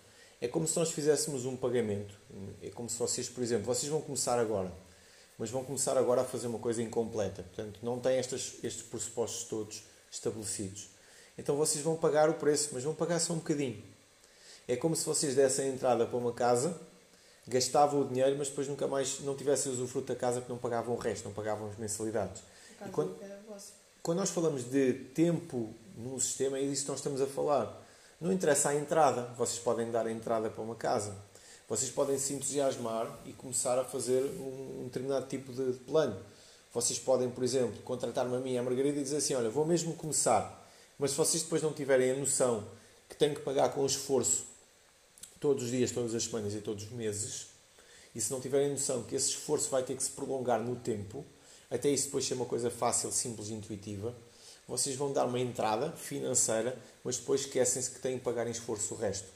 É 0.45 0.49
como 0.49 0.69
se 0.69 0.79
nós 0.79 0.91
fizéssemos 0.91 1.47
um 1.47 1.57
pagamento. 1.57 2.15
É 2.63 2.69
como 2.69 2.91
se 2.91 2.99
vocês, 2.99 3.31
por 3.31 3.43
exemplo, 3.43 3.65
vocês 3.65 3.91
vão 3.91 4.03
começar 4.03 4.39
agora, 4.39 4.71
mas 5.39 5.49
vão 5.49 5.65
começar 5.65 5.97
agora 5.97 6.21
a 6.21 6.25
fazer 6.25 6.49
uma 6.49 6.59
coisa 6.59 6.83
incompleta. 6.83 7.43
Portanto, 7.43 7.81
não 7.83 7.99
têm 7.99 8.19
estes, 8.19 8.63
estes 8.63 8.83
pressupostos 8.83 9.45
todos 9.45 9.83
estabelecidos. 10.11 10.89
Então 11.39 11.57
vocês 11.57 11.83
vão 11.83 11.97
pagar 11.97 12.29
o 12.29 12.35
preço, 12.35 12.69
mas 12.75 12.85
vão 12.85 12.95
pagar 12.95 13.21
só 13.21 13.33
um 13.33 13.37
bocadinho. 13.37 13.83
É 14.69 14.77
como 14.77 14.95
se 14.95 15.07
vocês 15.07 15.35
dessem 15.35 15.71
a 15.71 15.73
entrada 15.73 16.05
para 16.05 16.19
uma 16.19 16.35
casa, 16.35 16.79
gastavam 17.49 18.03
o 18.03 18.05
dinheiro, 18.07 18.37
mas 18.37 18.49
depois 18.49 18.69
nunca 18.69 18.87
mais 18.87 19.21
não 19.21 19.35
tivessem 19.35 19.73
usufruto 19.73 20.09
da 20.09 20.15
casa 20.15 20.41
porque 20.41 20.53
não 20.53 20.59
pagavam 20.59 20.95
o 20.95 20.99
resto, 20.99 21.25
não 21.25 21.33
pagavam 21.33 21.71
as 21.71 21.79
mensalidades. 21.79 22.43
quando-. 22.93 23.17
Quando 24.03 24.19
nós 24.19 24.29
falamos 24.29 24.71
de 24.71 24.93
tempo 24.93 25.73
no 25.97 26.21
sistema, 26.21 26.59
é 26.59 26.63
disso 26.67 26.83
que 26.83 26.91
nós 26.91 26.99
estamos 26.99 27.23
a 27.23 27.27
falar. 27.27 27.83
Não 28.21 28.33
interessa 28.33 28.71
a 28.71 28.75
entrada. 28.75 29.23
Vocês 29.37 29.59
podem 29.59 29.91
dar 29.91 30.07
a 30.07 30.13
entrada 30.13 30.49
para 30.49 30.63
uma 30.63 30.75
casa. 30.75 31.17
Vocês 31.69 31.91
podem 31.91 32.19
se 32.19 32.33
entusiasmar 32.35 33.21
e 33.25 33.33
começar 33.33 33.79
a 33.79 33.85
fazer 33.85 34.23
um, 34.23 34.85
determinado 34.85 35.27
tipo 35.27 35.53
de 35.53 35.73
plano. 35.81 36.21
Vocês 36.73 36.99
podem, 36.99 37.31
por 37.31 37.43
exemplo, 37.43 37.83
contratar-me 37.83 38.37
a 38.37 38.41
mim 38.41 38.57
a 38.57 38.63
Margarida 38.63 38.99
e 38.99 39.03
dizer 39.03 39.17
assim: 39.17 39.35
Olha, 39.35 39.49
vou 39.49 39.65
mesmo 39.65 39.95
começar. 39.95 40.63
Mas 40.99 41.13
se 41.13 41.17
vocês 41.17 41.43
depois 41.43 41.63
não 41.63 41.73
tiverem 41.73 42.11
a 42.11 42.17
noção 42.17 42.67
que 43.09 43.17
têm 43.17 43.35
que 43.35 43.41
pagar 43.41 43.71
com 43.71 43.85
esforço 43.85 44.47
todos 45.41 45.65
os 45.65 45.71
dias, 45.71 45.91
todas 45.91 46.15
as 46.15 46.25
semanas 46.25 46.55
e 46.55 46.61
todos 46.61 46.85
os 46.85 46.91
meses, 46.91 47.49
e 48.15 48.21
se 48.21 48.31
não 48.31 48.41
tiverem 48.41 48.71
noção 48.71 49.03
que 49.03 49.17
esse 49.17 49.31
esforço 49.31 49.69
vai 49.71 49.83
ter 49.83 49.97
que 49.97 50.03
se 50.03 50.11
prolongar 50.11 50.61
no 50.61 50.77
tempo, 50.77 51.25
até 51.71 51.89
isso 51.89 52.07
depois 52.07 52.25
ser 52.25 52.35
uma 52.35 52.47
coisa 52.47 52.71
fácil, 52.71 53.11
simples 53.11 53.49
e 53.49 53.55
intuitiva, 53.55 54.15
vocês 54.67 54.97
vão 54.97 55.13
dar 55.13 55.27
uma 55.27 55.39
entrada 55.39 55.93
financeira, 55.93 56.79
mas 57.03 57.19
depois 57.19 57.43
esquecem-se 57.43 57.91
que 57.91 58.01
têm 58.01 58.19
que 58.19 58.25
pagar 58.25 58.47
em 58.47 58.51
esforço 58.51 58.95
o 58.95 58.97
resto. 58.97 59.29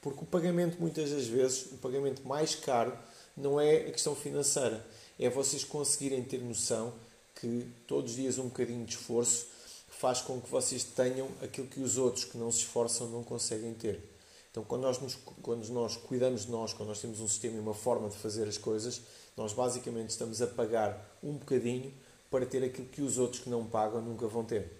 Porque 0.00 0.22
o 0.22 0.26
pagamento, 0.26 0.78
muitas 0.80 1.10
das 1.10 1.26
vezes, 1.26 1.66
o 1.72 1.76
pagamento 1.76 2.26
mais 2.26 2.54
caro 2.54 2.96
não 3.36 3.60
é 3.60 3.76
a 3.76 3.92
questão 3.92 4.14
financeira, 4.14 4.84
é 5.18 5.28
vocês 5.28 5.64
conseguirem 5.64 6.22
ter 6.22 6.38
noção 6.38 6.94
que 7.34 7.66
todos 7.86 8.12
os 8.12 8.16
dias 8.16 8.38
um 8.38 8.44
bocadinho 8.44 8.84
de 8.84 8.94
esforço 8.96 9.48
faz 9.88 10.20
com 10.20 10.40
que 10.40 10.50
vocês 10.50 10.84
tenham 10.84 11.28
aquilo 11.42 11.66
que 11.66 11.80
os 11.80 11.98
outros 11.98 12.24
que 12.24 12.38
não 12.38 12.50
se 12.50 12.60
esforçam 12.60 13.08
não 13.08 13.22
conseguem 13.22 13.74
ter. 13.74 14.02
Então, 14.50 14.64
quando 14.64 14.82
nós, 14.82 14.98
nos, 14.98 15.16
quando 15.42 15.68
nós 15.68 15.96
cuidamos 15.96 16.46
de 16.46 16.50
nós, 16.50 16.72
quando 16.72 16.88
nós 16.88 17.00
temos 17.00 17.20
um 17.20 17.28
sistema 17.28 17.56
e 17.56 17.60
uma 17.60 17.74
forma 17.74 18.08
de 18.08 18.16
fazer 18.16 18.48
as 18.48 18.58
coisas, 18.58 19.02
nós 19.36 19.52
basicamente 19.52 20.10
estamos 20.10 20.42
a 20.42 20.46
pagar 20.46 21.18
um 21.22 21.34
bocadinho 21.34 21.92
para 22.30 22.46
ter 22.46 22.62
aquilo 22.64 22.86
que 22.88 23.02
os 23.02 23.18
outros 23.18 23.42
que 23.42 23.50
não 23.50 23.66
pagam 23.66 24.00
nunca 24.00 24.26
vão 24.26 24.44
ter. 24.44 24.70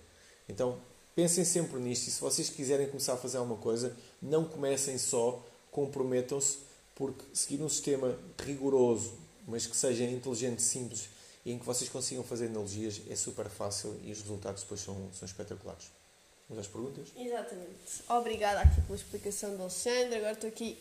Então, 0.49 0.79
pensem 1.15 1.45
sempre 1.45 1.79
nisto 1.81 2.09
e 2.09 2.11
se 2.11 2.21
vocês 2.21 2.49
quiserem 2.49 2.87
começar 2.87 3.15
a 3.15 3.17
fazer 3.17 3.39
alguma 3.39 3.59
coisa, 3.59 3.97
não 4.23 4.45
comecem 4.45 4.97
só, 4.99 5.45
comprometam-se, 5.71 6.59
porque 6.95 7.25
seguir 7.33 7.63
um 7.63 7.69
sistema 7.69 8.17
rigoroso, 8.45 9.15
mas 9.47 9.67
que 9.67 9.77
seja 9.77 10.05
inteligente, 10.05 10.63
simples 10.63 11.09
e 11.45 11.53
em 11.53 11.59
que 11.59 11.65
vocês 11.65 11.89
consigam 11.89 12.23
fazer 12.23 12.47
analogias 12.47 13.01
é 13.09 13.17
super 13.17 13.49
fácil 13.49 13.99
e 14.05 14.13
os 14.13 14.21
resultados 14.21 14.63
depois 14.63 14.81
são, 14.81 14.95
são 15.13 15.27
espetaculares. 15.27 15.91
Vamos 16.49 16.67
às 16.67 16.71
perguntas? 16.71 17.09
Exatamente. 17.17 18.03
Obrigada 18.09 18.61
aqui 18.61 18.81
pela 18.83 18.97
explicação 18.97 19.57
do 19.57 19.63
Alexandre. 19.63 20.17
Agora 20.17 20.33
estou 20.33 20.49
aqui 20.49 20.77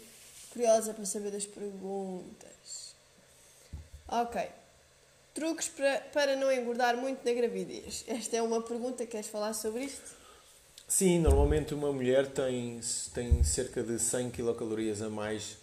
curiosa 0.52 0.94
para 0.94 1.06
saber 1.06 1.32
das 1.32 1.46
perguntas. 1.46 2.96
Ok. 4.08 4.59
Truques 5.40 5.70
para, 5.70 6.02
para 6.12 6.36
não 6.36 6.52
engordar 6.52 6.98
muito 6.98 7.24
na 7.26 7.32
gravidez. 7.32 8.04
Esta 8.10 8.36
é 8.36 8.42
uma 8.42 8.62
pergunta. 8.62 9.06
Queres 9.06 9.28
falar 9.28 9.54
sobre 9.54 9.86
isto? 9.86 10.14
Sim, 10.86 11.20
normalmente 11.20 11.74
uma 11.74 11.94
mulher 11.94 12.28
tem, 12.28 12.82
tem 13.14 13.42
cerca 13.42 13.82
de 13.82 13.98
100 13.98 14.32
quilocalorias 14.32 15.02
a 15.02 15.10
mais 15.10 15.56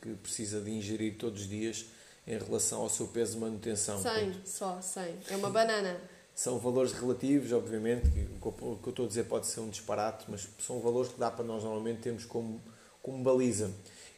que 0.00 0.12
precisa 0.14 0.60
de 0.60 0.72
ingerir 0.72 1.18
todos 1.18 1.42
os 1.42 1.48
dias 1.48 1.86
em 2.26 2.36
relação 2.36 2.80
ao 2.80 2.88
seu 2.88 3.06
peso 3.06 3.34
de 3.34 3.38
manutenção. 3.38 4.02
100, 4.02 4.40
só 4.44 4.80
100. 4.82 5.18
É 5.30 5.36
uma 5.36 5.50
banana. 5.50 6.00
São 6.34 6.58
valores 6.58 6.90
relativos, 6.90 7.52
obviamente, 7.52 8.10
que 8.10 8.26
o 8.40 8.52
que 8.52 8.88
eu 8.88 8.90
estou 8.90 9.04
a 9.04 9.08
dizer 9.08 9.26
pode 9.26 9.46
ser 9.46 9.60
um 9.60 9.70
disparate, 9.70 10.24
mas 10.26 10.48
são 10.58 10.80
valores 10.80 11.12
que 11.12 11.20
dá 11.20 11.30
para 11.30 11.44
nós 11.44 11.62
normalmente 11.62 12.00
termos 12.00 12.24
como, 12.24 12.60
como 13.00 13.22
baliza. 13.22 13.70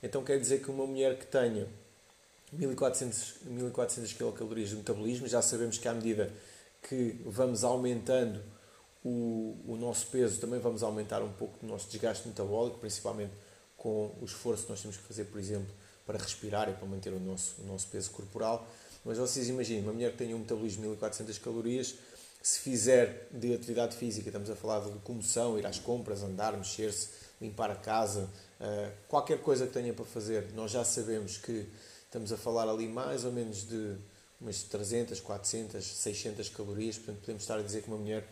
Então 0.02 0.24
quer 0.24 0.40
dizer 0.40 0.62
que 0.62 0.70
uma 0.70 0.86
mulher 0.86 1.18
que 1.18 1.26
tenha 1.26 1.68
1400, 2.58 3.34
1400 3.44 4.12
quilocalorias 4.12 4.70
de 4.70 4.76
metabolismo, 4.76 5.26
já 5.26 5.42
sabemos 5.42 5.78
que 5.78 5.88
à 5.88 5.94
medida 5.94 6.32
que 6.88 7.20
vamos 7.24 7.64
aumentando 7.64 8.42
o, 9.04 9.56
o 9.66 9.76
nosso 9.76 10.06
peso, 10.06 10.40
também 10.40 10.58
vamos 10.58 10.82
aumentar 10.82 11.22
um 11.22 11.32
pouco 11.32 11.58
do 11.58 11.66
nosso 11.66 11.88
desgaste 11.90 12.26
metabólico, 12.26 12.78
principalmente 12.78 13.32
com 13.76 14.10
o 14.20 14.24
esforço 14.24 14.64
que 14.64 14.70
nós 14.70 14.80
temos 14.80 14.96
que 14.96 15.02
fazer, 15.02 15.24
por 15.24 15.38
exemplo, 15.38 15.72
para 16.06 16.18
respirar 16.18 16.68
e 16.70 16.72
para 16.72 16.86
manter 16.86 17.12
o 17.12 17.20
nosso, 17.20 17.60
o 17.60 17.66
nosso 17.66 17.88
peso 17.88 18.10
corporal. 18.10 18.66
Mas 19.04 19.18
vocês 19.18 19.48
imaginem, 19.48 19.82
uma 19.82 19.92
mulher 19.92 20.12
que 20.12 20.18
tenha 20.18 20.34
um 20.34 20.38
metabolismo 20.38 20.82
de 20.82 20.88
1400 20.88 21.38
calorias, 21.38 21.94
se 22.42 22.60
fizer 22.60 23.28
de 23.30 23.54
atividade 23.54 23.96
física, 23.96 24.28
estamos 24.28 24.50
a 24.50 24.56
falar 24.56 24.80
de 24.80 24.88
locomoção, 24.90 25.58
ir 25.58 25.66
às 25.66 25.78
compras, 25.78 26.22
andar, 26.22 26.56
mexer-se, 26.56 27.08
limpar 27.40 27.70
a 27.70 27.74
casa, 27.74 28.28
uh, 28.60 28.90
qualquer 29.08 29.40
coisa 29.40 29.66
que 29.66 29.72
tenha 29.72 29.92
para 29.92 30.04
fazer, 30.04 30.52
nós 30.54 30.70
já 30.70 30.84
sabemos 30.84 31.36
que 31.36 31.66
estamos 32.14 32.32
a 32.32 32.36
falar 32.36 32.68
ali 32.68 32.86
mais 32.86 33.24
ou 33.24 33.32
menos 33.32 33.66
de 33.66 33.96
umas 34.40 34.62
300, 34.62 35.18
400, 35.18 35.84
600 35.84 36.48
calorias, 36.48 36.96
portanto 36.96 37.18
podemos 37.18 37.42
estar 37.42 37.58
a 37.58 37.62
dizer 37.62 37.82
que 37.82 37.88
uma 37.88 37.96
mulher 37.96 38.24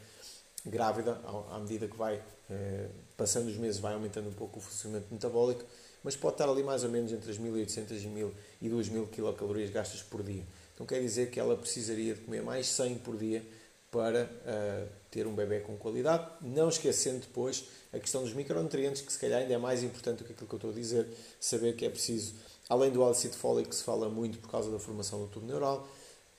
grávida, 0.64 1.20
à 1.50 1.58
medida 1.58 1.88
que 1.88 1.96
vai 1.96 2.16
uh, 2.16 2.90
passando 3.16 3.48
os 3.48 3.56
meses, 3.56 3.80
vai 3.80 3.94
aumentando 3.94 4.28
um 4.28 4.32
pouco 4.32 4.60
o 4.60 4.62
funcionamento 4.62 5.12
metabólico, 5.12 5.64
mas 6.04 6.14
pode 6.14 6.34
estar 6.34 6.48
ali 6.48 6.62
mais 6.62 6.84
ou 6.84 6.90
menos 6.90 7.12
entre 7.12 7.28
as 7.28 7.36
1800 7.36 8.04
e, 8.04 8.06
1000, 8.06 8.34
e 8.60 8.68
2000 8.68 9.06
quilocalorias 9.08 9.70
gastas 9.70 10.00
por 10.00 10.22
dia. 10.22 10.44
Então 10.74 10.86
quer 10.86 11.00
dizer 11.00 11.32
que 11.32 11.40
ela 11.40 11.56
precisaria 11.56 12.14
de 12.14 12.20
comer 12.20 12.40
mais 12.40 12.68
100 12.68 12.98
por 12.98 13.16
dia 13.16 13.44
para 13.90 14.24
uh, 14.24 14.88
ter 15.10 15.26
um 15.26 15.34
bebê 15.34 15.58
com 15.58 15.76
qualidade, 15.76 16.26
não 16.40 16.68
esquecendo 16.68 17.18
depois 17.18 17.64
a 17.92 17.98
questão 17.98 18.22
dos 18.22 18.32
micronutrientes, 18.32 19.02
que 19.02 19.12
se 19.12 19.18
calhar 19.18 19.42
ainda 19.42 19.52
é 19.52 19.58
mais 19.58 19.82
importante 19.82 20.18
do 20.18 20.24
que 20.24 20.32
aquilo 20.32 20.48
que 20.48 20.54
eu 20.54 20.56
estou 20.56 20.70
a 20.70 20.74
dizer, 20.74 21.06
saber 21.40 21.76
que 21.76 21.84
é 21.84 21.90
preciso, 21.90 22.32
além 22.68 22.90
do 22.90 23.04
ácido 23.04 23.34
fólico 23.34 23.70
que 23.70 23.76
se 23.76 23.84
fala 23.84 24.08
muito 24.08 24.38
por 24.38 24.50
causa 24.50 24.70
da 24.70 24.78
formação 24.78 25.20
do 25.20 25.28
tubo 25.28 25.46
neural, 25.46 25.86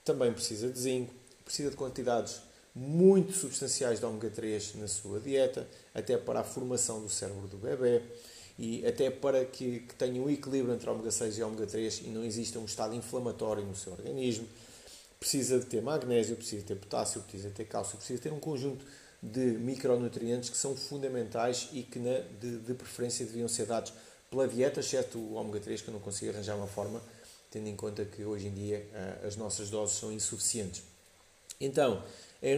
também 0.03 0.33
precisa 0.33 0.69
de 0.69 0.79
zinco, 0.79 1.13
precisa 1.43 1.69
de 1.69 1.75
quantidades 1.75 2.41
muito 2.75 3.33
substanciais 3.33 3.99
de 3.99 4.05
ômega 4.05 4.29
3 4.29 4.75
na 4.75 4.87
sua 4.87 5.19
dieta, 5.19 5.67
até 5.93 6.17
para 6.17 6.39
a 6.39 6.43
formação 6.43 7.01
do 7.01 7.09
cérebro 7.09 7.47
do 7.47 7.57
bebê 7.57 8.01
e 8.57 8.85
até 8.85 9.09
para 9.09 9.45
que, 9.45 9.81
que 9.81 9.95
tenha 9.95 10.21
um 10.21 10.29
equilíbrio 10.29 10.73
entre 10.73 10.89
ômega 10.89 11.11
6 11.11 11.37
e 11.37 11.43
ômega 11.43 11.67
3 11.67 12.01
e 12.05 12.09
não 12.09 12.23
exista 12.23 12.59
um 12.59 12.65
estado 12.65 12.95
inflamatório 12.95 13.63
no 13.63 13.75
seu 13.75 13.93
organismo. 13.93 14.47
Precisa 15.19 15.59
de 15.59 15.65
ter 15.65 15.81
magnésio, 15.81 16.35
precisa 16.35 16.65
ter 16.65 16.75
potássio, 16.75 17.21
precisa 17.21 17.49
ter 17.49 17.65
cálcio, 17.65 17.97
precisa 17.97 18.21
ter 18.21 18.33
um 18.33 18.39
conjunto 18.39 18.85
de 19.21 19.39
micronutrientes 19.39 20.49
que 20.49 20.57
são 20.57 20.75
fundamentais 20.75 21.69
e 21.71 21.81
que, 21.81 21.97
na, 21.97 22.19
de, 22.41 22.57
de, 22.57 22.73
preferência, 22.73 23.25
deviam 23.25 23.47
ser 23.47 23.65
dados 23.65 23.93
pela 24.33 24.47
dieta, 24.47 24.79
exceto 24.79 25.19
o 25.19 25.35
ômega 25.35 25.59
3, 25.59 25.81
que 25.81 25.89
eu 25.89 25.93
não 25.93 26.01
consigo 26.01 26.31
arranjar 26.31 26.55
uma 26.55 26.65
forma, 26.65 26.99
tendo 27.51 27.67
em 27.67 27.75
conta 27.75 28.03
que 28.03 28.23
hoje 28.23 28.47
em 28.47 28.53
dia 28.53 28.83
as 29.25 29.35
nossas 29.35 29.69
doses 29.69 29.95
são 29.95 30.11
insuficientes. 30.11 30.81
Então, 31.61 32.01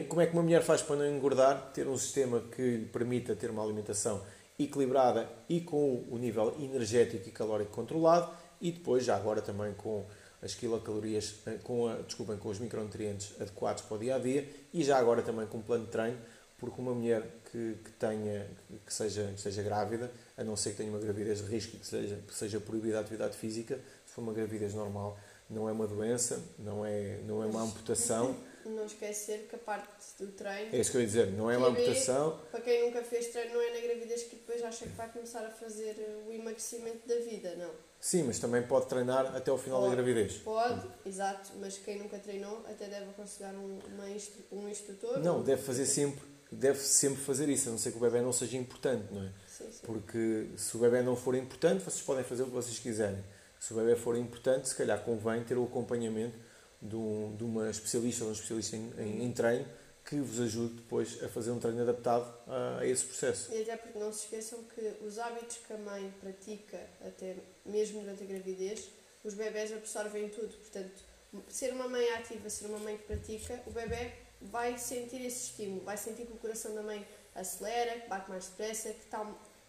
como 0.07 0.21
é 0.21 0.25
que 0.25 0.31
uma 0.33 0.41
mulher 0.41 0.63
faz 0.63 0.81
para 0.81 0.95
não 0.95 1.05
engordar? 1.05 1.71
Ter 1.73 1.85
um 1.87 1.97
sistema 1.97 2.39
que 2.39 2.77
lhe 2.77 2.85
permita 2.85 3.35
ter 3.35 3.51
uma 3.51 3.61
alimentação 3.61 4.23
equilibrada 4.57 5.29
e 5.49 5.59
com 5.59 6.05
o 6.09 6.17
nível 6.17 6.55
energético 6.59 7.27
e 7.27 7.31
calórico 7.31 7.71
controlado 7.71 8.31
e 8.61 8.71
depois, 8.71 9.03
já 9.03 9.15
agora 9.15 9.41
também 9.41 9.73
com 9.73 10.05
as 10.41 10.53
quilocalorias 10.55 11.35
eh, 11.45 11.57
com, 11.61 11.87
a, 11.87 11.95
desculpem, 11.95 12.37
com 12.37 12.49
os 12.49 12.59
micronutrientes 12.59 13.33
adequados 13.39 13.83
para 13.83 13.97
o 13.97 13.99
dia 13.99 14.15
a 14.15 14.19
dia 14.19 14.49
e 14.73 14.83
já 14.83 14.97
agora 14.97 15.21
também 15.21 15.45
com 15.47 15.57
um 15.57 15.61
plano 15.61 15.85
de 15.85 15.91
treino, 15.91 16.17
porque 16.57 16.79
uma 16.79 16.93
mulher 16.93 17.23
que, 17.51 17.77
que 17.83 17.91
tenha, 17.91 18.47
que 18.85 18.93
seja, 18.93 19.31
que 19.35 19.41
seja 19.41 19.61
grávida, 19.61 20.09
a 20.37 20.43
não 20.43 20.55
ser 20.55 20.71
que 20.71 20.77
tenha 20.77 20.89
uma 20.89 20.99
gravidez 20.99 21.39
de 21.39 21.45
risco 21.45 21.75
e 21.75 21.79
que 21.79 21.87
seja, 21.87 22.19
que 22.27 22.35
seja 22.35 22.59
proibida 22.59 22.97
a 22.97 23.01
atividade 23.01 23.37
física, 23.37 23.79
se 24.05 24.13
for 24.13 24.21
uma 24.21 24.33
gravidez 24.33 24.73
normal, 24.73 25.17
não 25.49 25.69
é 25.69 25.71
uma 25.71 25.87
doença, 25.87 26.43
não 26.57 26.85
é, 26.85 27.19
não 27.25 27.43
é 27.43 27.45
uma 27.45 27.61
amputação. 27.61 28.35
Não 28.65 28.85
esquecer 28.85 29.47
que 29.47 29.55
a 29.55 29.59
parte 29.59 29.87
do 30.17 30.27
treino. 30.31 30.75
É 30.75 30.79
isso 30.79 30.89
que 30.89 30.97
eu 30.97 31.01
ia 31.01 31.07
dizer, 31.07 31.31
não 31.33 31.51
é 31.51 31.57
uma 31.57 31.67
amputação. 31.67 32.39
Para 32.49 32.61
quem 32.61 32.83
nunca 32.85 33.03
fez 33.03 33.27
treino, 33.27 33.53
não 33.53 33.61
é 33.61 33.75
na 33.75 33.79
gravidez 33.79 34.23
que 34.23 34.35
depois 34.37 34.63
acha 34.63 34.85
que 34.85 34.93
vai 34.93 35.07
começar 35.09 35.45
a 35.45 35.51
fazer 35.51 35.95
o 36.27 36.33
emagrecimento 36.33 37.07
da 37.07 37.15
vida, 37.19 37.55
não. 37.57 37.69
Sim, 37.99 38.23
mas 38.23 38.39
também 38.39 38.63
pode 38.63 38.87
treinar 38.87 39.35
até 39.35 39.51
ao 39.51 39.57
final 39.57 39.81
pode, 39.81 39.95
da 39.95 40.01
gravidez. 40.01 40.37
Pode, 40.39 40.87
exato, 41.05 41.51
mas 41.59 41.77
quem 41.77 41.99
nunca 41.99 42.17
treinou 42.17 42.63
até 42.67 42.87
deve 42.87 43.11
aconselhar 43.11 43.53
um, 43.53 43.79
uma, 43.93 44.05
um 44.51 44.67
instrutor. 44.67 45.19
Não, 45.19 45.43
deve 45.43 45.61
fazer 45.61 45.85
sempre, 45.85 46.21
deve 46.51 46.79
sempre 46.79 47.21
fazer 47.21 47.47
isso, 47.49 47.69
a 47.69 47.71
não 47.71 47.77
ser 47.77 47.91
que 47.91 47.97
o 47.97 48.01
bebê 48.01 48.19
não 48.21 48.33
seja 48.33 48.57
importante, 48.57 49.13
não 49.13 49.23
é? 49.23 49.31
Sim, 49.57 49.71
sim. 49.71 49.85
Porque 49.85 50.49
se 50.57 50.75
o 50.75 50.79
bebê 50.81 51.01
não 51.01 51.15
for 51.15 51.33
importante, 51.33 51.81
vocês 51.83 52.01
podem 52.01 52.25
fazer 52.25 52.43
o 52.43 52.47
que 52.47 52.51
vocês 52.51 52.77
quiserem. 52.77 53.23
Se 53.57 53.71
o 53.71 53.77
bebê 53.77 53.95
for 53.95 54.17
importante, 54.17 54.67
se 54.67 54.75
calhar 54.75 55.01
convém 55.03 55.43
ter 55.45 55.57
o 55.57 55.63
acompanhamento 55.63 56.37
de, 56.81 56.95
um, 56.95 57.33
de 57.37 57.43
uma 57.45 57.69
especialista 57.69 58.25
ou 58.25 58.31
um 58.31 58.33
especialista 58.33 58.75
em, 58.75 58.93
em, 58.99 59.23
em, 59.23 59.31
treino 59.31 59.65
que 60.03 60.17
vos 60.17 60.41
ajude 60.41 60.75
depois 60.75 61.23
a 61.23 61.29
fazer 61.29 61.51
um 61.51 61.59
treino 61.59 61.81
adaptado 61.81 62.31
a, 62.47 62.79
a, 62.79 62.85
esse 62.85 63.05
processo. 63.05 63.53
E 63.53 63.61
até 63.61 63.77
porque 63.77 63.97
não 63.97 64.11
se 64.11 64.25
esqueçam 64.25 64.61
que 64.63 64.97
os 65.01 65.17
hábitos 65.17 65.57
que 65.65 65.71
a 65.71 65.77
mãe 65.77 66.13
pratica, 66.19 66.79
até 67.07 67.37
mesmo 67.65 68.01
durante 68.01 68.23
a 68.23 68.25
gravidez, 68.25 68.89
os 69.23 69.33
bebés 69.33 69.71
absorvem 69.71 70.27
tudo. 70.27 70.53
Portanto, 70.57 71.01
ser 71.47 71.71
uma 71.71 71.87
mãe 71.87 72.07
ativa, 72.09 72.49
ser 72.49 72.65
uma 72.67 72.79
mãe 72.79 72.97
que 72.97 73.03
pratica, 73.03 73.63
o 73.65 73.71
bebê 73.71 74.11
vai 74.41 74.77
sentir 74.77 75.25
esse 75.25 75.45
estímulo, 75.45 75.81
vai 75.85 75.97
sentir 75.97 76.25
que 76.25 76.33
o 76.33 76.37
coração 76.37 76.75
da 76.75 76.83
mãe 76.83 77.07
acelera, 77.35 77.99
que 77.99 78.07
bate 78.07 78.29
mais 78.29 78.47
depressa, 78.47 78.89
que 78.93 79.03
está, 79.03 79.25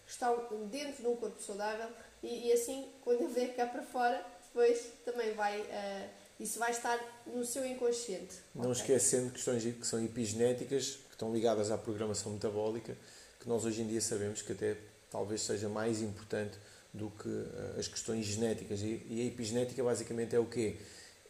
está 0.06 0.34
dentro 0.70 1.02
de 1.02 1.08
um 1.08 1.16
corpo 1.16 1.40
saudável 1.42 1.88
e, 2.22 2.48
e 2.48 2.52
assim, 2.52 2.88
quando 3.02 3.22
ele 3.22 3.32
vier 3.32 3.54
cá 3.54 3.66
para 3.66 3.82
fora, 3.82 4.24
depois 4.46 4.86
também 5.04 5.34
vai. 5.34 5.60
Uh, 5.60 6.26
isso 6.38 6.58
vai 6.58 6.70
estar 6.70 6.98
no 7.26 7.44
seu 7.44 7.64
inconsciente. 7.64 8.36
Não 8.54 8.70
okay. 8.70 8.82
esquecendo 8.82 9.30
questões 9.30 9.62
que 9.62 9.86
são 9.86 10.04
epigenéticas, 10.04 10.98
que 11.08 11.12
estão 11.12 11.32
ligadas 11.32 11.70
à 11.70 11.78
programação 11.78 12.32
metabólica, 12.32 12.96
que 13.40 13.48
nós 13.48 13.64
hoje 13.64 13.80
em 13.80 13.86
dia 13.86 14.00
sabemos 14.00 14.42
que 14.42 14.52
até 14.52 14.76
talvez 15.10 15.40
seja 15.40 15.68
mais 15.68 16.02
importante 16.02 16.58
do 16.92 17.10
que 17.10 17.28
uh, 17.28 17.78
as 17.78 17.88
questões 17.88 18.26
genéticas. 18.26 18.80
E, 18.80 19.06
e, 19.08 19.22
a 19.22 19.24
epigenética 19.24 19.82
basicamente 19.82 20.34
é 20.34 20.38
o 20.38 20.46
quê? 20.46 20.76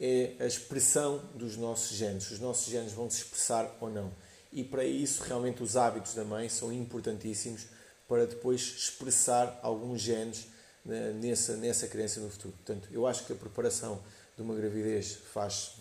É 0.01 0.35
a 0.41 0.47
expressão 0.47 1.19
dos 1.35 1.57
nossos 1.57 1.97
genes. 1.97 2.31
Os 2.31 2.41
nossos 2.41 2.71
genes 2.71 2.93
vão 2.93 3.09
se 3.09 3.19
expressar 3.19 3.77
ou 3.81 3.91
não. 3.91 4.13
E 4.53 4.65
para 4.65 4.85
isso, 4.85 5.23
realmente, 5.23 5.63
os 5.63 5.77
hábitos 5.77 6.15
da 6.15 6.25
mãe 6.25 6.49
são 6.49 6.73
importantíssimos 6.73 7.67
para 8.09 8.27
depois 8.27 8.61
expressar 8.61 9.59
alguns 9.63 10.01
genes 10.01 10.47
né, 10.85 11.13
nessa, 11.13 11.57
nessa 11.57 11.89
criança 11.89 12.21
no 12.21 12.31
futuro. 12.31 12.55
Portanto, 12.55 12.89
eu 12.93 13.07
acho 13.07 13.25
que 13.25 13.33
a 13.33 13.37
preparação 13.37 14.01
de 14.37 14.43
uma 14.43 14.55
gravidez 14.55 15.19
faz 15.33 15.75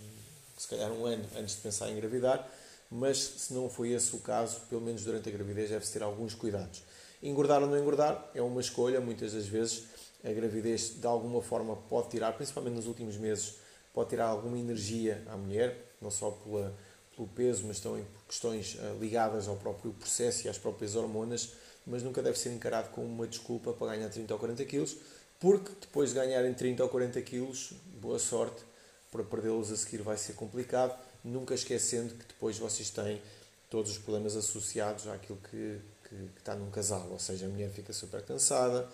se 0.58 0.68
calhar 0.68 0.92
um 0.92 1.06
ano 1.06 1.26
antes 1.38 1.56
de 1.56 1.62
pensar 1.62 1.90
em 1.90 1.94
engravidar, 1.94 2.48
mas 2.90 3.18
se 3.18 3.54
não 3.54 3.70
foi 3.70 3.92
esse 3.92 4.16
o 4.16 4.20
caso, 4.20 4.62
pelo 4.70 4.82
menos 4.82 5.04
durante 5.04 5.28
a 5.28 5.32
gravidez 5.32 5.70
deve-se 5.70 5.94
ter 5.94 6.02
alguns 6.02 6.34
cuidados. 6.34 6.84
Engordar 7.22 7.62
ou 7.62 7.68
não 7.68 7.78
engordar 7.78 8.30
é 8.34 8.42
uma 8.42 8.62
escolha, 8.62 9.02
muitas 9.02 9.34
das 9.34 9.46
vezes 9.48 9.84
a 10.24 10.32
gravidez 10.32 11.00
de 11.00 11.06
alguma 11.06 11.42
forma 11.42 11.76
pode 11.76 12.10
tirar, 12.10 12.34
principalmente 12.34 12.76
nos 12.76 12.88
últimos 12.88 13.18
meses, 13.18 13.56
pode 13.94 14.10
tirar 14.10 14.28
alguma 14.28 14.58
energia 14.58 15.24
à 15.28 15.36
mulher, 15.36 15.94
não 16.02 16.10
só 16.10 16.32
pela, 16.32 16.76
pelo 17.16 17.28
peso, 17.28 17.66
mas 17.68 17.80
também 17.80 18.04
por 18.04 18.26
questões 18.28 18.76
uh, 18.76 18.98
ligadas 19.00 19.48
ao 19.48 19.56
próprio 19.56 19.94
processo 19.94 20.48
e 20.48 20.50
às 20.50 20.58
próprias 20.58 20.96
hormonas 20.96 21.54
mas 21.86 22.04
nunca 22.04 22.22
deve 22.22 22.38
ser 22.38 22.50
encarado 22.50 22.90
como 22.90 23.08
uma 23.08 23.28
desculpa 23.28 23.74
para 23.74 23.96
ganhar 23.96 24.10
30 24.10 24.34
ou 24.34 24.40
40 24.40 24.66
quilos, 24.66 24.98
porque 25.40 25.72
depois 25.80 26.10
de 26.10 26.16
ganharem 26.16 26.54
30 26.54 26.84
ou 26.84 26.90
40 26.90 27.22
quilos, 27.22 27.74
boa 28.00 28.20
sorte, 28.20 28.64
para 29.12 29.24
perdê-los 29.24 29.72
a 29.72 29.78
seguir 29.78 30.02
vai 30.02 30.18
ser 30.18 30.34
complicado, 30.34 30.98
nunca 31.24 31.54
esquecendo 31.54 32.14
que 32.14 32.26
depois 32.26 32.58
vocês 32.58 32.90
têm 32.90 33.22
todos 33.70 33.92
os 33.92 33.98
problemas 33.98 34.36
associados 34.36 35.08
àquilo 35.08 35.40
que, 35.50 35.80
que, 36.10 36.16
que 36.16 36.40
está 36.40 36.56
num 36.56 36.70
casal, 36.70 37.10
ou 37.12 37.20
seja, 37.20 37.46
a 37.46 37.50
mulher 37.50 37.70
fica 37.70 37.94
super 37.94 38.22
cansada, 38.24 38.90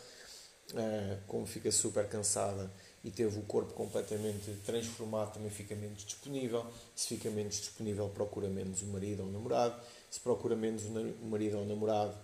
uh, 0.73 1.17
como 1.27 1.45
fica 1.45 1.71
super 1.71 2.07
cansada 2.07 2.71
e 3.03 3.09
teve 3.09 3.39
o 3.39 3.43
corpo 3.43 3.73
completamente 3.73 4.51
transformado, 4.65 5.33
também 5.33 5.49
fica 5.49 5.75
menos 5.75 6.05
disponível. 6.05 6.65
Se 6.95 7.07
fica 7.07 7.29
menos 7.31 7.55
disponível, 7.55 8.07
procura 8.09 8.47
menos 8.47 8.81
o 8.83 8.85
marido 8.87 9.23
ou 9.23 9.29
o 9.29 9.31
namorado. 9.31 9.81
Se 10.09 10.19
procura 10.19 10.55
menos 10.55 10.83
o 10.85 11.25
marido 11.25 11.57
ou 11.57 11.63
o 11.63 11.67
namorado, 11.67 12.15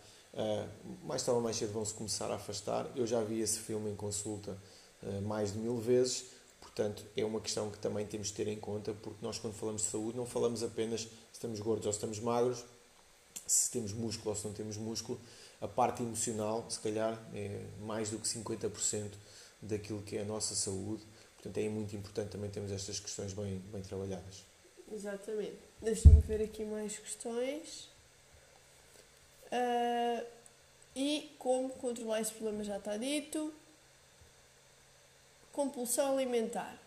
mais 1.03 1.23
tarde 1.23 1.37
ou 1.37 1.43
mais 1.43 1.55
cedo 1.55 1.73
vão-se 1.73 1.93
começar 1.93 2.29
a 2.31 2.35
afastar. 2.35 2.89
Eu 2.95 3.07
já 3.07 3.23
vi 3.23 3.39
esse 3.41 3.59
filme 3.59 3.89
em 3.91 3.95
consulta 3.95 4.57
uh, 5.01 5.21
mais 5.21 5.53
de 5.53 5.59
mil 5.59 5.77
vezes, 5.77 6.25
portanto 6.61 7.03
é 7.15 7.25
uma 7.25 7.41
questão 7.41 7.71
que 7.71 7.77
também 7.79 8.05
temos 8.05 8.27
de 8.27 8.33
ter 8.33 8.47
em 8.47 8.59
conta, 8.59 8.93
porque 8.93 9.17
nós 9.21 9.39
quando 9.39 9.53
falamos 9.53 9.83
de 9.83 9.89
saúde 9.89 10.17
não 10.17 10.25
falamos 10.25 10.63
apenas 10.63 11.01
se 11.01 11.09
estamos 11.33 11.59
gordos 11.59 11.85
ou 11.85 11.91
se 11.91 11.97
estamos 11.97 12.19
magros, 12.19 12.63
se 13.45 13.71
temos 13.71 13.93
músculo 13.93 14.31
ou 14.31 14.35
se 14.35 14.45
não 14.45 14.53
temos 14.53 14.77
músculo, 14.77 15.19
a 15.59 15.67
parte 15.67 16.03
emocional, 16.03 16.65
se 16.69 16.79
calhar, 16.79 17.19
é 17.33 17.65
mais 17.81 18.09
do 18.09 18.19
que 18.19 18.27
50% 18.27 19.11
daquilo 19.61 20.01
que 20.03 20.17
é 20.17 20.21
a 20.21 20.25
nossa 20.25 20.53
saúde, 20.53 21.03
portanto 21.35 21.57
é 21.57 21.67
muito 21.69 21.95
importante 21.95 22.29
também 22.29 22.49
termos 22.49 22.71
estas 22.71 22.99
questões 22.99 23.33
bem, 23.33 23.57
bem 23.71 23.81
trabalhadas. 23.81 24.45
Exatamente. 24.91 25.57
Deixa-me 25.81 26.21
ver 26.21 26.41
aqui 26.43 26.63
mais 26.63 26.97
questões. 26.97 27.89
Uh, 29.51 30.25
e 30.95 31.35
como 31.37 31.69
controlar 31.69 32.21
esse 32.21 32.31
problema 32.31 32.63
já 32.63 32.77
está 32.77 32.97
dito. 32.97 33.53
Compulsão 35.51 36.13
alimentar. 36.13 36.77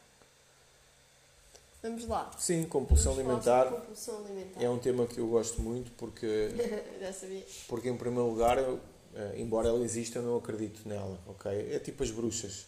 Vamos 1.82 2.06
lá. 2.06 2.30
Sim, 2.38 2.64
compulsão 2.64 3.14
alimentar, 3.14 3.66
compulsão 3.70 4.18
alimentar, 4.18 4.62
é 4.62 4.68
um 4.68 4.78
tema 4.78 5.06
que 5.06 5.18
eu 5.18 5.26
gosto 5.28 5.62
muito 5.62 5.90
porque, 5.92 6.50
Já 7.00 7.10
sabia. 7.12 7.42
porque 7.68 7.88
em 7.88 7.96
primeiro 7.96 8.28
lugar, 8.28 8.58
eu, 8.58 8.78
eh, 9.14 9.36
embora 9.38 9.68
ela 9.68 9.82
exista, 9.82 10.18
eu 10.18 10.22
não 10.22 10.36
acredito 10.36 10.86
nela, 10.86 11.18
ok? 11.26 11.74
É 11.74 11.78
tipo 11.78 12.02
as 12.02 12.10
bruxas. 12.10 12.66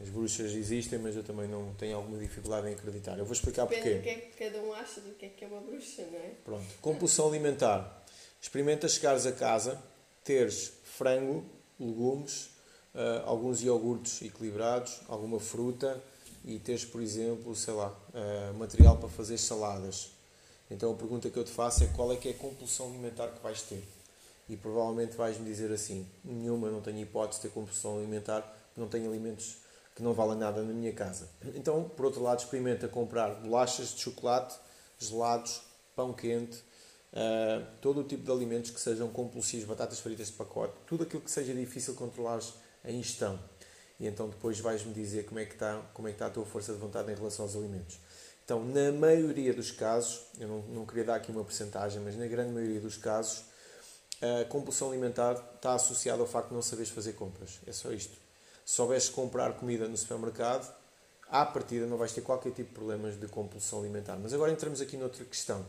As 0.00 0.08
bruxas 0.08 0.52
existem, 0.52 0.98
mas 1.00 1.16
eu 1.16 1.24
também 1.24 1.48
não 1.48 1.74
tenho 1.74 1.96
alguma 1.96 2.16
dificuldade 2.18 2.68
em 2.68 2.74
acreditar. 2.74 3.18
Eu 3.18 3.24
vou 3.24 3.32
explicar 3.32 3.66
Depende 3.66 3.90
porquê. 3.90 3.98
do 3.98 4.02
que 4.02 4.08
é 4.10 4.14
que 4.14 4.50
cada 4.50 4.64
um 4.64 4.72
acha 4.72 5.00
do 5.00 5.14
que 5.14 5.26
é 5.26 5.28
que 5.30 5.44
é 5.44 5.48
uma 5.48 5.60
bruxa, 5.60 6.02
não 6.10 6.18
é? 6.18 6.30
Pronto. 6.44 6.66
Compulsão 6.80 7.28
alimentar. 7.28 8.03
Experimenta 8.44 8.86
chegares 8.86 9.24
a 9.24 9.32
casa, 9.32 9.82
teres 10.22 10.74
frango, 10.82 11.46
legumes, 11.80 12.50
uh, 12.94 13.24
alguns 13.24 13.62
iogurtes 13.62 14.20
equilibrados, 14.20 15.00
alguma 15.08 15.40
fruta 15.40 15.98
e 16.44 16.58
teres, 16.58 16.84
por 16.84 17.00
exemplo, 17.00 17.56
sei 17.56 17.72
lá, 17.72 17.88
uh, 17.88 18.52
material 18.58 18.98
para 18.98 19.08
fazer 19.08 19.38
saladas. 19.38 20.10
Então 20.70 20.92
a 20.92 20.94
pergunta 20.94 21.30
que 21.30 21.38
eu 21.38 21.42
te 21.42 21.50
faço 21.50 21.84
é 21.84 21.86
qual 21.96 22.12
é 22.12 22.16
que 22.16 22.28
é 22.28 22.32
a 22.32 22.34
compulsão 22.34 22.88
alimentar 22.88 23.28
que 23.28 23.42
vais 23.42 23.62
ter? 23.62 23.82
E 24.46 24.58
provavelmente 24.58 25.16
vais-me 25.16 25.46
dizer 25.46 25.72
assim, 25.72 26.06
nenhuma, 26.22 26.70
não 26.70 26.82
tenho 26.82 27.00
hipótese 27.00 27.40
de 27.40 27.48
ter 27.48 27.54
compulsão 27.54 27.96
alimentar, 27.96 28.46
não 28.76 28.88
tenho 28.88 29.08
alimentos 29.08 29.56
que 29.96 30.02
não 30.02 30.12
valem 30.12 30.36
nada 30.36 30.60
na 30.60 30.72
minha 30.74 30.92
casa. 30.92 31.30
Então, 31.54 31.84
por 31.96 32.04
outro 32.04 32.22
lado, 32.22 32.40
experimenta 32.40 32.88
comprar 32.88 33.36
bolachas 33.36 33.94
de 33.94 34.02
chocolate, 34.02 34.54
gelados, 34.98 35.62
pão 35.96 36.12
quente, 36.12 36.62
Uh, 37.14 37.64
todo 37.80 38.00
o 38.00 38.04
tipo 38.04 38.24
de 38.24 38.32
alimentos 38.32 38.72
que 38.72 38.80
sejam 38.80 39.08
compulsivos, 39.08 39.64
batatas 39.66 40.00
fritas 40.00 40.26
de 40.26 40.32
pacote, 40.32 40.74
tudo 40.84 41.04
aquilo 41.04 41.22
que 41.22 41.30
seja 41.30 41.54
difícil 41.54 41.94
controlar 41.94 42.40
a 42.82 42.90
ingestão. 42.90 43.38
E 44.00 44.06
então 44.08 44.28
depois 44.28 44.58
vais-me 44.58 44.92
dizer 44.92 45.24
como 45.24 45.38
é, 45.38 45.44
que 45.44 45.52
está, 45.52 45.80
como 45.94 46.08
é 46.08 46.10
que 46.10 46.16
está 46.16 46.26
a 46.26 46.30
tua 46.30 46.44
força 46.44 46.72
de 46.72 46.78
vontade 46.80 47.12
em 47.12 47.14
relação 47.14 47.44
aos 47.44 47.54
alimentos. 47.54 48.00
Então, 48.44 48.64
na 48.64 48.90
maioria 48.90 49.54
dos 49.54 49.70
casos, 49.70 50.22
eu 50.40 50.48
não, 50.48 50.62
não 50.62 50.84
queria 50.84 51.04
dar 51.04 51.14
aqui 51.14 51.30
uma 51.30 51.44
porcentagem, 51.44 52.02
mas 52.02 52.16
na 52.16 52.26
grande 52.26 52.52
maioria 52.52 52.80
dos 52.80 52.96
casos, 52.96 53.44
a 54.20 54.44
compulsão 54.46 54.88
alimentar 54.88 55.32
está 55.54 55.74
associada 55.74 56.20
ao 56.20 56.26
facto 56.26 56.48
de 56.48 56.54
não 56.54 56.62
saberes 56.62 56.90
fazer 56.90 57.12
compras. 57.12 57.60
É 57.64 57.72
só 57.72 57.92
isto. 57.92 58.18
Se 58.66 58.74
souberes 58.74 59.08
comprar 59.08 59.52
comida 59.52 59.86
no 59.86 59.96
supermercado, 59.96 60.74
à 61.30 61.46
partida 61.46 61.86
não 61.86 61.96
vais 61.96 62.12
ter 62.12 62.22
qualquer 62.22 62.50
tipo 62.50 62.70
de 62.70 62.74
problemas 62.74 63.18
de 63.18 63.28
compulsão 63.28 63.78
alimentar. 63.78 64.16
Mas 64.16 64.34
agora 64.34 64.50
entramos 64.50 64.80
aqui 64.80 64.96
noutra 64.96 65.24
questão 65.24 65.64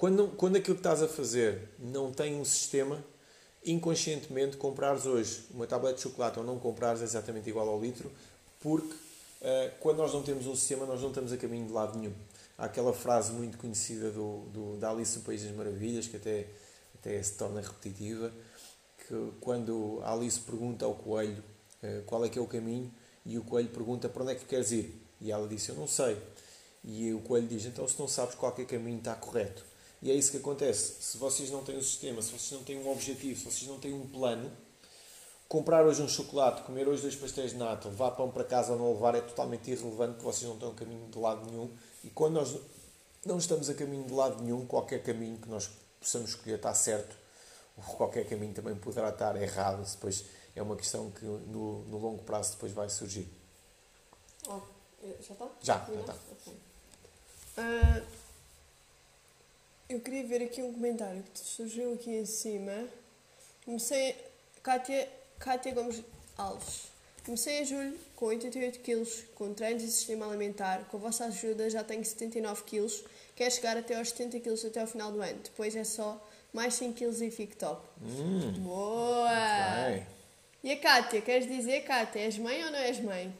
quando, 0.00 0.28
quando 0.28 0.56
aquilo 0.56 0.76
que 0.76 0.80
estás 0.80 1.02
a 1.02 1.08
fazer 1.08 1.68
não 1.78 2.10
tem 2.10 2.34
um 2.34 2.42
sistema, 2.42 3.04
inconscientemente 3.62 4.56
comprares 4.56 5.04
hoje 5.04 5.44
uma 5.50 5.66
tablete 5.66 5.96
de 5.96 6.02
chocolate 6.04 6.38
ou 6.38 6.44
não 6.44 6.58
comprares 6.58 7.02
é 7.02 7.04
exatamente 7.04 7.50
igual 7.50 7.68
ao 7.68 7.78
litro, 7.78 8.10
porque 8.60 8.94
uh, 8.94 9.70
quando 9.78 9.98
nós 9.98 10.14
não 10.14 10.22
temos 10.22 10.46
um 10.46 10.56
sistema, 10.56 10.86
nós 10.86 11.02
não 11.02 11.10
estamos 11.10 11.30
a 11.34 11.36
caminho 11.36 11.66
de 11.66 11.72
lado 11.74 11.98
nenhum. 11.98 12.14
Há 12.56 12.64
aquela 12.64 12.94
frase 12.94 13.30
muito 13.32 13.58
conhecida 13.58 14.10
do, 14.10 14.46
do, 14.46 14.78
da 14.78 14.88
Alice 14.88 15.18
no 15.18 15.22
País 15.22 15.42
das 15.42 15.52
Maravilhas, 15.54 16.06
que 16.06 16.16
até, 16.16 16.46
até 16.94 17.22
se 17.22 17.34
torna 17.34 17.60
repetitiva, 17.60 18.32
que 19.06 19.32
quando 19.38 20.00
a 20.02 20.14
Alice 20.14 20.40
pergunta 20.40 20.86
ao 20.86 20.94
coelho 20.94 21.44
uh, 21.82 22.02
qual 22.06 22.24
é 22.24 22.30
que 22.30 22.38
é 22.38 22.42
o 22.42 22.46
caminho, 22.46 22.90
e 23.26 23.36
o 23.36 23.44
coelho 23.44 23.68
pergunta 23.68 24.08
para 24.08 24.22
onde 24.22 24.32
é 24.32 24.34
que 24.34 24.46
queres 24.46 24.72
ir. 24.72 24.98
E 25.20 25.30
ela 25.30 25.46
disse: 25.46 25.68
Eu 25.68 25.74
não 25.74 25.86
sei. 25.86 26.16
E 26.82 27.12
o 27.12 27.20
coelho 27.20 27.46
diz: 27.46 27.66
Então, 27.66 27.86
se 27.86 27.98
não 27.98 28.08
sabes 28.08 28.34
qual 28.34 28.54
é 28.56 28.64
caminho 28.64 28.96
está 28.96 29.14
correto. 29.14 29.68
E 30.02 30.10
é 30.10 30.14
isso 30.14 30.30
que 30.30 30.38
acontece. 30.38 31.02
Se 31.02 31.18
vocês 31.18 31.50
não 31.50 31.62
têm 31.62 31.76
um 31.76 31.82
sistema, 31.82 32.22
se 32.22 32.30
vocês 32.30 32.52
não 32.52 32.64
têm 32.64 32.78
um 32.78 32.90
objetivo, 32.90 33.38
se 33.38 33.44
vocês 33.44 33.70
não 33.70 33.78
têm 33.78 33.92
um 33.92 34.06
plano, 34.06 34.50
comprar 35.48 35.84
hoje 35.84 36.00
um 36.00 36.08
chocolate, 36.08 36.62
comer 36.62 36.88
hoje 36.88 37.02
dois 37.02 37.16
pastéis 37.16 37.50
de 37.50 37.58
nata, 37.58 37.88
levar 37.88 38.12
pão 38.12 38.30
para 38.30 38.44
casa 38.44 38.72
ou 38.72 38.78
não 38.78 38.92
levar 38.92 39.14
é 39.14 39.20
totalmente 39.20 39.70
irrelevante, 39.70 40.14
porque 40.14 40.24
vocês 40.24 40.44
não 40.44 40.54
estão 40.54 40.70
a 40.70 40.74
caminho 40.74 41.08
de 41.08 41.18
lado 41.18 41.44
nenhum. 41.50 41.76
E 42.02 42.08
quando 42.10 42.34
nós 42.34 42.56
não 43.26 43.36
estamos 43.36 43.68
a 43.68 43.74
caminho 43.74 44.04
de 44.04 44.12
lado 44.12 44.42
nenhum, 44.42 44.64
qualquer 44.66 45.02
caminho 45.02 45.38
que 45.38 45.48
nós 45.48 45.68
possamos 46.00 46.30
escolher 46.30 46.56
está 46.56 46.72
certo, 46.72 47.14
qualquer 47.96 48.26
caminho 48.28 48.54
também 48.54 48.74
poderá 48.74 49.10
estar 49.10 49.40
errado. 49.40 49.84
Depois 49.90 50.24
é 50.56 50.62
uma 50.62 50.76
questão 50.76 51.10
que 51.10 51.24
no, 51.24 51.84
no 51.84 51.98
longo 51.98 52.22
prazo 52.22 52.52
depois 52.52 52.72
vai 52.72 52.88
surgir. 52.88 53.28
Oh, 54.48 54.60
já 55.20 55.34
está? 55.34 55.48
Já, 55.60 55.86
já 55.86 56.00
está. 56.00 56.16
Okay. 56.32 56.54
Uh, 57.58 58.19
eu 59.90 59.98
queria 59.98 60.24
ver 60.24 60.42
aqui 60.42 60.62
um 60.62 60.72
comentário 60.72 61.22
que 61.22 61.40
surgiu 61.40 61.94
aqui 61.94 62.10
em 62.10 62.24
cima. 62.24 62.86
Comecei. 63.64 64.14
Kátia, 64.62 65.08
Kátia 65.38 65.74
Gomes 65.74 66.00
Alves. 66.38 66.84
Comecei 67.24 67.60
em 67.60 67.64
julho 67.64 67.98
com 68.14 68.26
88 68.26 68.78
kg, 68.80 69.04
com 69.34 69.52
treinos 69.52 69.82
e 69.82 69.90
sistema 69.90 70.26
alimentar. 70.28 70.84
Com 70.90 70.96
a 70.96 71.00
vossa 71.00 71.24
ajuda 71.24 71.68
já 71.68 71.82
tenho 71.82 72.04
79 72.04 72.62
kg. 72.62 73.04
Quero 73.34 73.50
chegar 73.50 73.76
até 73.76 73.96
aos 73.96 74.10
70 74.10 74.38
kg 74.40 74.66
até 74.66 74.80
ao 74.80 74.86
final 74.86 75.10
do 75.10 75.20
ano. 75.20 75.40
Depois 75.42 75.74
é 75.74 75.82
só 75.82 76.24
mais 76.52 76.74
5 76.74 76.94
kg 76.96 77.26
e 77.26 77.30
fico 77.30 77.56
top. 77.56 77.84
Hum, 78.00 78.52
Boa! 78.62 80.06
E 80.62 80.70
a 80.70 80.76
Kátia, 80.78 81.20
queres 81.20 81.48
dizer, 81.48 81.80
Kátia, 81.82 82.20
és 82.20 82.38
mãe 82.38 82.62
ou 82.64 82.70
não 82.70 82.78
és 82.78 83.00
mãe? 83.00 83.34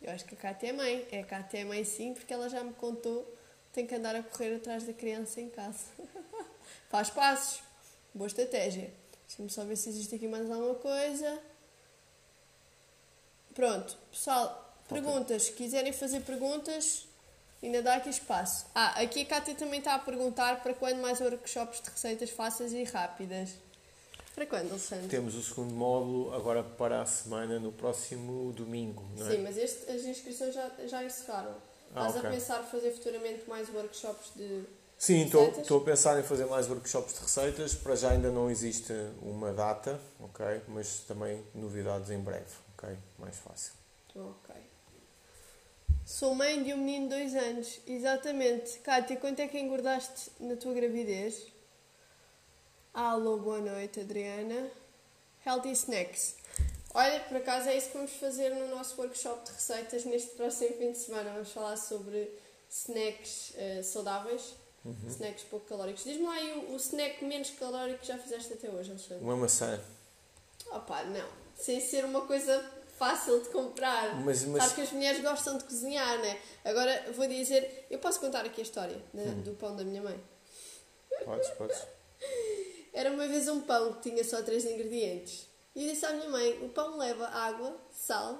Eu 0.00 0.10
acho 0.10 0.24
que 0.24 0.34
a 0.34 0.38
Kátia 0.38 0.70
é 0.70 0.72
mãe. 0.72 1.06
É 1.12 1.20
a 1.20 1.24
Kátia 1.24 1.58
é 1.58 1.64
mãe 1.64 1.84
sim, 1.84 2.12
porque 2.12 2.32
ela 2.32 2.48
já 2.48 2.64
me 2.64 2.72
contou 2.72 3.24
tem 3.72 3.86
que 3.86 3.94
andar 3.94 4.14
a 4.14 4.22
correr 4.22 4.56
atrás 4.56 4.84
da 4.84 4.92
criança 4.92 5.40
em 5.40 5.48
casa. 5.48 5.84
Faz 6.90 7.10
passos. 7.10 7.62
Boa 8.14 8.26
estratégia. 8.26 8.92
Deixa-me 9.26 9.48
só 9.48 9.64
ver 9.64 9.76
se 9.76 9.88
existe 9.88 10.14
aqui 10.14 10.28
mais 10.28 10.50
alguma 10.50 10.74
coisa. 10.74 11.40
Pronto, 13.54 13.96
pessoal, 14.10 14.76
perguntas. 14.88 15.44
Se 15.44 15.52
quiserem 15.52 15.92
fazer 15.92 16.20
perguntas, 16.20 17.06
ainda 17.62 17.82
dá 17.82 17.96
aqui 17.96 18.10
espaço. 18.10 18.66
Ah, 18.74 19.00
aqui 19.00 19.22
a 19.22 19.26
Kátia 19.26 19.54
também 19.54 19.78
está 19.78 19.94
a 19.94 19.98
perguntar 19.98 20.62
para 20.62 20.74
quando 20.74 21.00
mais 21.00 21.20
workshops 21.20 21.80
de 21.80 21.90
receitas 21.90 22.30
fáceis 22.30 22.72
e 22.72 22.84
rápidas. 22.84 23.50
Para 24.34 24.46
quando, 24.46 24.70
Alexandre? 24.70 25.08
Temos 25.08 25.34
o 25.34 25.42
segundo 25.42 25.74
módulo 25.74 26.34
agora 26.34 26.62
para 26.62 27.02
a 27.02 27.06
semana, 27.06 27.58
no 27.58 27.70
próximo 27.70 28.52
domingo, 28.52 29.04
não 29.18 29.26
é? 29.26 29.30
Sim, 29.30 29.42
mas 29.42 29.56
este, 29.58 29.90
as 29.90 30.04
inscrições 30.04 30.54
já, 30.54 30.70
já 30.86 31.04
encerraram. 31.04 31.54
Ah, 31.94 32.06
Estás 32.06 32.16
ok. 32.16 32.28
a 32.28 32.32
pensar 32.32 32.62
fazer 32.64 32.90
futuramente 32.92 33.48
mais 33.48 33.68
workshops 33.68 34.32
de. 34.34 34.64
Sim, 34.98 35.24
estou, 35.24 35.78
a 35.78 35.84
pensar 35.84 36.18
em 36.20 36.22
fazer 36.22 36.46
mais 36.46 36.68
workshops 36.68 37.14
de 37.14 37.20
receitas. 37.20 37.74
Para 37.74 37.96
já 37.96 38.10
ainda 38.10 38.30
não 38.30 38.48
existe 38.50 38.92
uma 39.20 39.52
data, 39.52 40.00
ok? 40.20 40.62
Mas 40.68 41.00
também 41.00 41.44
novidades 41.54 42.08
em 42.10 42.20
breve, 42.20 42.54
ok? 42.76 42.96
Mais 43.18 43.36
fácil. 43.36 43.72
Ok. 44.14 44.54
Sou 46.04 46.34
mãe 46.34 46.62
de 46.62 46.72
um 46.72 46.78
menino 46.78 47.08
de 47.08 47.14
dois 47.16 47.34
anos. 47.34 47.80
Exatamente. 47.86 48.78
Kátia, 48.78 49.16
quanto 49.16 49.40
é 49.40 49.48
que 49.48 49.58
engordaste 49.58 50.30
na 50.38 50.56
tua 50.56 50.72
gravidez? 50.72 51.46
Alô, 52.94 53.38
boa 53.38 53.60
noite, 53.60 54.00
Adriana. 54.00 54.70
Healthy 55.44 55.72
Snacks. 55.72 56.36
Olha, 56.94 57.20
por 57.20 57.36
acaso 57.38 57.68
é 57.68 57.76
isso 57.76 57.88
que 57.88 57.96
vamos 57.96 58.12
fazer 58.12 58.50
no 58.54 58.68
nosso 58.68 59.00
workshop 59.00 59.44
de 59.46 59.52
receitas 59.52 60.04
neste 60.04 60.30
próximo 60.30 60.76
fim 60.76 60.92
de 60.92 60.98
semana. 60.98 61.30
Vamos 61.32 61.50
falar 61.50 61.76
sobre 61.76 62.30
snacks 62.70 63.52
eh, 63.56 63.82
saudáveis, 63.82 64.54
snacks 65.08 65.44
pouco 65.44 65.66
calóricos. 65.66 66.04
Diz-me 66.04 66.24
lá 66.26 66.34
aí 66.34 66.52
o, 66.68 66.72
o 66.72 66.76
snack 66.76 67.24
menos 67.24 67.50
calórico 67.50 68.00
que 68.00 68.06
já 68.06 68.18
fizeste 68.18 68.52
até 68.52 68.68
hoje, 68.68 68.90
Alexandre. 68.90 69.24
Uma 69.24 69.36
maçã. 69.36 69.80
Opa, 70.70 71.02
não. 71.04 71.28
Sem 71.56 71.80
ser 71.80 72.04
uma 72.04 72.26
coisa 72.26 72.62
fácil 72.98 73.40
de 73.42 73.48
comprar. 73.48 74.14
Mas- 74.22 74.44
mas- 74.44 74.62
Sabes 74.62 74.74
que 74.74 74.80
as 74.82 74.92
mulheres 74.92 75.22
gostam 75.22 75.56
de 75.56 75.64
cozinhar, 75.64 76.18
né? 76.18 76.38
Agora 76.64 77.10
vou 77.12 77.26
dizer, 77.26 77.86
eu 77.90 77.98
posso 77.98 78.20
contar 78.20 78.44
aqui 78.44 78.60
a 78.60 78.64
história 78.64 79.00
da- 79.14 79.22
Hum. 79.22 79.40
do 79.42 79.52
pão 79.54 79.74
da 79.74 79.82
minha 79.84 80.02
mãe. 80.02 80.22
Podes, 81.24 81.48
podes. 81.50 81.78
Era 82.92 83.10
uma 83.10 83.26
vez 83.26 83.48
um 83.48 83.62
pão 83.62 83.94
que 83.94 84.10
tinha 84.10 84.22
só 84.24 84.42
três 84.42 84.64
ingredientes. 84.66 85.46
E 85.74 85.86
eu 85.86 85.92
disse 85.92 86.04
à 86.06 86.12
minha 86.12 86.28
mãe: 86.28 86.58
o 86.62 86.68
pão 86.68 86.98
leva 86.98 87.26
água, 87.28 87.74
sal 87.90 88.38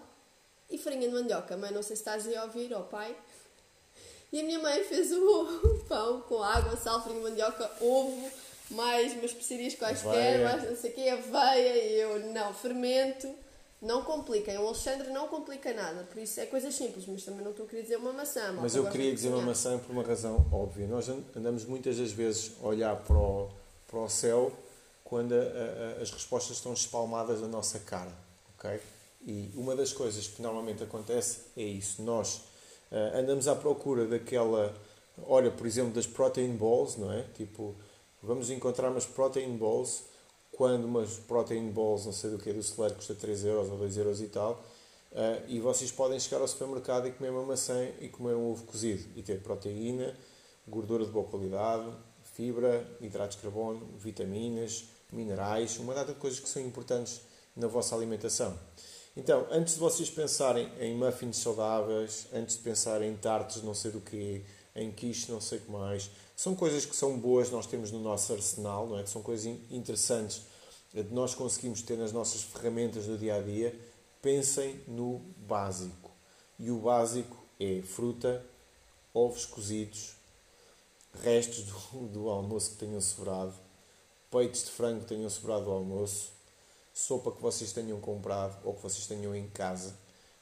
e 0.71 0.79
farinha 0.79 1.09
de 1.09 1.15
mandioca. 1.15 1.57
Mãe, 1.57 1.71
não 1.73 1.83
sei 1.83 1.97
se 1.97 2.03
estás 2.03 2.27
a 2.35 2.45
ouvir, 2.45 2.73
ó 2.75 2.81
pai. 2.83 3.17
E 4.33 4.41
a 4.41 4.45
minha 4.45 4.59
mãe 4.59 4.83
fez 4.85 5.13
o 5.13 5.85
pão 5.89 6.21
com 6.23 6.43
água, 6.43 6.77
sal, 6.77 7.03
farinha 7.03 7.21
de 7.23 7.29
mandioca, 7.31 7.71
ovo, 7.81 8.31
mais 8.71 9.13
umas 9.13 9.25
especiarias 9.27 9.75
quaisquer, 9.75 10.43
mais 10.45 10.71
não 10.71 10.77
sei 10.77 10.91
o 10.91 10.95
quê, 10.95 11.09
aveia. 11.09 11.85
E 11.85 12.01
eu, 12.01 12.21
não, 12.33 12.53
fermento. 12.55 13.29
Não 13.83 14.05
compliquem. 14.05 14.57
O 14.59 14.67
Alexandre 14.69 15.11
não 15.11 15.27
complica 15.27 15.75
nada. 15.75 16.05
Por 16.05 16.17
isso 16.23 16.39
é 16.39 16.47
coisas 16.47 16.73
simples, 16.73 17.05
mas 17.05 17.25
também 17.25 17.43
não 17.43 17.51
estou 17.51 17.67
a 17.67 17.69
querer 17.69 17.83
dizer 17.83 17.97
uma 17.97 18.13
maçã. 18.13 18.53
Mas 18.53 18.77
eu 18.77 18.89
queria 18.89 19.13
dizer 19.13 19.29
uma 19.29 19.43
maçã 19.43 19.77
por 19.77 19.91
uma 19.91 20.05
razão 20.05 20.47
óbvia. 20.53 20.87
Nós 20.87 21.09
an- 21.09 21.21
andamos 21.35 21.65
muitas 21.65 21.97
das 21.99 22.13
vezes 22.13 22.53
a 22.63 22.67
olhar 22.69 22.95
para 22.95 23.17
o, 23.17 23.51
para 23.89 23.99
o 23.99 24.09
céu 24.09 24.53
quando 25.13 25.35
a- 25.35 25.37
a- 25.99 26.03
as 26.03 26.11
respostas 26.11 26.57
estão 26.57 26.73
espalmadas 26.73 27.43
na 27.43 27.47
nossa 27.47 27.79
cara, 27.81 28.11
ok? 28.57 28.81
E 29.27 29.51
uma 29.55 29.77
das 29.77 29.93
coisas 29.93 30.27
que 30.27 30.41
normalmente 30.41 30.83
acontece 30.83 31.41
é 31.55 31.63
isso. 31.65 32.01
Nós 32.01 32.41
ah, 32.91 33.19
andamos 33.19 33.47
à 33.47 33.55
procura 33.55 34.07
daquela, 34.07 34.75
olha, 35.27 35.51
por 35.51 35.67
exemplo, 35.67 35.93
das 35.93 36.07
protein 36.07 36.57
balls, 36.57 36.97
não 36.97 37.13
é? 37.13 37.25
Tipo, 37.35 37.75
vamos 38.23 38.49
encontrar 38.49 38.89
umas 38.91 39.05
protein 39.05 39.55
balls 39.59 40.05
quando 40.51 40.87
umas 40.87 41.19
protein 41.19 41.71
balls, 41.71 42.07
não 42.07 42.13
sei 42.15 42.31
do 42.31 42.39
que, 42.39 42.51
do 42.51 42.63
Celere 42.63 42.95
custa 42.95 43.15
3 43.15 43.45
euros 43.45 43.69
ou 43.71 43.77
2 43.77 43.99
euros 43.99 44.23
e 44.23 44.29
tal, 44.29 44.65
ah, 45.15 45.43
e 45.47 45.61
vocês 45.61 45.93
podem 45.93 46.19
chegar 46.19 46.41
ao 46.41 46.49
supermercado 46.49 47.07
e 47.07 47.13
comer 47.13 47.29
uma 47.29 47.43
maçã 47.45 47.87
e 48.01 48.09
comer 48.09 48.35
um 48.35 48.51
ovo 48.51 48.65
cozido 48.65 49.07
e 49.15 49.23
ter 49.23 49.43
proteína, 49.43 50.17
gordura 50.67 51.05
de 51.05 51.11
boa 51.11 51.27
qualidade, 51.27 51.87
fibra, 52.35 52.83
hidratos 52.99 53.37
de 53.37 53.43
carbono, 53.43 53.87
vitaminas, 53.99 54.87
minerais, 55.13 55.79
uma 55.79 55.95
data 55.95 56.13
de 56.13 56.19
coisas 56.19 56.41
que 56.41 56.49
são 56.49 56.63
importantes 56.63 57.21
na 57.55 57.67
vossa 57.67 57.95
alimentação. 57.95 58.59
Então, 59.17 59.47
antes 59.51 59.75
de 59.75 59.81
vocês 59.81 60.09
pensarem 60.11 60.73
em 60.81 60.97
muffins 60.97 61.37
saudáveis, 61.37 62.27
antes 62.33 62.57
de 62.57 62.63
pensarem 62.63 63.11
em 63.13 63.17
tartes 63.17 63.63
não 63.63 63.75
sei 63.75 63.91
do 63.91 64.01
que, 64.01 64.43
em 64.75 64.91
quiche 64.91 65.31
não 65.31 65.41
sei 65.41 65.59
o 65.59 65.61
que 65.61 65.71
mais, 65.71 66.11
são 66.35 66.55
coisas 66.55 66.87
que 66.87 66.97
são 66.97 67.19
boas, 67.19 67.51
nós 67.51 67.67
temos 67.67 67.91
no 67.91 68.01
nosso 68.01 68.33
arsenal, 68.33 68.87
não 68.89 68.99
é? 68.99 69.03
Que 69.03 69.11
são 69.11 69.23
coisas 69.23 69.45
in- 69.45 69.61
interessantes 69.71 70.43
de 70.95 71.03
nós 71.15 71.35
conseguimos 71.35 71.83
ter 71.83 71.97
nas 71.97 72.11
nossas 72.13 72.43
ferramentas 72.43 73.07
do 73.07 73.19
dia 73.19 73.37
a 73.37 73.41
dia. 73.43 73.79
Pensem 74.21 74.81
no 74.89 75.19
básico. 75.47 76.11
E 76.59 76.71
o 76.71 76.79
básico 76.79 77.37
é 77.61 77.83
fruta, 77.83 78.45
ovos 79.13 79.45
cozidos, 79.45 80.15
restos 81.23 81.65
do, 81.65 82.07
do 82.09 82.29
almoço 82.29 82.71
que 82.71 82.77
tenham 82.77 83.01
sobrado, 83.01 83.55
peitos 84.33 84.65
de 84.65 84.71
frango 84.71 85.03
que 85.03 85.15
tenham 85.15 85.29
sobrado 85.31 85.67
do 85.67 85.71
almoço, 85.71 86.33
sopa 86.93 87.31
que 87.31 87.41
vocês 87.41 87.73
tenham 87.73 88.01
comprado 88.01 88.59
ou 88.65 88.75
que 88.75 88.83
vocês 88.83 89.07
tenham 89.07 89.37
em 89.37 89.47
casa. 89.49 89.95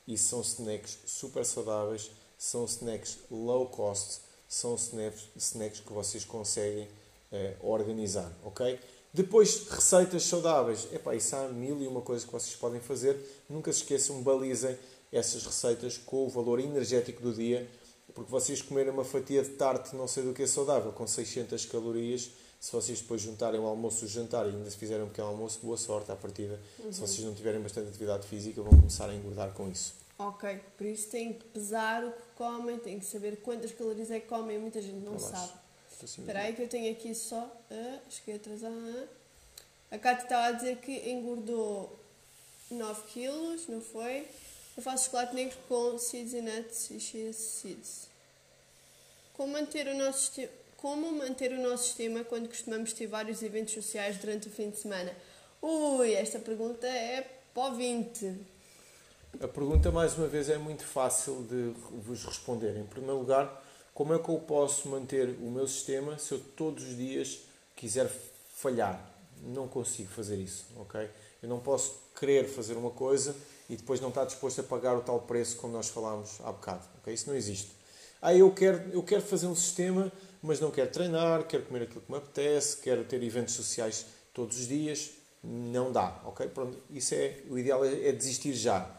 Isso 0.06 0.28
são 0.28 0.40
snacks 0.40 0.98
super 1.04 1.44
saudáveis, 1.44 2.10
são 2.38 2.64
snacks 2.64 3.18
low 3.30 3.66
cost, 3.66 4.20
são 4.48 4.74
snacks, 4.76 5.28
snacks 5.36 5.80
que 5.80 5.92
vocês 5.92 6.24
conseguem 6.24 6.88
eh, 7.30 7.56
organizar, 7.60 8.32
ok? 8.44 8.78
Depois, 9.12 9.68
receitas 9.68 10.22
saudáveis. 10.22 10.86
Epá, 10.92 11.14
isso 11.14 11.34
há 11.34 11.48
mil 11.48 11.82
e 11.82 11.86
uma 11.86 12.00
coisas 12.00 12.24
que 12.24 12.32
vocês 12.32 12.54
podem 12.54 12.80
fazer. 12.80 13.18
Nunca 13.48 13.72
se 13.72 13.80
esqueçam, 13.80 14.22
balizem 14.22 14.78
essas 15.12 15.44
receitas 15.44 15.98
com 15.98 16.26
o 16.26 16.28
valor 16.28 16.60
energético 16.60 17.20
do 17.20 17.32
dia, 17.32 17.68
porque 18.14 18.30
vocês 18.30 18.62
comerem 18.62 18.92
uma 18.92 19.04
fatia 19.04 19.42
de 19.42 19.50
tarte 19.50 19.96
não 19.96 20.06
sei 20.06 20.22
do 20.22 20.32
que 20.32 20.42
é 20.42 20.46
saudável, 20.46 20.92
com 20.92 21.06
600 21.06 21.66
calorias, 21.66 22.30
se 22.60 22.72
vocês 22.72 23.00
depois 23.00 23.22
juntarem 23.22 23.58
o 23.58 23.66
almoço 23.66 24.04
e 24.04 24.06
o 24.06 24.08
jantar 24.08 24.44
e 24.46 24.50
ainda 24.50 24.70
se 24.70 24.76
fizerem 24.76 25.04
um 25.04 25.08
pequeno 25.08 25.28
almoço, 25.28 25.60
boa 25.62 25.78
sorte 25.78 26.12
à 26.12 26.16
partida. 26.16 26.60
Se 26.92 27.00
vocês 27.00 27.24
não 27.24 27.34
tiverem 27.34 27.58
bastante 27.58 27.88
atividade 27.88 28.28
física, 28.28 28.60
vão 28.60 28.78
começar 28.78 29.08
a 29.08 29.14
engordar 29.14 29.50
com 29.52 29.70
isso. 29.70 29.94
Ok, 30.18 30.60
por 30.76 30.86
isso 30.86 31.08
têm 31.08 31.32
que 31.32 31.44
pesar 31.46 32.04
o 32.04 32.12
que 32.12 32.22
comem, 32.36 32.78
têm 32.78 32.98
que 32.98 33.06
saber 33.06 33.40
quantas 33.40 33.72
calorias 33.72 34.10
é 34.10 34.20
que 34.20 34.26
comem, 34.26 34.58
muita 34.58 34.82
gente 34.82 35.02
não 35.02 35.18
sabe. 35.18 35.52
Espera 36.02 36.40
aí 36.40 36.54
que 36.54 36.60
eu 36.60 36.68
tenho 36.68 36.92
aqui 36.92 37.14
só. 37.14 37.50
Ah, 37.70 37.98
cheguei 38.10 38.34
atrasada. 38.34 38.74
Ah. 39.90 39.94
A 39.94 39.98
Cátia 39.98 40.24
estava 40.24 40.46
a 40.48 40.52
dizer 40.52 40.76
que 40.76 41.10
engordou 41.10 41.98
9 42.70 43.02
quilos, 43.08 43.66
não 43.68 43.80
foi? 43.80 44.28
Eu 44.76 44.82
faço 44.82 45.06
chocolate 45.06 45.34
negro 45.34 45.56
com 45.66 45.98
seeds 45.98 46.34
e 46.34 46.42
nuts 46.42 46.90
e 46.90 47.00
chia 47.00 47.32
seeds. 47.32 48.08
Como 49.32 49.54
manter 49.54 49.88
o 49.88 49.96
nosso 49.96 50.20
sistema, 50.20 50.52
como 50.80 51.12
manter 51.12 51.52
o 51.52 51.60
nosso 51.60 51.84
sistema 51.84 52.24
quando 52.24 52.48
costumamos 52.48 52.92
ter 52.92 53.06
vários 53.06 53.42
eventos 53.42 53.74
sociais 53.74 54.16
durante 54.16 54.48
o 54.48 54.50
fim 54.50 54.70
de 54.70 54.78
semana? 54.78 55.12
Ui, 55.60 56.14
esta 56.14 56.38
pergunta 56.38 56.86
é 56.86 57.20
para 57.52 57.72
o 57.72 57.74
20. 57.74 58.34
A 59.42 59.46
pergunta, 59.46 59.92
mais 59.92 60.16
uma 60.16 60.26
vez, 60.26 60.48
é 60.48 60.56
muito 60.56 60.84
fácil 60.84 61.42
de 61.42 61.74
vos 62.00 62.24
responder. 62.24 62.76
Em 62.78 62.86
primeiro 62.86 63.18
lugar, 63.18 63.62
como 63.92 64.14
é 64.14 64.18
que 64.18 64.28
eu 64.30 64.38
posso 64.38 64.88
manter 64.88 65.28
o 65.40 65.50
meu 65.50 65.68
sistema 65.68 66.18
se 66.18 66.32
eu 66.32 66.38
todos 66.56 66.82
os 66.84 66.96
dias 66.96 67.40
quiser 67.76 68.10
falhar? 68.54 68.98
Não 69.42 69.68
consigo 69.68 70.08
fazer 70.10 70.36
isso, 70.36 70.64
ok? 70.76 71.10
Eu 71.42 71.48
não 71.48 71.60
posso 71.60 72.00
querer 72.18 72.48
fazer 72.48 72.74
uma 72.74 72.90
coisa 72.90 73.36
e 73.68 73.76
depois 73.76 74.00
não 74.00 74.08
estar 74.08 74.24
disposto 74.24 74.60
a 74.60 74.64
pagar 74.64 74.96
o 74.96 75.02
tal 75.02 75.20
preço 75.20 75.56
como 75.56 75.74
nós 75.74 75.88
falámos 75.88 76.40
há 76.42 76.50
bocado, 76.52 76.86
ok? 76.98 77.12
Isso 77.12 77.28
não 77.28 77.36
existe. 77.36 77.70
Ah, 78.22 78.34
eu 78.34 78.50
quero, 78.52 78.90
eu 78.92 79.02
quero 79.02 79.22
fazer 79.22 79.46
um 79.46 79.54
sistema, 79.54 80.12
mas 80.42 80.60
não 80.60 80.70
quero 80.70 80.90
treinar, 80.90 81.46
quero 81.46 81.64
comer 81.64 81.82
aquilo 81.82 82.00
que 82.00 82.10
me 82.10 82.18
apetece, 82.18 82.76
quero 82.78 83.04
ter 83.04 83.22
eventos 83.22 83.54
sociais 83.54 84.06
todos 84.32 84.58
os 84.58 84.68
dias. 84.68 85.10
Não 85.42 85.90
dá, 85.90 86.20
ok? 86.24 86.46
Pronto, 86.48 86.78
isso 86.90 87.14
é, 87.14 87.38
o 87.48 87.58
ideal 87.58 87.84
é, 87.84 88.08
é 88.08 88.12
desistir 88.12 88.52
já. 88.52 88.90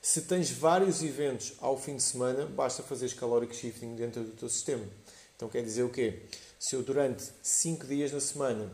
Se 0.00 0.22
tens 0.22 0.50
vários 0.50 1.02
eventos 1.02 1.54
ao 1.60 1.76
fim 1.78 1.96
de 1.96 2.02
semana, 2.02 2.46
basta 2.46 2.82
fazer 2.82 3.12
caloric 3.14 3.56
shifting 3.56 3.94
dentro 3.96 4.22
do 4.22 4.32
teu 4.32 4.48
sistema. 4.48 4.84
Então 5.34 5.48
quer 5.48 5.62
dizer 5.62 5.82
o 5.82 5.88
quê? 5.90 6.22
Se 6.58 6.76
eu 6.76 6.82
durante 6.82 7.24
5 7.42 7.86
dias 7.86 8.12
na 8.12 8.20
semana 8.20 8.70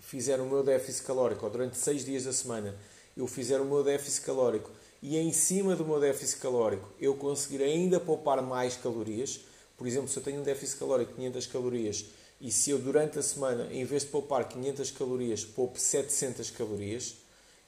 fizer 0.00 0.40
o 0.40 0.46
meu 0.46 0.62
déficit 0.62 1.04
calórico, 1.04 1.44
ou 1.44 1.50
durante 1.50 1.76
6 1.76 2.04
dias 2.04 2.24
da 2.24 2.32
semana 2.32 2.74
eu 3.16 3.26
fizer 3.26 3.60
o 3.60 3.64
meu 3.64 3.82
déficit 3.82 4.24
calórico 4.24 4.70
e 5.02 5.16
em 5.16 5.32
cima 5.32 5.76
do 5.76 5.84
meu 5.84 6.00
déficit 6.00 6.40
calórico 6.40 6.88
eu 7.00 7.14
conseguir 7.16 7.62
ainda 7.62 8.00
poupar 8.00 8.40
mais 8.42 8.76
calorias, 8.76 9.40
por 9.76 9.86
exemplo, 9.86 10.08
se 10.08 10.18
eu 10.18 10.22
tenho 10.22 10.40
um 10.40 10.42
déficit 10.42 10.78
calórico 10.78 11.10
de 11.10 11.16
500 11.16 11.46
calorias 11.46 12.04
e 12.40 12.50
se 12.50 12.70
eu 12.70 12.78
durante 12.78 13.18
a 13.18 13.22
semana, 13.22 13.68
em 13.72 13.84
vez 13.84 14.02
de 14.02 14.08
poupar 14.08 14.48
500 14.48 14.90
calorias, 14.90 15.44
poupo 15.44 15.78
700 15.78 16.50
calorias, 16.50 17.16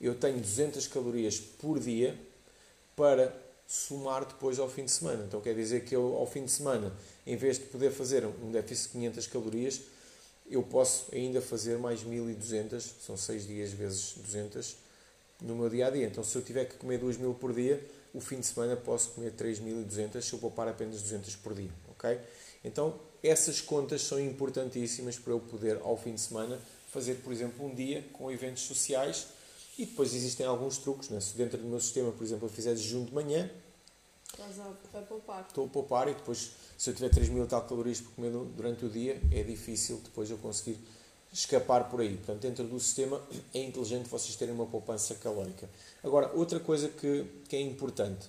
eu 0.01 0.15
tenho 0.15 0.39
200 0.39 0.87
calorias 0.87 1.39
por 1.39 1.79
dia 1.79 2.19
para 2.95 3.35
somar 3.67 4.25
depois 4.25 4.59
ao 4.59 4.69
fim 4.69 4.85
de 4.85 4.91
semana. 4.91 5.25
Então 5.27 5.41
quer 5.41 5.55
dizer 5.55 5.85
que 5.85 5.95
eu, 5.95 6.17
ao 6.17 6.27
fim 6.27 6.45
de 6.45 6.51
semana, 6.51 6.93
em 7.27 7.37
vez 7.37 7.59
de 7.59 7.67
poder 7.67 7.91
fazer 7.91 8.25
um 8.25 8.51
déficit 8.51 8.87
de 8.87 8.93
500 8.93 9.27
calorias, 9.27 9.81
eu 10.51 10.63
posso 10.63 11.15
ainda 11.15 11.43
fazer 11.43 11.77
mais 11.79 12.03
1200, 12.03 12.95
são 13.05 13.17
6 13.17 13.47
dias 13.47 13.73
vezes 13.73 14.15
200, 14.17 14.77
no 15.43 15.55
meu 15.55 15.69
dia 15.69 15.87
a 15.87 15.91
dia. 15.91 16.07
Então 16.07 16.25
se 16.25 16.35
eu 16.37 16.43
tiver 16.43 16.65
que 16.65 16.77
comer 16.77 16.99
2000 16.99 17.35
por 17.35 17.53
dia, 17.53 17.85
o 18.15 18.21
fim 18.21 18.41
de 18.41 18.47
semana 18.47 18.77
posso 18.77 19.11
comer 19.11 19.33
3200 19.33 20.25
se 20.25 20.33
eu 20.33 20.39
poupar 20.39 20.69
apenas 20.69 21.03
200 21.03 21.37
por 21.37 21.55
dia, 21.55 21.71
ok? 21.99 22.19
Então 22.65 22.95
essas 23.23 23.61
contas 23.61 24.03
são 24.03 24.21
importantíssimas 24.21 25.19
para 25.19 25.33
eu 25.33 25.41
poder, 25.41 25.79
ao 25.83 25.97
fim 25.97 26.15
de 26.15 26.21
semana, 26.21 26.59
fazer, 26.93 27.17
por 27.17 27.33
exemplo, 27.33 27.67
um 27.67 27.75
dia 27.75 28.05
com 28.13 28.31
eventos 28.31 28.63
sociais 28.63 29.27
e 29.77 29.85
depois 29.85 30.15
existem 30.15 30.47
alguns 30.47 30.79
truques, 30.79 31.09
né? 31.09 31.21
se 31.21 31.37
dentro 31.37 31.59
do 31.59 31.67
meu 31.67 31.81
sistema, 31.81 32.13
por 32.13 32.25
exemplo, 32.25 32.47
eu 32.47 32.51
fizer 32.51 32.75
jejum 32.77 33.05
de 33.05 33.15
manhã, 33.15 33.51
Estás 34.31 34.61
a, 34.61 34.99
a 34.99 35.03
poupar. 35.03 35.47
Estou 35.49 35.65
a 35.65 35.69
poupar 35.69 36.09
e 36.09 36.15
depois, 36.15 36.53
se 36.77 36.91
eu 36.91 36.95
tiver 36.95 37.09
3 37.09 37.29
mil 37.31 37.47
tal 37.47 37.63
calorias 37.63 38.01
por 38.01 38.13
comer 38.13 38.31
durante 38.55 38.85
o 38.85 38.89
dia, 38.89 39.21
é 39.33 39.43
difícil 39.43 40.01
depois 40.05 40.31
eu 40.31 40.39
conseguir 40.39 40.79
escapar 41.33 41.89
por 41.89 42.01
aí. 42.01 42.17
Portanto, 42.17 42.41
dentro 42.41 42.65
do 42.65 42.79
sistema 42.79 43.21
é 43.53 43.63
inteligente 43.63 44.07
vocês 44.09 44.37
terem 44.37 44.55
uma 44.55 44.67
poupança 44.67 45.15
calórica. 45.17 45.69
Agora, 46.05 46.31
outra 46.35 46.61
coisa 46.61 46.89
que, 46.89 47.25
que 47.49 47.57
é 47.57 47.61
importante. 47.61 48.29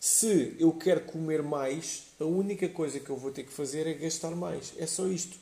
Se 0.00 0.56
eu 0.58 0.72
quero 0.72 1.02
comer 1.02 1.42
mais, 1.42 2.06
a 2.18 2.24
única 2.24 2.68
coisa 2.68 2.98
que 2.98 3.10
eu 3.10 3.16
vou 3.16 3.30
ter 3.30 3.44
que 3.44 3.52
fazer 3.52 3.86
é 3.86 3.92
gastar 3.92 4.30
mais. 4.30 4.72
É 4.78 4.86
só 4.86 5.06
isto. 5.06 5.38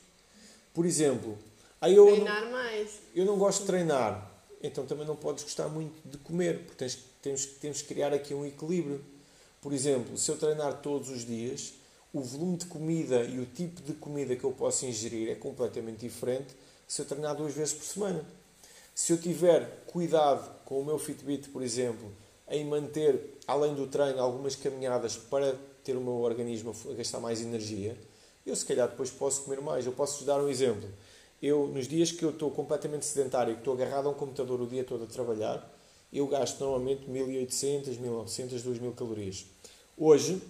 Por 0.75 0.85
exemplo, 0.85 1.39
aí 1.81 1.95
eu 1.95 2.07
treinar 2.07 2.43
não, 2.43 2.51
mais. 2.51 2.91
Eu 3.15 3.25
não 3.25 3.39
gosto 3.39 3.61
de 3.61 3.67
treinar 3.67 4.39
então 4.63 4.85
também 4.87 5.07
não 5.07 5.17
podes 5.17 5.45
gostar 5.45 5.69
muito 5.69 5.95
de 6.05 6.19
comer, 6.19 6.59
porque 6.59 6.75
tens, 6.77 6.99
temos, 7.23 7.47
temos 7.47 7.83
que 7.83 7.89
criar 7.95 8.13
aqui 8.13 8.35
um 8.35 8.45
equilíbrio. 8.45 9.01
Por 9.61 9.73
exemplo, 9.73 10.17
se 10.17 10.31
eu 10.31 10.37
treinar 10.37 10.81
todos 10.81 11.09
os 11.09 11.25
dias, 11.25 11.75
o 12.13 12.21
volume 12.21 12.57
de 12.57 12.67
comida 12.67 13.23
e 13.23 13.39
o 13.39 13.47
tipo 13.47 13.81
de 13.83 13.93
comida 13.95 14.35
que 14.35 14.45
eu 14.45 14.53
posso 14.53 14.87
ingerir 14.87 15.31
é 15.31 15.35
completamente 15.35 16.01
diferente 16.01 16.55
se 16.87 17.03
eu 17.03 17.07
treinar 17.07 17.37
duas 17.37 17.55
vezes 17.55 17.75
por 17.75 17.85
semana. 17.85 18.25
Se 18.95 19.13
eu 19.13 19.19
tiver 19.19 19.85
cuidado 19.87 20.51
com 20.65 20.81
o 20.81 20.85
meu 20.85 20.99
Fitbit, 20.99 21.49
por 21.51 21.63
exemplo, 21.63 22.11
em 22.51 22.65
manter, 22.65 23.39
além 23.47 23.75
do 23.75 23.87
treino, 23.87 24.21
algumas 24.21 24.57
caminhadas 24.57 25.17
para 25.17 25.55
ter 25.85 25.97
o 25.97 26.01
meu 26.01 26.21
organismo 26.21 26.75
a 26.91 26.95
gastar 26.95 27.21
mais 27.21 27.41
energia, 27.41 27.97
eu 28.47 28.57
se 28.57 28.65
calhar 28.65 28.89
depois 28.89 29.11
posso 29.11 29.43
comer 29.43 29.61
mais. 29.61 29.85
Eu 29.87 29.93
posso-vos 29.93 30.27
dar 30.27 30.41
um 30.41 30.49
exemplo 30.49 30.89
eu, 31.43 31.69
nos 31.69 31.87
dias 31.87 32.11
que 32.11 32.25
eu 32.25 32.31
estou 32.31 32.51
completamente 32.51 33.07
sedentário 33.07 33.55
que 33.55 33.61
estou 33.61 33.75
agarrado 33.75 34.07
a 34.07 34.11
um 34.11 34.15
computador 34.15 34.61
o 34.61 34.67
dia 34.67 34.83
todo 34.83 35.05
a 35.05 35.07
trabalhar, 35.07 35.75
eu 36.13 36.27
gasto 36.27 36.59
normalmente 36.61 37.09
1800, 37.09 37.97
1900, 37.99 38.63
2000 38.63 38.93
calorias. 38.93 39.47
Hoje, 39.97 40.43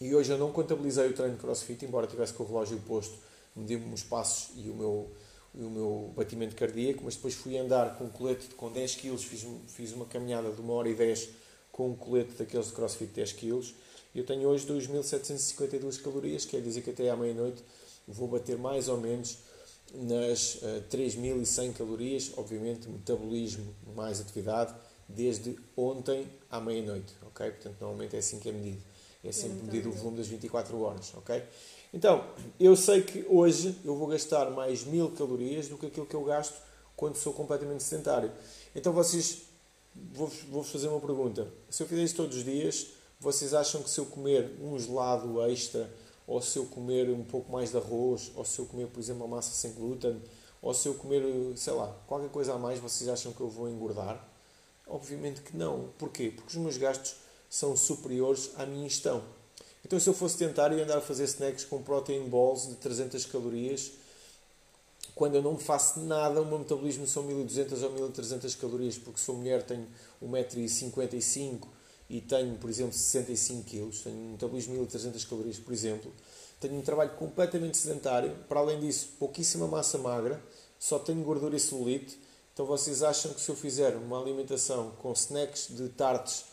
e 0.00 0.14
hoje 0.14 0.30
eu 0.30 0.38
não 0.38 0.52
contabilizei 0.52 1.08
o 1.08 1.14
treino 1.14 1.34
de 1.34 1.40
crossfit, 1.40 1.84
embora 1.84 2.06
tivesse 2.06 2.34
com 2.34 2.42
o 2.42 2.46
relógio 2.46 2.78
posto, 2.86 3.14
medi-me 3.56 3.92
os 3.94 4.02
passos 4.02 4.50
e 4.56 4.68
o 4.68 4.74
meu, 4.74 5.10
o 5.54 5.68
meu 5.68 6.12
batimento 6.16 6.56
cardíaco, 6.56 7.02
mas 7.04 7.16
depois 7.16 7.34
fui 7.34 7.58
andar 7.58 7.96
com 7.96 8.04
um 8.04 8.08
colete 8.08 8.46
com 8.54 8.70
10 8.70 8.96
kg, 8.96 9.18
fiz, 9.18 9.46
fiz 9.68 9.92
uma 9.92 10.06
caminhada 10.06 10.50
de 10.50 10.60
1 10.60 10.70
hora 10.70 10.88
e 10.88 10.94
10 10.94 11.28
com 11.70 11.90
um 11.90 11.94
colete 11.94 12.32
daqueles 12.32 12.66
de 12.66 12.72
crossfit 12.72 13.06
de 13.06 13.14
10 13.14 13.32
kg, 13.32 13.74
e 14.14 14.18
eu 14.18 14.26
tenho 14.26 14.48
hoje 14.48 14.66
2752 14.66 15.98
calorias, 15.98 16.44
quer 16.44 16.60
dizer 16.60 16.82
que 16.82 16.90
até 16.90 17.08
à 17.10 17.16
meia-noite 17.16 17.62
vou 18.06 18.28
bater 18.28 18.58
mais 18.58 18.88
ou 18.88 18.98
menos 18.98 19.38
nas 19.94 20.56
uh, 20.56 20.82
eh, 20.90 20.96
3.100 20.96 21.72
calorias, 21.74 22.32
obviamente 22.36 22.88
metabolismo 22.88 23.74
mais 23.94 24.20
atividade, 24.20 24.74
desde 25.08 25.58
ontem 25.76 26.26
à 26.50 26.60
meia-noite, 26.60 27.14
ok? 27.22 27.50
Portanto, 27.50 27.76
normalmente 27.80 28.16
é 28.16 28.18
assim 28.18 28.38
que 28.38 28.48
é 28.48 28.52
medido. 28.52 28.82
É 29.24 29.30
sempre 29.30 29.64
medido 29.64 29.90
o 29.90 29.92
volume 29.92 30.16
das 30.16 30.26
24 30.26 30.80
horas, 30.80 31.12
ok? 31.14 31.42
Então, 31.92 32.24
eu 32.58 32.74
sei 32.74 33.02
que 33.02 33.24
hoje 33.28 33.78
eu 33.84 33.94
vou 33.94 34.06
gastar 34.06 34.50
mais 34.50 34.84
1000 34.84 35.10
calorias 35.10 35.68
do 35.68 35.76
que 35.76 35.86
aquilo 35.86 36.06
que 36.06 36.16
eu 36.16 36.24
gasto 36.24 36.54
quando 36.96 37.16
sou 37.16 37.32
completamente 37.32 37.82
sedentário. 37.82 38.32
Então, 38.74 38.92
vocês, 38.92 39.42
vou-vos 39.94 40.40
vou 40.44 40.62
fazer 40.62 40.88
uma 40.88 41.00
pergunta. 41.00 41.52
Se 41.68 41.82
eu 41.82 41.86
fizer 41.86 42.02
isso 42.02 42.16
todos 42.16 42.38
os 42.38 42.44
dias, 42.44 42.88
vocês 43.20 43.52
acham 43.52 43.82
que 43.82 43.90
se 43.90 44.00
eu 44.00 44.06
comer 44.06 44.56
um 44.60 44.78
gelado 44.78 45.42
extra 45.42 45.90
ou 46.26 46.40
se 46.40 46.58
eu 46.58 46.64
comer 46.66 47.10
um 47.10 47.24
pouco 47.24 47.52
mais 47.52 47.70
de 47.70 47.76
arroz, 47.76 48.32
ou 48.34 48.44
se 48.44 48.58
eu 48.58 48.66
comer, 48.66 48.86
por 48.86 49.00
exemplo, 49.00 49.24
uma 49.24 49.36
massa 49.36 49.50
sem 49.50 49.72
glúten, 49.72 50.22
ou 50.60 50.72
se 50.72 50.88
eu 50.88 50.94
comer, 50.94 51.22
sei 51.56 51.72
lá, 51.72 51.88
qualquer 52.06 52.30
coisa 52.30 52.54
a 52.54 52.58
mais, 52.58 52.78
vocês 52.78 53.10
acham 53.10 53.32
que 53.32 53.40
eu 53.40 53.48
vou 53.48 53.68
engordar? 53.68 54.28
Obviamente 54.86 55.42
que 55.42 55.56
não. 55.56 55.92
Porquê? 55.98 56.32
Porque 56.34 56.56
os 56.56 56.62
meus 56.62 56.76
gastos 56.76 57.16
são 57.50 57.76
superiores 57.76 58.50
à 58.56 58.64
minha 58.64 58.86
ingestão. 58.86 59.22
Então, 59.84 59.98
se 59.98 60.08
eu 60.08 60.14
fosse 60.14 60.38
tentar 60.38 60.72
e 60.72 60.80
andar 60.80 60.98
a 60.98 61.00
fazer 61.00 61.24
snacks 61.24 61.64
com 61.64 61.82
protein 61.82 62.28
balls 62.28 62.68
de 62.68 62.76
300 62.76 63.26
calorias, 63.26 63.92
quando 65.14 65.34
eu 65.34 65.42
não 65.42 65.58
faço 65.58 66.00
nada, 66.00 66.40
o 66.40 66.46
meu 66.46 66.58
metabolismo 66.58 67.06
são 67.06 67.22
1200 67.24 67.82
ou 67.82 67.90
1300 67.90 68.54
calorias, 68.54 68.96
porque 68.96 69.20
sou 69.20 69.36
mulher, 69.36 69.62
tenho 69.62 69.86
1,55m 70.22 71.66
e 72.08 72.20
tenho, 72.20 72.56
por 72.56 72.70
exemplo, 72.70 72.92
65 72.92 73.64
kg, 73.64 73.90
tenho 74.02 74.16
um 74.16 74.32
metabolismo 74.32 74.72
de 74.72 74.78
1300 74.78 75.24
calorias, 75.24 75.58
por 75.58 75.72
exemplo, 75.72 76.12
tenho 76.60 76.76
um 76.76 76.82
trabalho 76.82 77.10
completamente 77.16 77.76
sedentário, 77.76 78.36
para 78.48 78.60
além 78.60 78.80
disso, 78.80 79.08
pouquíssima 79.18 79.66
massa 79.66 79.98
magra, 79.98 80.42
só 80.78 80.98
tenho 80.98 81.22
gordura 81.22 81.56
e 81.56 81.60
celulite. 81.60 82.18
Então 82.54 82.66
vocês 82.66 83.02
acham 83.02 83.32
que 83.32 83.40
se 83.40 83.48
eu 83.48 83.56
fizer 83.56 83.96
uma 83.96 84.20
alimentação 84.20 84.92
com 85.02 85.12
snacks 85.12 85.68
de 85.70 85.88
tartes, 85.88 86.44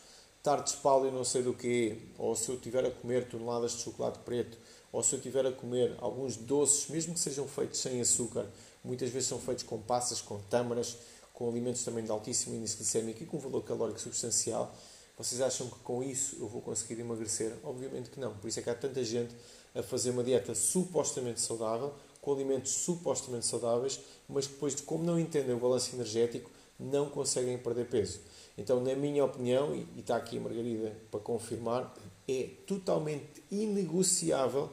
tartes 0.42 0.74
paleo 0.74 1.12
não 1.12 1.24
sei 1.24 1.42
do 1.42 1.52
quê, 1.52 1.98
ou 2.18 2.34
se 2.34 2.48
eu 2.50 2.58
tiver 2.58 2.84
a 2.84 2.90
comer 2.90 3.28
toneladas 3.28 3.72
de 3.72 3.82
chocolate 3.82 4.18
preto, 4.20 4.58
ou 4.92 5.02
se 5.02 5.14
eu 5.14 5.20
tiver 5.20 5.46
a 5.46 5.52
comer 5.52 5.94
alguns 5.98 6.36
doces, 6.36 6.88
mesmo 6.88 7.14
que 7.14 7.20
sejam 7.20 7.46
feitos 7.46 7.80
sem 7.80 8.00
açúcar, 8.00 8.46
muitas 8.82 9.10
vezes 9.10 9.28
são 9.28 9.38
feitos 9.38 9.64
com 9.64 9.78
passas, 9.80 10.20
com 10.20 10.38
tâmaras, 10.38 10.96
com 11.32 11.48
alimentos 11.48 11.84
também 11.84 12.04
de 12.04 12.10
altíssimo 12.10 12.56
índice 12.56 12.76
glicémico 12.76 13.22
e 13.22 13.26
com 13.26 13.38
valor 13.38 13.62
calórico 13.62 14.00
substancial, 14.00 14.74
vocês 15.16 15.42
acham 15.42 15.68
que 15.68 15.78
com 15.80 16.02
isso 16.02 16.36
eu 16.40 16.48
vou 16.48 16.62
conseguir 16.62 16.98
emagrecer? 16.98 17.52
Obviamente 17.62 18.08
que 18.08 18.18
não. 18.18 18.32
Por 18.38 18.48
isso 18.48 18.58
é 18.58 18.62
que 18.62 18.70
há 18.70 18.74
tanta 18.74 19.04
gente 19.04 19.34
a 19.74 19.82
fazer 19.82 20.10
uma 20.10 20.24
dieta 20.24 20.54
supostamente 20.54 21.42
saudável, 21.42 21.92
com 22.22 22.32
alimentos 22.32 22.72
supostamente 22.72 23.44
saudáveis, 23.44 24.00
mas 24.26 24.46
que 24.46 24.54
depois, 24.54 24.80
como 24.80 25.04
não 25.04 25.18
entendem 25.18 25.54
o 25.54 25.58
balanço 25.58 25.94
energético, 25.94 26.50
não 26.78 27.10
conseguem 27.10 27.58
perder 27.58 27.86
peso. 27.88 28.20
Então, 28.56 28.80
na 28.80 28.94
minha 28.94 29.24
opinião, 29.24 29.74
e 29.74 30.00
está 30.00 30.16
aqui 30.16 30.38
a 30.38 30.40
Margarida 30.40 30.94
para 31.10 31.20
confirmar, 31.20 31.94
é 32.28 32.48
totalmente 32.66 33.42
inegociável 33.50 34.72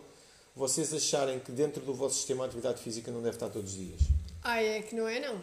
vocês 0.55 0.93
acharem 0.93 1.39
que 1.39 1.51
dentro 1.51 1.81
do 1.83 1.93
vosso 1.93 2.15
sistema 2.15 2.43
de 2.43 2.49
atividade 2.49 2.81
física 2.81 3.11
não 3.11 3.21
deve 3.21 3.35
estar 3.35 3.49
todos 3.49 3.71
os 3.71 3.77
dias. 3.77 4.01
Ah, 4.43 4.61
é 4.61 4.81
que 4.81 4.95
não 4.95 5.07
é 5.07 5.19
não. 5.19 5.41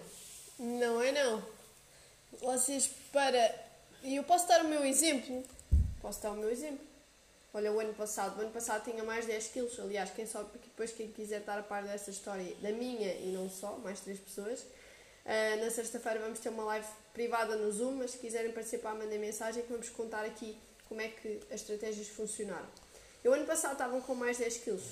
Não 0.59 1.01
é 1.01 1.13
não. 1.13 1.43
Vocês, 2.41 2.91
para 3.13 3.55
e 4.03 4.17
eu 4.17 4.25
posso 4.25 4.49
dar 4.49 4.65
o 4.65 4.69
meu 4.69 4.85
exemplo. 4.85 5.43
Posso 6.03 6.23
dar 6.23 6.33
o 6.33 6.37
meu 6.37 6.51
exemplo. 6.51 6.85
Olha, 7.53 7.73
o 7.73 7.79
ano 7.79 7.95
passado, 7.95 8.39
o 8.39 8.41
ano 8.43 8.51
passado 8.51 8.91
tinha 8.91 9.05
mais 9.05 9.27
10 9.27 9.49
quilos. 9.49 9.79
Aliás, 9.79 10.11
quem 10.11 10.27
só, 10.27 10.43
depois 10.43 10.91
quem 10.91 11.09
quiser 11.09 11.41
estar 11.41 11.59
a 11.59 11.63
par 11.63 11.85
dessa 11.85 12.11
história, 12.11 12.55
da 12.61 12.73
minha 12.73 13.15
e 13.15 13.33
não 13.33 13.49
só, 13.49 13.79
mais 13.79 14.01
três 14.01 14.19
pessoas, 14.19 14.65
Uh, 15.25 15.65
na 15.65 15.71
sexta-feira 15.71 16.21
vamos 16.21 16.39
ter 16.39 16.51
uma 16.51 16.65
live 16.65 16.87
privada 17.15 17.57
no 17.57 17.73
Zoom, 17.73 17.93
mas 17.93 18.11
se 18.11 18.19
quiserem 18.19 18.53
participar, 18.53 18.95
mandem 18.95 19.19
mensagem 19.19 19.63
que 19.63 19.73
vamos 19.73 19.89
contar 19.89 20.25
aqui 20.25 20.59
como 20.89 21.01
é 21.01 21.09
que 21.09 21.41
as 21.49 21.61
estratégias 21.61 22.09
funcionaram. 22.09 22.69
Eu 23.23 23.33
ano 23.33 23.47
passado 23.47 23.73
estava 23.73 23.99
com 24.01 24.15
mais 24.15 24.37
10 24.37 24.59
quilos, 24.59 24.83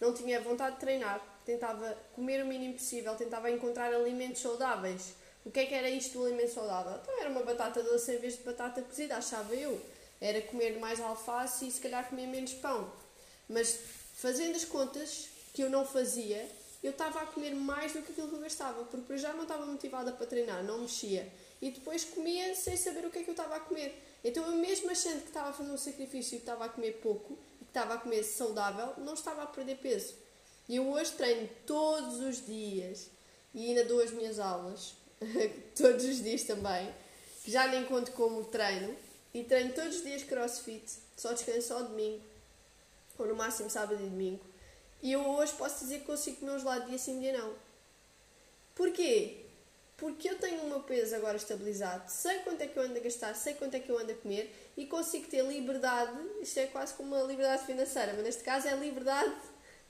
não 0.00 0.12
tinha 0.14 0.40
vontade 0.40 0.74
de 0.74 0.80
treinar, 0.80 1.20
tentava 1.44 1.96
comer 2.14 2.44
o 2.44 2.46
mínimo 2.46 2.74
possível, 2.74 3.16
tentava 3.16 3.50
encontrar 3.50 3.92
alimentos 3.92 4.42
saudáveis. 4.42 5.14
O 5.44 5.50
que 5.50 5.60
é 5.60 5.66
que 5.66 5.74
era 5.74 5.90
isto 5.90 6.18
do 6.18 6.26
alimento 6.26 6.52
saudável? 6.52 6.98
Então 7.02 7.20
era 7.20 7.28
uma 7.28 7.42
batata 7.42 7.82
doce 7.82 8.14
em 8.14 8.18
vez 8.18 8.36
de 8.36 8.44
batata 8.44 8.80
cozida, 8.82 9.16
achava 9.16 9.54
eu. 9.54 9.80
Era 10.20 10.40
comer 10.42 10.78
mais 10.78 11.00
alface 11.00 11.66
e 11.66 11.70
se 11.70 11.80
calhar 11.80 12.08
comer 12.08 12.26
menos 12.26 12.54
pão. 12.54 12.90
Mas 13.48 13.78
fazendo 14.14 14.56
as 14.56 14.64
contas 14.64 15.28
que 15.52 15.62
eu 15.62 15.68
não 15.68 15.84
fazia, 15.84 16.48
eu 16.82 16.90
estava 16.90 17.20
a 17.20 17.26
comer 17.26 17.54
mais 17.54 17.92
do 17.92 18.02
que 18.02 18.12
aquilo 18.12 18.28
que 18.28 18.34
eu 18.34 18.40
gastava, 18.40 18.84
porque 18.84 19.18
já 19.18 19.32
não 19.32 19.42
estava 19.42 19.66
motivada 19.66 20.12
para 20.12 20.26
treinar, 20.26 20.62
não 20.62 20.78
mexia. 20.82 21.30
E 21.64 21.70
depois 21.70 22.04
comia 22.04 22.54
sem 22.54 22.76
saber 22.76 23.06
o 23.06 23.10
que 23.10 23.20
é 23.20 23.22
que 23.22 23.30
eu 23.30 23.32
estava 23.32 23.56
a 23.56 23.60
comer. 23.60 23.98
Então 24.22 24.44
eu 24.44 24.58
mesmo 24.58 24.90
achando 24.90 25.22
que 25.22 25.28
estava 25.28 25.48
a 25.48 25.52
fazer 25.54 25.70
um 25.70 25.78
sacrifício 25.78 26.34
e 26.34 26.36
que 26.36 26.42
estava 26.42 26.66
a 26.66 26.68
comer 26.68 27.00
pouco, 27.00 27.38
e 27.58 27.64
que 27.64 27.70
estava 27.70 27.94
a 27.94 27.96
comer 27.96 28.22
saudável, 28.22 28.92
não 28.98 29.14
estava 29.14 29.44
a 29.44 29.46
perder 29.46 29.78
peso. 29.78 30.12
E 30.68 30.76
eu 30.76 30.86
hoje 30.90 31.12
treino 31.12 31.48
todos 31.66 32.20
os 32.20 32.44
dias 32.44 33.08
e 33.54 33.66
ainda 33.66 33.82
dou 33.82 34.02
as 34.02 34.10
minhas 34.10 34.38
aulas, 34.38 34.92
todos 35.74 36.04
os 36.04 36.22
dias 36.22 36.42
também, 36.42 36.94
que 37.42 37.50
já 37.50 37.66
nem 37.68 37.86
conto 37.86 38.12
como 38.12 38.44
treino, 38.44 38.94
e 39.32 39.42
treino 39.42 39.72
todos 39.72 39.96
os 39.96 40.02
dias 40.04 40.22
crossfit, 40.22 40.84
só 41.16 41.32
descanso 41.32 41.68
só 41.68 41.80
domingo, 41.80 42.22
ou 43.18 43.26
no 43.26 43.34
máximo 43.34 43.70
sábado 43.70 44.04
e 44.04 44.06
domingo. 44.06 44.44
E 45.02 45.12
eu 45.12 45.26
hoje 45.26 45.54
posso 45.54 45.82
dizer 45.82 46.00
que 46.00 46.04
consigo 46.04 46.40
comer 46.40 46.52
um 46.52 46.58
gelado 46.58 46.90
dia 46.90 46.98
sim, 46.98 47.20
dia 47.20 47.38
não. 47.38 47.54
Porquê? 48.74 49.43
Porque 49.96 50.28
eu 50.28 50.38
tenho 50.38 50.62
o 50.62 50.68
meu 50.68 50.80
peso 50.80 51.14
agora 51.14 51.36
estabilizado, 51.36 52.10
sei 52.10 52.38
quanto 52.40 52.60
é 52.62 52.66
que 52.66 52.76
eu 52.76 52.82
ando 52.82 52.96
a 52.96 53.00
gastar, 53.00 53.34
sei 53.34 53.54
quanto 53.54 53.74
é 53.74 53.80
que 53.80 53.88
eu 53.88 53.98
ando 53.98 54.10
a 54.10 54.14
comer 54.14 54.72
e 54.76 54.86
consigo 54.86 55.28
ter 55.28 55.44
liberdade, 55.44 56.18
isto 56.42 56.58
é 56.58 56.66
quase 56.66 56.94
como 56.94 57.14
uma 57.14 57.24
liberdade 57.24 57.64
financeira, 57.64 58.12
mas 58.12 58.24
neste 58.24 58.42
caso 58.42 58.66
é 58.66 58.74
liberdade 58.74 59.32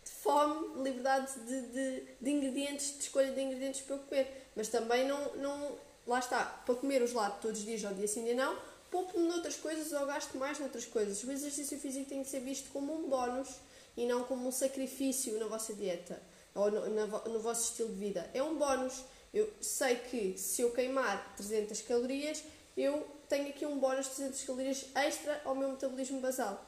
de 0.04 0.10
fome, 0.10 0.82
liberdade 0.82 1.32
de, 1.40 1.60
de, 1.62 2.02
de 2.20 2.30
ingredientes, 2.30 2.98
de 2.98 3.04
escolha 3.04 3.32
de 3.32 3.40
ingredientes 3.40 3.80
para 3.80 3.96
eu 3.96 4.00
comer. 4.00 4.50
Mas 4.54 4.68
também 4.68 5.08
não, 5.08 5.36
não 5.36 5.78
lá 6.06 6.18
está, 6.18 6.44
para 6.44 6.74
comer 6.74 7.02
o 7.02 7.06
gelado 7.06 7.40
todos 7.40 7.60
os 7.60 7.64
dias 7.64 7.82
ou 7.84 7.94
dia 7.94 8.06
sim, 8.06 8.24
dia 8.24 8.34
não, 8.34 8.56
poupo-me 8.90 9.26
noutras 9.26 9.56
coisas 9.56 9.90
ou 9.92 10.06
gasto 10.06 10.36
mais 10.36 10.58
noutras 10.58 10.84
coisas. 10.84 11.24
O 11.24 11.32
exercício 11.32 11.78
físico 11.78 12.08
tem 12.08 12.22
que 12.22 12.28
ser 12.28 12.40
visto 12.40 12.70
como 12.70 12.94
um 12.94 13.08
bónus 13.08 13.48
e 13.96 14.06
não 14.06 14.24
como 14.24 14.46
um 14.46 14.52
sacrifício 14.52 15.38
na 15.38 15.46
vossa 15.46 15.72
dieta 15.72 16.20
ou 16.54 16.70
no, 16.70 17.06
no 17.32 17.40
vosso 17.40 17.70
estilo 17.70 17.88
de 17.88 17.98
vida. 17.98 18.30
É 18.34 18.42
um 18.42 18.56
bónus. 18.56 19.02
Eu 19.34 19.52
sei 19.60 19.96
que 19.96 20.38
se 20.38 20.62
eu 20.62 20.70
queimar 20.70 21.34
300 21.36 21.82
calorias, 21.82 22.44
eu 22.76 23.04
tenho 23.28 23.48
aqui 23.48 23.66
um 23.66 23.80
bónus 23.80 24.06
de 24.06 24.12
300 24.12 24.42
calorias 24.44 24.86
extra 24.94 25.42
ao 25.44 25.56
meu 25.56 25.70
metabolismo 25.70 26.20
basal, 26.20 26.64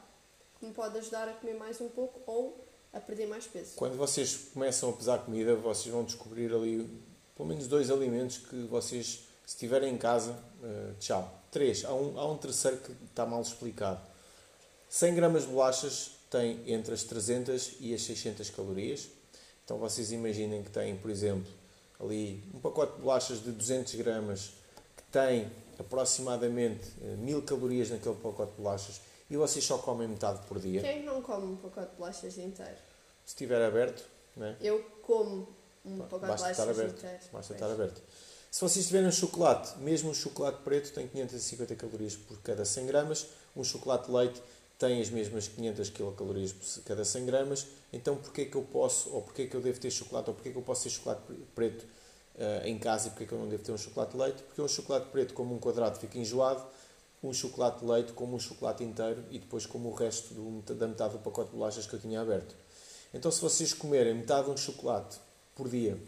que 0.58 0.66
me 0.66 0.72
pode 0.72 0.98
ajudar 0.98 1.28
a 1.28 1.32
comer 1.32 1.54
mais 1.54 1.80
um 1.80 1.88
pouco 1.88 2.20
ou 2.26 2.66
a 2.92 2.98
perder 2.98 3.28
mais 3.28 3.46
peso. 3.46 3.76
Quando 3.76 3.96
vocês 3.96 4.48
começam 4.52 4.90
a 4.90 4.92
pesar 4.94 5.18
comida, 5.18 5.54
vocês 5.54 5.94
vão 5.94 6.02
descobrir 6.02 6.52
ali 6.52 6.90
pelo 7.36 7.48
menos 7.48 7.68
dois 7.68 7.88
alimentos 7.88 8.38
que 8.38 8.64
vocês, 8.64 9.06
se 9.44 9.54
estiverem 9.54 9.94
em 9.94 9.98
casa, 9.98 10.32
uh, 10.32 10.94
tchau. 10.98 11.44
Três. 11.52 11.84
Há 11.84 11.94
um, 11.94 12.18
há 12.18 12.28
um 12.28 12.36
terceiro 12.36 12.78
que 12.78 12.92
está 13.04 13.24
mal 13.24 13.42
explicado. 13.42 14.00
100 14.88 15.14
gramas 15.14 15.42
de 15.42 15.48
bolachas 15.50 16.12
tem 16.28 16.60
entre 16.66 16.94
as 16.94 17.04
300 17.04 17.76
e 17.78 17.94
as 17.94 18.02
600 18.02 18.50
calorias. 18.50 19.08
Então 19.64 19.78
vocês 19.78 20.10
imaginem 20.10 20.64
que 20.64 20.70
têm, 20.70 20.96
por 20.96 21.10
exemplo, 21.10 21.52
ali 22.00 22.42
um 22.54 22.60
pacote 22.60 22.94
de 22.96 23.02
bolachas 23.02 23.42
de 23.42 23.50
200 23.52 23.94
gramas 23.94 24.52
que 24.96 25.02
tem 25.10 25.50
aproximadamente 25.78 26.92
1000 27.18 27.38
eh, 27.38 27.42
calorias 27.42 27.90
naquele 27.90 28.14
pacote 28.16 28.52
de 28.52 28.58
bolachas 28.58 29.00
e 29.28 29.36
vocês 29.36 29.64
só 29.64 29.78
comem 29.78 30.08
metade 30.08 30.46
por 30.46 30.58
dia. 30.58 30.80
Quem 30.80 31.02
não 31.04 31.20
come 31.20 31.52
um 31.52 31.56
pacote 31.56 31.90
de 31.90 31.96
bolachas 31.96 32.38
inteiro? 32.38 32.76
Se 33.24 33.32
estiver 33.32 33.62
aberto, 33.62 34.04
né? 34.36 34.56
Eu 34.60 34.84
como 35.02 35.48
um 35.84 35.98
pacote 35.98 36.20
de 36.20 36.26
bolachas 36.26 36.60
aberto, 36.60 36.98
inteiro. 36.98 37.24
Basta 37.32 37.54
estar 37.54 37.70
aberto. 37.70 38.02
Se 38.50 38.60
vocês 38.60 38.86
tiverem 38.86 39.08
um 39.08 39.12
chocolate, 39.12 39.78
mesmo 39.80 40.10
um 40.10 40.14
chocolate 40.14 40.62
preto 40.62 40.92
tem 40.92 41.06
550 41.06 41.74
calorias 41.74 42.16
por 42.16 42.40
cada 42.40 42.64
100 42.64 42.86
gramas, 42.86 43.26
um 43.54 43.62
chocolate 43.62 44.06
de 44.06 44.12
leite 44.12 44.42
tem 44.78 45.00
as 45.00 45.08
mesmas 45.08 45.48
500 45.48 45.90
quilocalorias 45.90 46.52
por 46.52 46.82
cada 46.84 47.04
100 47.04 47.26
gramas, 47.26 47.66
então 47.92 48.16
porquê 48.16 48.44
que 48.44 48.56
eu 48.56 48.62
posso, 48.62 49.10
ou 49.10 49.22
porquê 49.22 49.46
que 49.46 49.56
eu 49.56 49.60
devo 49.60 49.80
ter 49.80 49.90
chocolate, 49.90 50.28
ou 50.28 50.34
porquê 50.34 50.50
que 50.50 50.58
eu 50.58 50.62
posso 50.62 50.82
ter 50.84 50.90
chocolate 50.90 51.22
preto 51.54 51.82
uh, 51.82 52.66
em 52.66 52.78
casa 52.78 53.08
e 53.08 53.10
porquê 53.10 53.26
que 53.26 53.32
eu 53.32 53.38
não 53.38 53.48
devo 53.48 53.62
ter 53.62 53.72
um 53.72 53.78
chocolate 53.78 54.12
de 54.12 54.18
leite? 54.18 54.42
Porque 54.42 54.60
um 54.60 54.68
chocolate 54.68 55.06
preto 55.10 55.34
como 55.34 55.54
um 55.54 55.58
quadrado 55.58 55.98
fica 55.98 56.18
enjoado, 56.18 56.62
um 57.22 57.32
chocolate 57.32 57.80
de 57.80 57.86
leite 57.90 58.12
como 58.12 58.36
um 58.36 58.38
chocolate 58.38 58.84
inteiro 58.84 59.24
e 59.30 59.38
depois 59.38 59.64
como 59.64 59.88
o 59.88 59.94
resto 59.94 60.34
do, 60.34 60.74
da 60.74 60.86
metade 60.86 61.14
do 61.14 61.20
pacote 61.20 61.50
de 61.50 61.56
bolachas 61.56 61.86
que 61.86 61.94
eu 61.94 61.98
tinha 61.98 62.20
aberto. 62.20 62.54
Então 63.14 63.30
se 63.30 63.40
vocês 63.40 63.72
comerem 63.72 64.14
metade 64.14 64.44
de 64.44 64.50
um 64.50 64.56
chocolate 64.56 65.18
por 65.54 65.68
dia, 65.68 65.98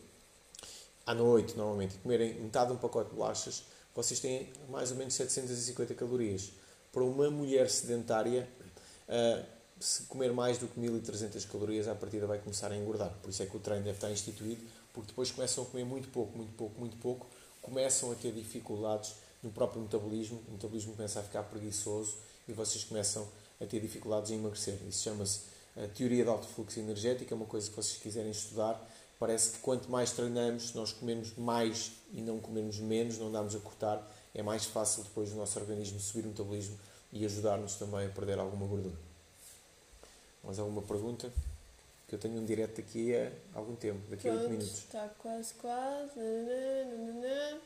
à 1.07 1.15
noite 1.15 1.57
normalmente, 1.57 1.95
e 1.95 1.99
comerem 1.99 2.35
metade 2.35 2.67
de 2.67 2.75
um 2.75 2.77
pacote 2.77 3.09
de 3.09 3.17
bolachas, 3.17 3.65
vocês 3.95 4.21
têm 4.21 4.53
mais 4.69 4.91
ou 4.91 4.97
menos 4.99 5.15
750 5.15 5.95
calorias. 5.95 6.53
Para 6.93 7.03
uma 7.03 7.31
mulher 7.31 7.69
sedentária, 7.69 8.49
uh, 9.09 9.45
se 9.81 10.03
comer 10.05 10.33
mais 10.33 10.59
do 10.59 10.67
que 10.67 10.79
1300 10.79 11.45
calorias, 11.45 11.89
à 11.89 11.95
partida 11.95 12.27
vai 12.27 12.39
começar 12.39 12.71
a 12.71 12.77
engordar. 12.77 13.13
Por 13.23 13.31
isso 13.31 13.43
é 13.43 13.47
que 13.47 13.57
o 13.57 13.61
treino 13.61 13.85
deve 13.85 13.97
estar 13.97 14.11
instituído, 14.11 14.63
porque 14.93 15.09
depois 15.09 15.31
começam 15.31 15.65
a 15.65 15.67
comer 15.67 15.85
muito 15.85 16.09
pouco, 16.09 16.37
muito 16.37 16.53
pouco, 16.55 16.81
muito 16.81 16.97
pouco, 16.99 17.27
começam 17.63 18.11
a 18.11 18.15
ter 18.15 18.33
dificuldades 18.33 19.15
no 19.43 19.51
próprio 19.51 19.81
metabolismo, 19.81 20.43
o 20.49 20.53
metabolismo 20.53 20.95
começa 20.95 21.21
a 21.21 21.23
ficar 21.23 21.45
preguiçoso 21.45 22.17
e 22.49 22.53
vocês 22.53 22.83
começam 22.83 23.29
a 23.61 23.67
ter 23.67 23.81
dificuldades 23.81 24.31
em 24.31 24.35
emagrecer. 24.35 24.79
Isso 24.89 25.03
chama-se 25.03 25.43
a 25.77 25.87
teoria 25.87 26.25
de 26.25 26.31
alto 26.31 26.47
fluxo 26.49 26.81
energético, 26.81 27.33
é 27.33 27.37
uma 27.37 27.47
coisa 27.47 27.71
que 27.71 27.77
vocês 27.77 27.99
quiserem 27.99 28.31
estudar. 28.31 28.85
Parece 29.19 29.53
que 29.53 29.59
quanto 29.59 29.91
mais 29.91 30.13
treinamos, 30.13 30.75
nós 30.75 30.93
comemos 30.93 31.37
mais 31.37 31.93
e 32.13 32.21
não 32.21 32.39
comemos 32.39 32.79
menos, 32.79 33.19
não 33.19 33.31
damos 33.31 33.55
a 33.55 33.59
cortar, 33.59 34.09
é 34.35 34.43
mais 34.43 34.65
fácil 34.65 35.03
depois 35.03 35.33
o 35.33 35.37
nosso 35.37 35.59
organismo 35.59 35.99
subir 36.01 36.25
o 36.25 36.29
metabolismo 36.29 36.79
e 37.13 37.25
ajudar-nos 37.25 37.77
também 37.77 38.07
a 38.07 38.11
perder 38.11 38.39
alguma 38.39 38.67
gordura. 38.67 38.97
Mais 40.43 40.59
alguma 40.59 40.83
pergunta? 40.83 41.33
Que 42.07 42.15
eu 42.15 42.19
tenho 42.19 42.41
um 42.41 42.45
direto 42.45 42.81
aqui 42.81 43.15
há 43.15 43.59
algum 43.59 43.77
tempo, 43.77 44.01
daqui 44.09 44.29
a 44.29 44.33
8 44.33 44.49
minutos. 44.49 44.79
Está 44.79 45.09
quase, 45.19 45.55
quase. 45.55 46.19
Nananana. 46.19 47.61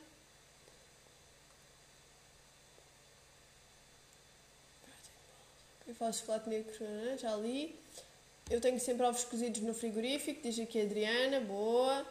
Eu 5.87 5.95
faço 5.95 6.19
chocolate 6.19 6.49
negro, 6.49 6.73
né? 6.79 7.17
já 7.19 7.35
li. 7.35 7.77
Eu 8.49 8.59
tenho 8.59 8.79
sempre 8.79 9.05
ovos 9.05 9.23
cozidos 9.23 9.61
no 9.61 9.73
frigorífico, 9.73 10.41
diz 10.41 10.59
aqui 10.59 10.79
a 10.79 10.83
Adriana, 10.83 11.39
boa. 11.41 12.05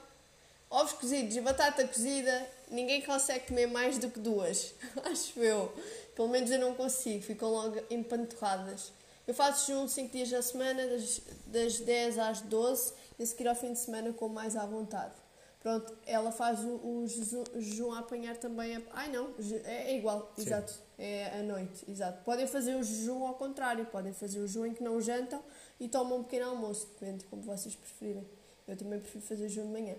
Ovos 0.71 0.93
cozidos 0.95 1.37
e 1.37 1.41
batata 1.43 1.87
cozida, 1.87 2.49
ninguém 2.71 3.03
consegue 3.03 3.47
comer 3.47 3.67
mais 3.67 3.99
do 3.99 4.09
que 4.09 4.19
duas, 4.19 4.73
acho 5.05 5.39
eu. 5.41 5.71
Pelo 6.15 6.29
menos 6.29 6.51
eu 6.51 6.59
não 6.59 6.75
consigo, 6.75 7.23
ficam 7.23 7.51
logo 7.51 7.81
empanturradas. 7.91 8.93
Eu 9.27 9.35
faço 9.35 9.67
jejum 9.67 9.87
5 9.87 10.13
dias 10.13 10.31
na 10.31 10.43
semana, 10.43 10.87
das, 10.87 11.21
das 11.47 11.81
10 11.81 12.19
às 12.19 12.41
12, 12.43 12.93
e 13.19 13.23
a 13.23 13.27
seguir 13.27 13.49
ao 13.49 13.55
fim 13.55 13.73
de 13.73 13.79
semana 13.79 14.13
com 14.13 14.29
mais 14.29 14.57
à 14.57 14.67
vontade. 14.67 15.15
Pronto, 15.61 15.97
ela 16.05 16.33
faz 16.33 16.59
o, 16.65 16.81
o 16.83 17.07
jejum 17.07 17.93
a 17.93 18.01
apanhar 18.01 18.37
também. 18.37 18.77
A... 18.77 18.83
Ai 18.95 19.09
não, 19.13 19.33
é, 19.65 19.93
é 19.93 19.97
igual, 19.97 20.33
Sim. 20.35 20.43
exato. 20.43 20.75
É 20.99 21.39
à 21.39 21.43
noite, 21.43 21.85
exato. 21.89 22.23
Podem 22.25 22.49
fazer 22.49 22.75
o 22.75 22.83
jejum 22.83 23.25
ao 23.25 23.35
contrário, 23.35 23.87
podem 23.87 24.13
fazer 24.13 24.41
o 24.41 24.47
jejum 24.47 24.67
em 24.67 24.75
que 24.75 24.83
não 24.83 25.01
jantam 25.01 25.43
e 25.79 25.89
tomam 25.89 26.19
um 26.19 26.25
pequeno 26.25 26.51
almoço, 26.51 26.89
depende 26.99 27.25
como 27.27 27.43
vocês 27.43 27.77
preferirem. 27.77 28.29
Eu 28.67 28.77
também 28.77 28.99
prefiro 28.99 29.25
fazer 29.25 29.49
jejum 29.49 29.67
de 29.67 29.73
manhã. 29.73 29.95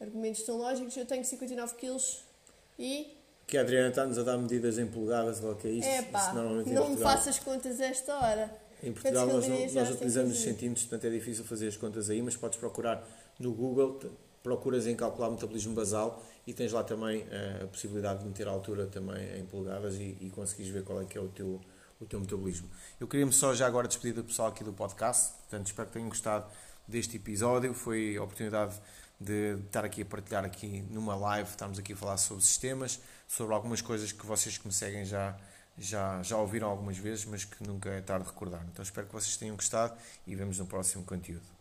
Argumentos 0.00 0.44
são 0.44 0.56
lógicos, 0.56 0.96
eu 0.96 1.06
tenho 1.06 1.24
59 1.24 1.76
quilos 1.76 2.24
e 2.76 3.16
que 3.46 3.58
a 3.58 3.60
Adriana 3.60 3.88
está-nos 3.88 4.18
a 4.18 4.22
dar 4.22 4.38
medidas 4.38 4.78
em 4.78 4.86
polegadas, 4.86 5.42
ou 5.42 5.54
que 5.54 5.68
é 5.68 5.70
isso? 5.70 5.88
É 5.88 6.02
pá, 6.02 6.32
não 6.32 6.90
me 6.90 6.96
faças 6.96 7.38
contas 7.38 7.80
a 7.80 7.86
esta 7.86 8.14
hora. 8.14 8.50
Em 8.82 8.92
Portugal 8.92 9.26
nós, 9.26 9.46
nós 9.72 9.90
utilizamos 9.90 10.34
os 10.34 10.42
centímetros, 10.42 10.86
portanto 10.86 11.10
é 11.10 11.16
difícil 11.16 11.44
fazer 11.44 11.68
as 11.68 11.76
contas 11.76 12.10
aí, 12.10 12.20
mas 12.20 12.36
podes 12.36 12.58
procurar 12.58 13.06
no 13.38 13.52
Google, 13.52 13.98
procuras 14.42 14.86
em 14.86 14.94
calcular 14.94 15.28
o 15.28 15.32
metabolismo 15.32 15.74
basal 15.74 16.22
e 16.46 16.52
tens 16.52 16.70
lá 16.70 16.84
também 16.84 17.22
uh, 17.22 17.64
a 17.64 17.66
possibilidade 17.68 18.20
de 18.20 18.26
meter 18.26 18.46
a 18.46 18.50
altura 18.50 18.86
também 18.86 19.38
em 19.38 19.46
polegadas 19.46 19.94
e, 19.94 20.18
e 20.20 20.30
conseguires 20.34 20.70
ver 20.70 20.84
qual 20.84 21.00
é 21.00 21.04
que 21.06 21.16
é 21.16 21.20
o 21.20 21.28
teu, 21.28 21.60
o 21.98 22.04
teu 22.04 22.20
metabolismo. 22.20 22.68
Eu 23.00 23.08
queria-me 23.08 23.32
só 23.32 23.54
já 23.54 23.66
agora 23.66 23.88
despedir 23.88 24.12
do 24.12 24.22
pessoal 24.22 24.48
aqui 24.48 24.62
do 24.62 24.72
podcast, 24.72 25.32
portanto 25.32 25.66
espero 25.66 25.88
que 25.88 25.94
tenham 25.94 26.08
gostado 26.08 26.46
deste 26.86 27.16
episódio, 27.16 27.72
foi 27.72 28.18
a 28.18 28.22
oportunidade 28.22 28.78
de 29.18 29.56
estar 29.66 29.84
aqui 29.84 30.02
a 30.02 30.04
partilhar 30.04 30.44
aqui 30.44 30.84
numa 30.90 31.16
live, 31.16 31.48
estamos 31.48 31.78
aqui 31.78 31.94
a 31.94 31.96
falar 31.96 32.18
sobre 32.18 32.44
sistemas, 32.44 33.00
sobre 33.34 33.52
algumas 33.52 33.80
coisas 33.80 34.12
que 34.12 34.24
vocês 34.24 34.56
que 34.56 34.66
me 34.66 34.72
seguem 34.72 35.04
já, 35.04 35.36
já, 35.76 36.22
já 36.22 36.36
ouviram 36.36 36.68
algumas 36.68 36.96
vezes, 36.96 37.24
mas 37.24 37.44
que 37.44 37.66
nunca 37.66 37.90
é 37.90 38.00
tarde 38.00 38.24
de 38.24 38.30
recordar. 38.30 38.64
Então 38.72 38.82
espero 38.82 39.08
que 39.08 39.12
vocês 39.12 39.36
tenham 39.36 39.56
gostado 39.56 39.96
e 40.26 40.36
vemos 40.36 40.58
no 40.58 40.66
próximo 40.66 41.04
conteúdo. 41.04 41.53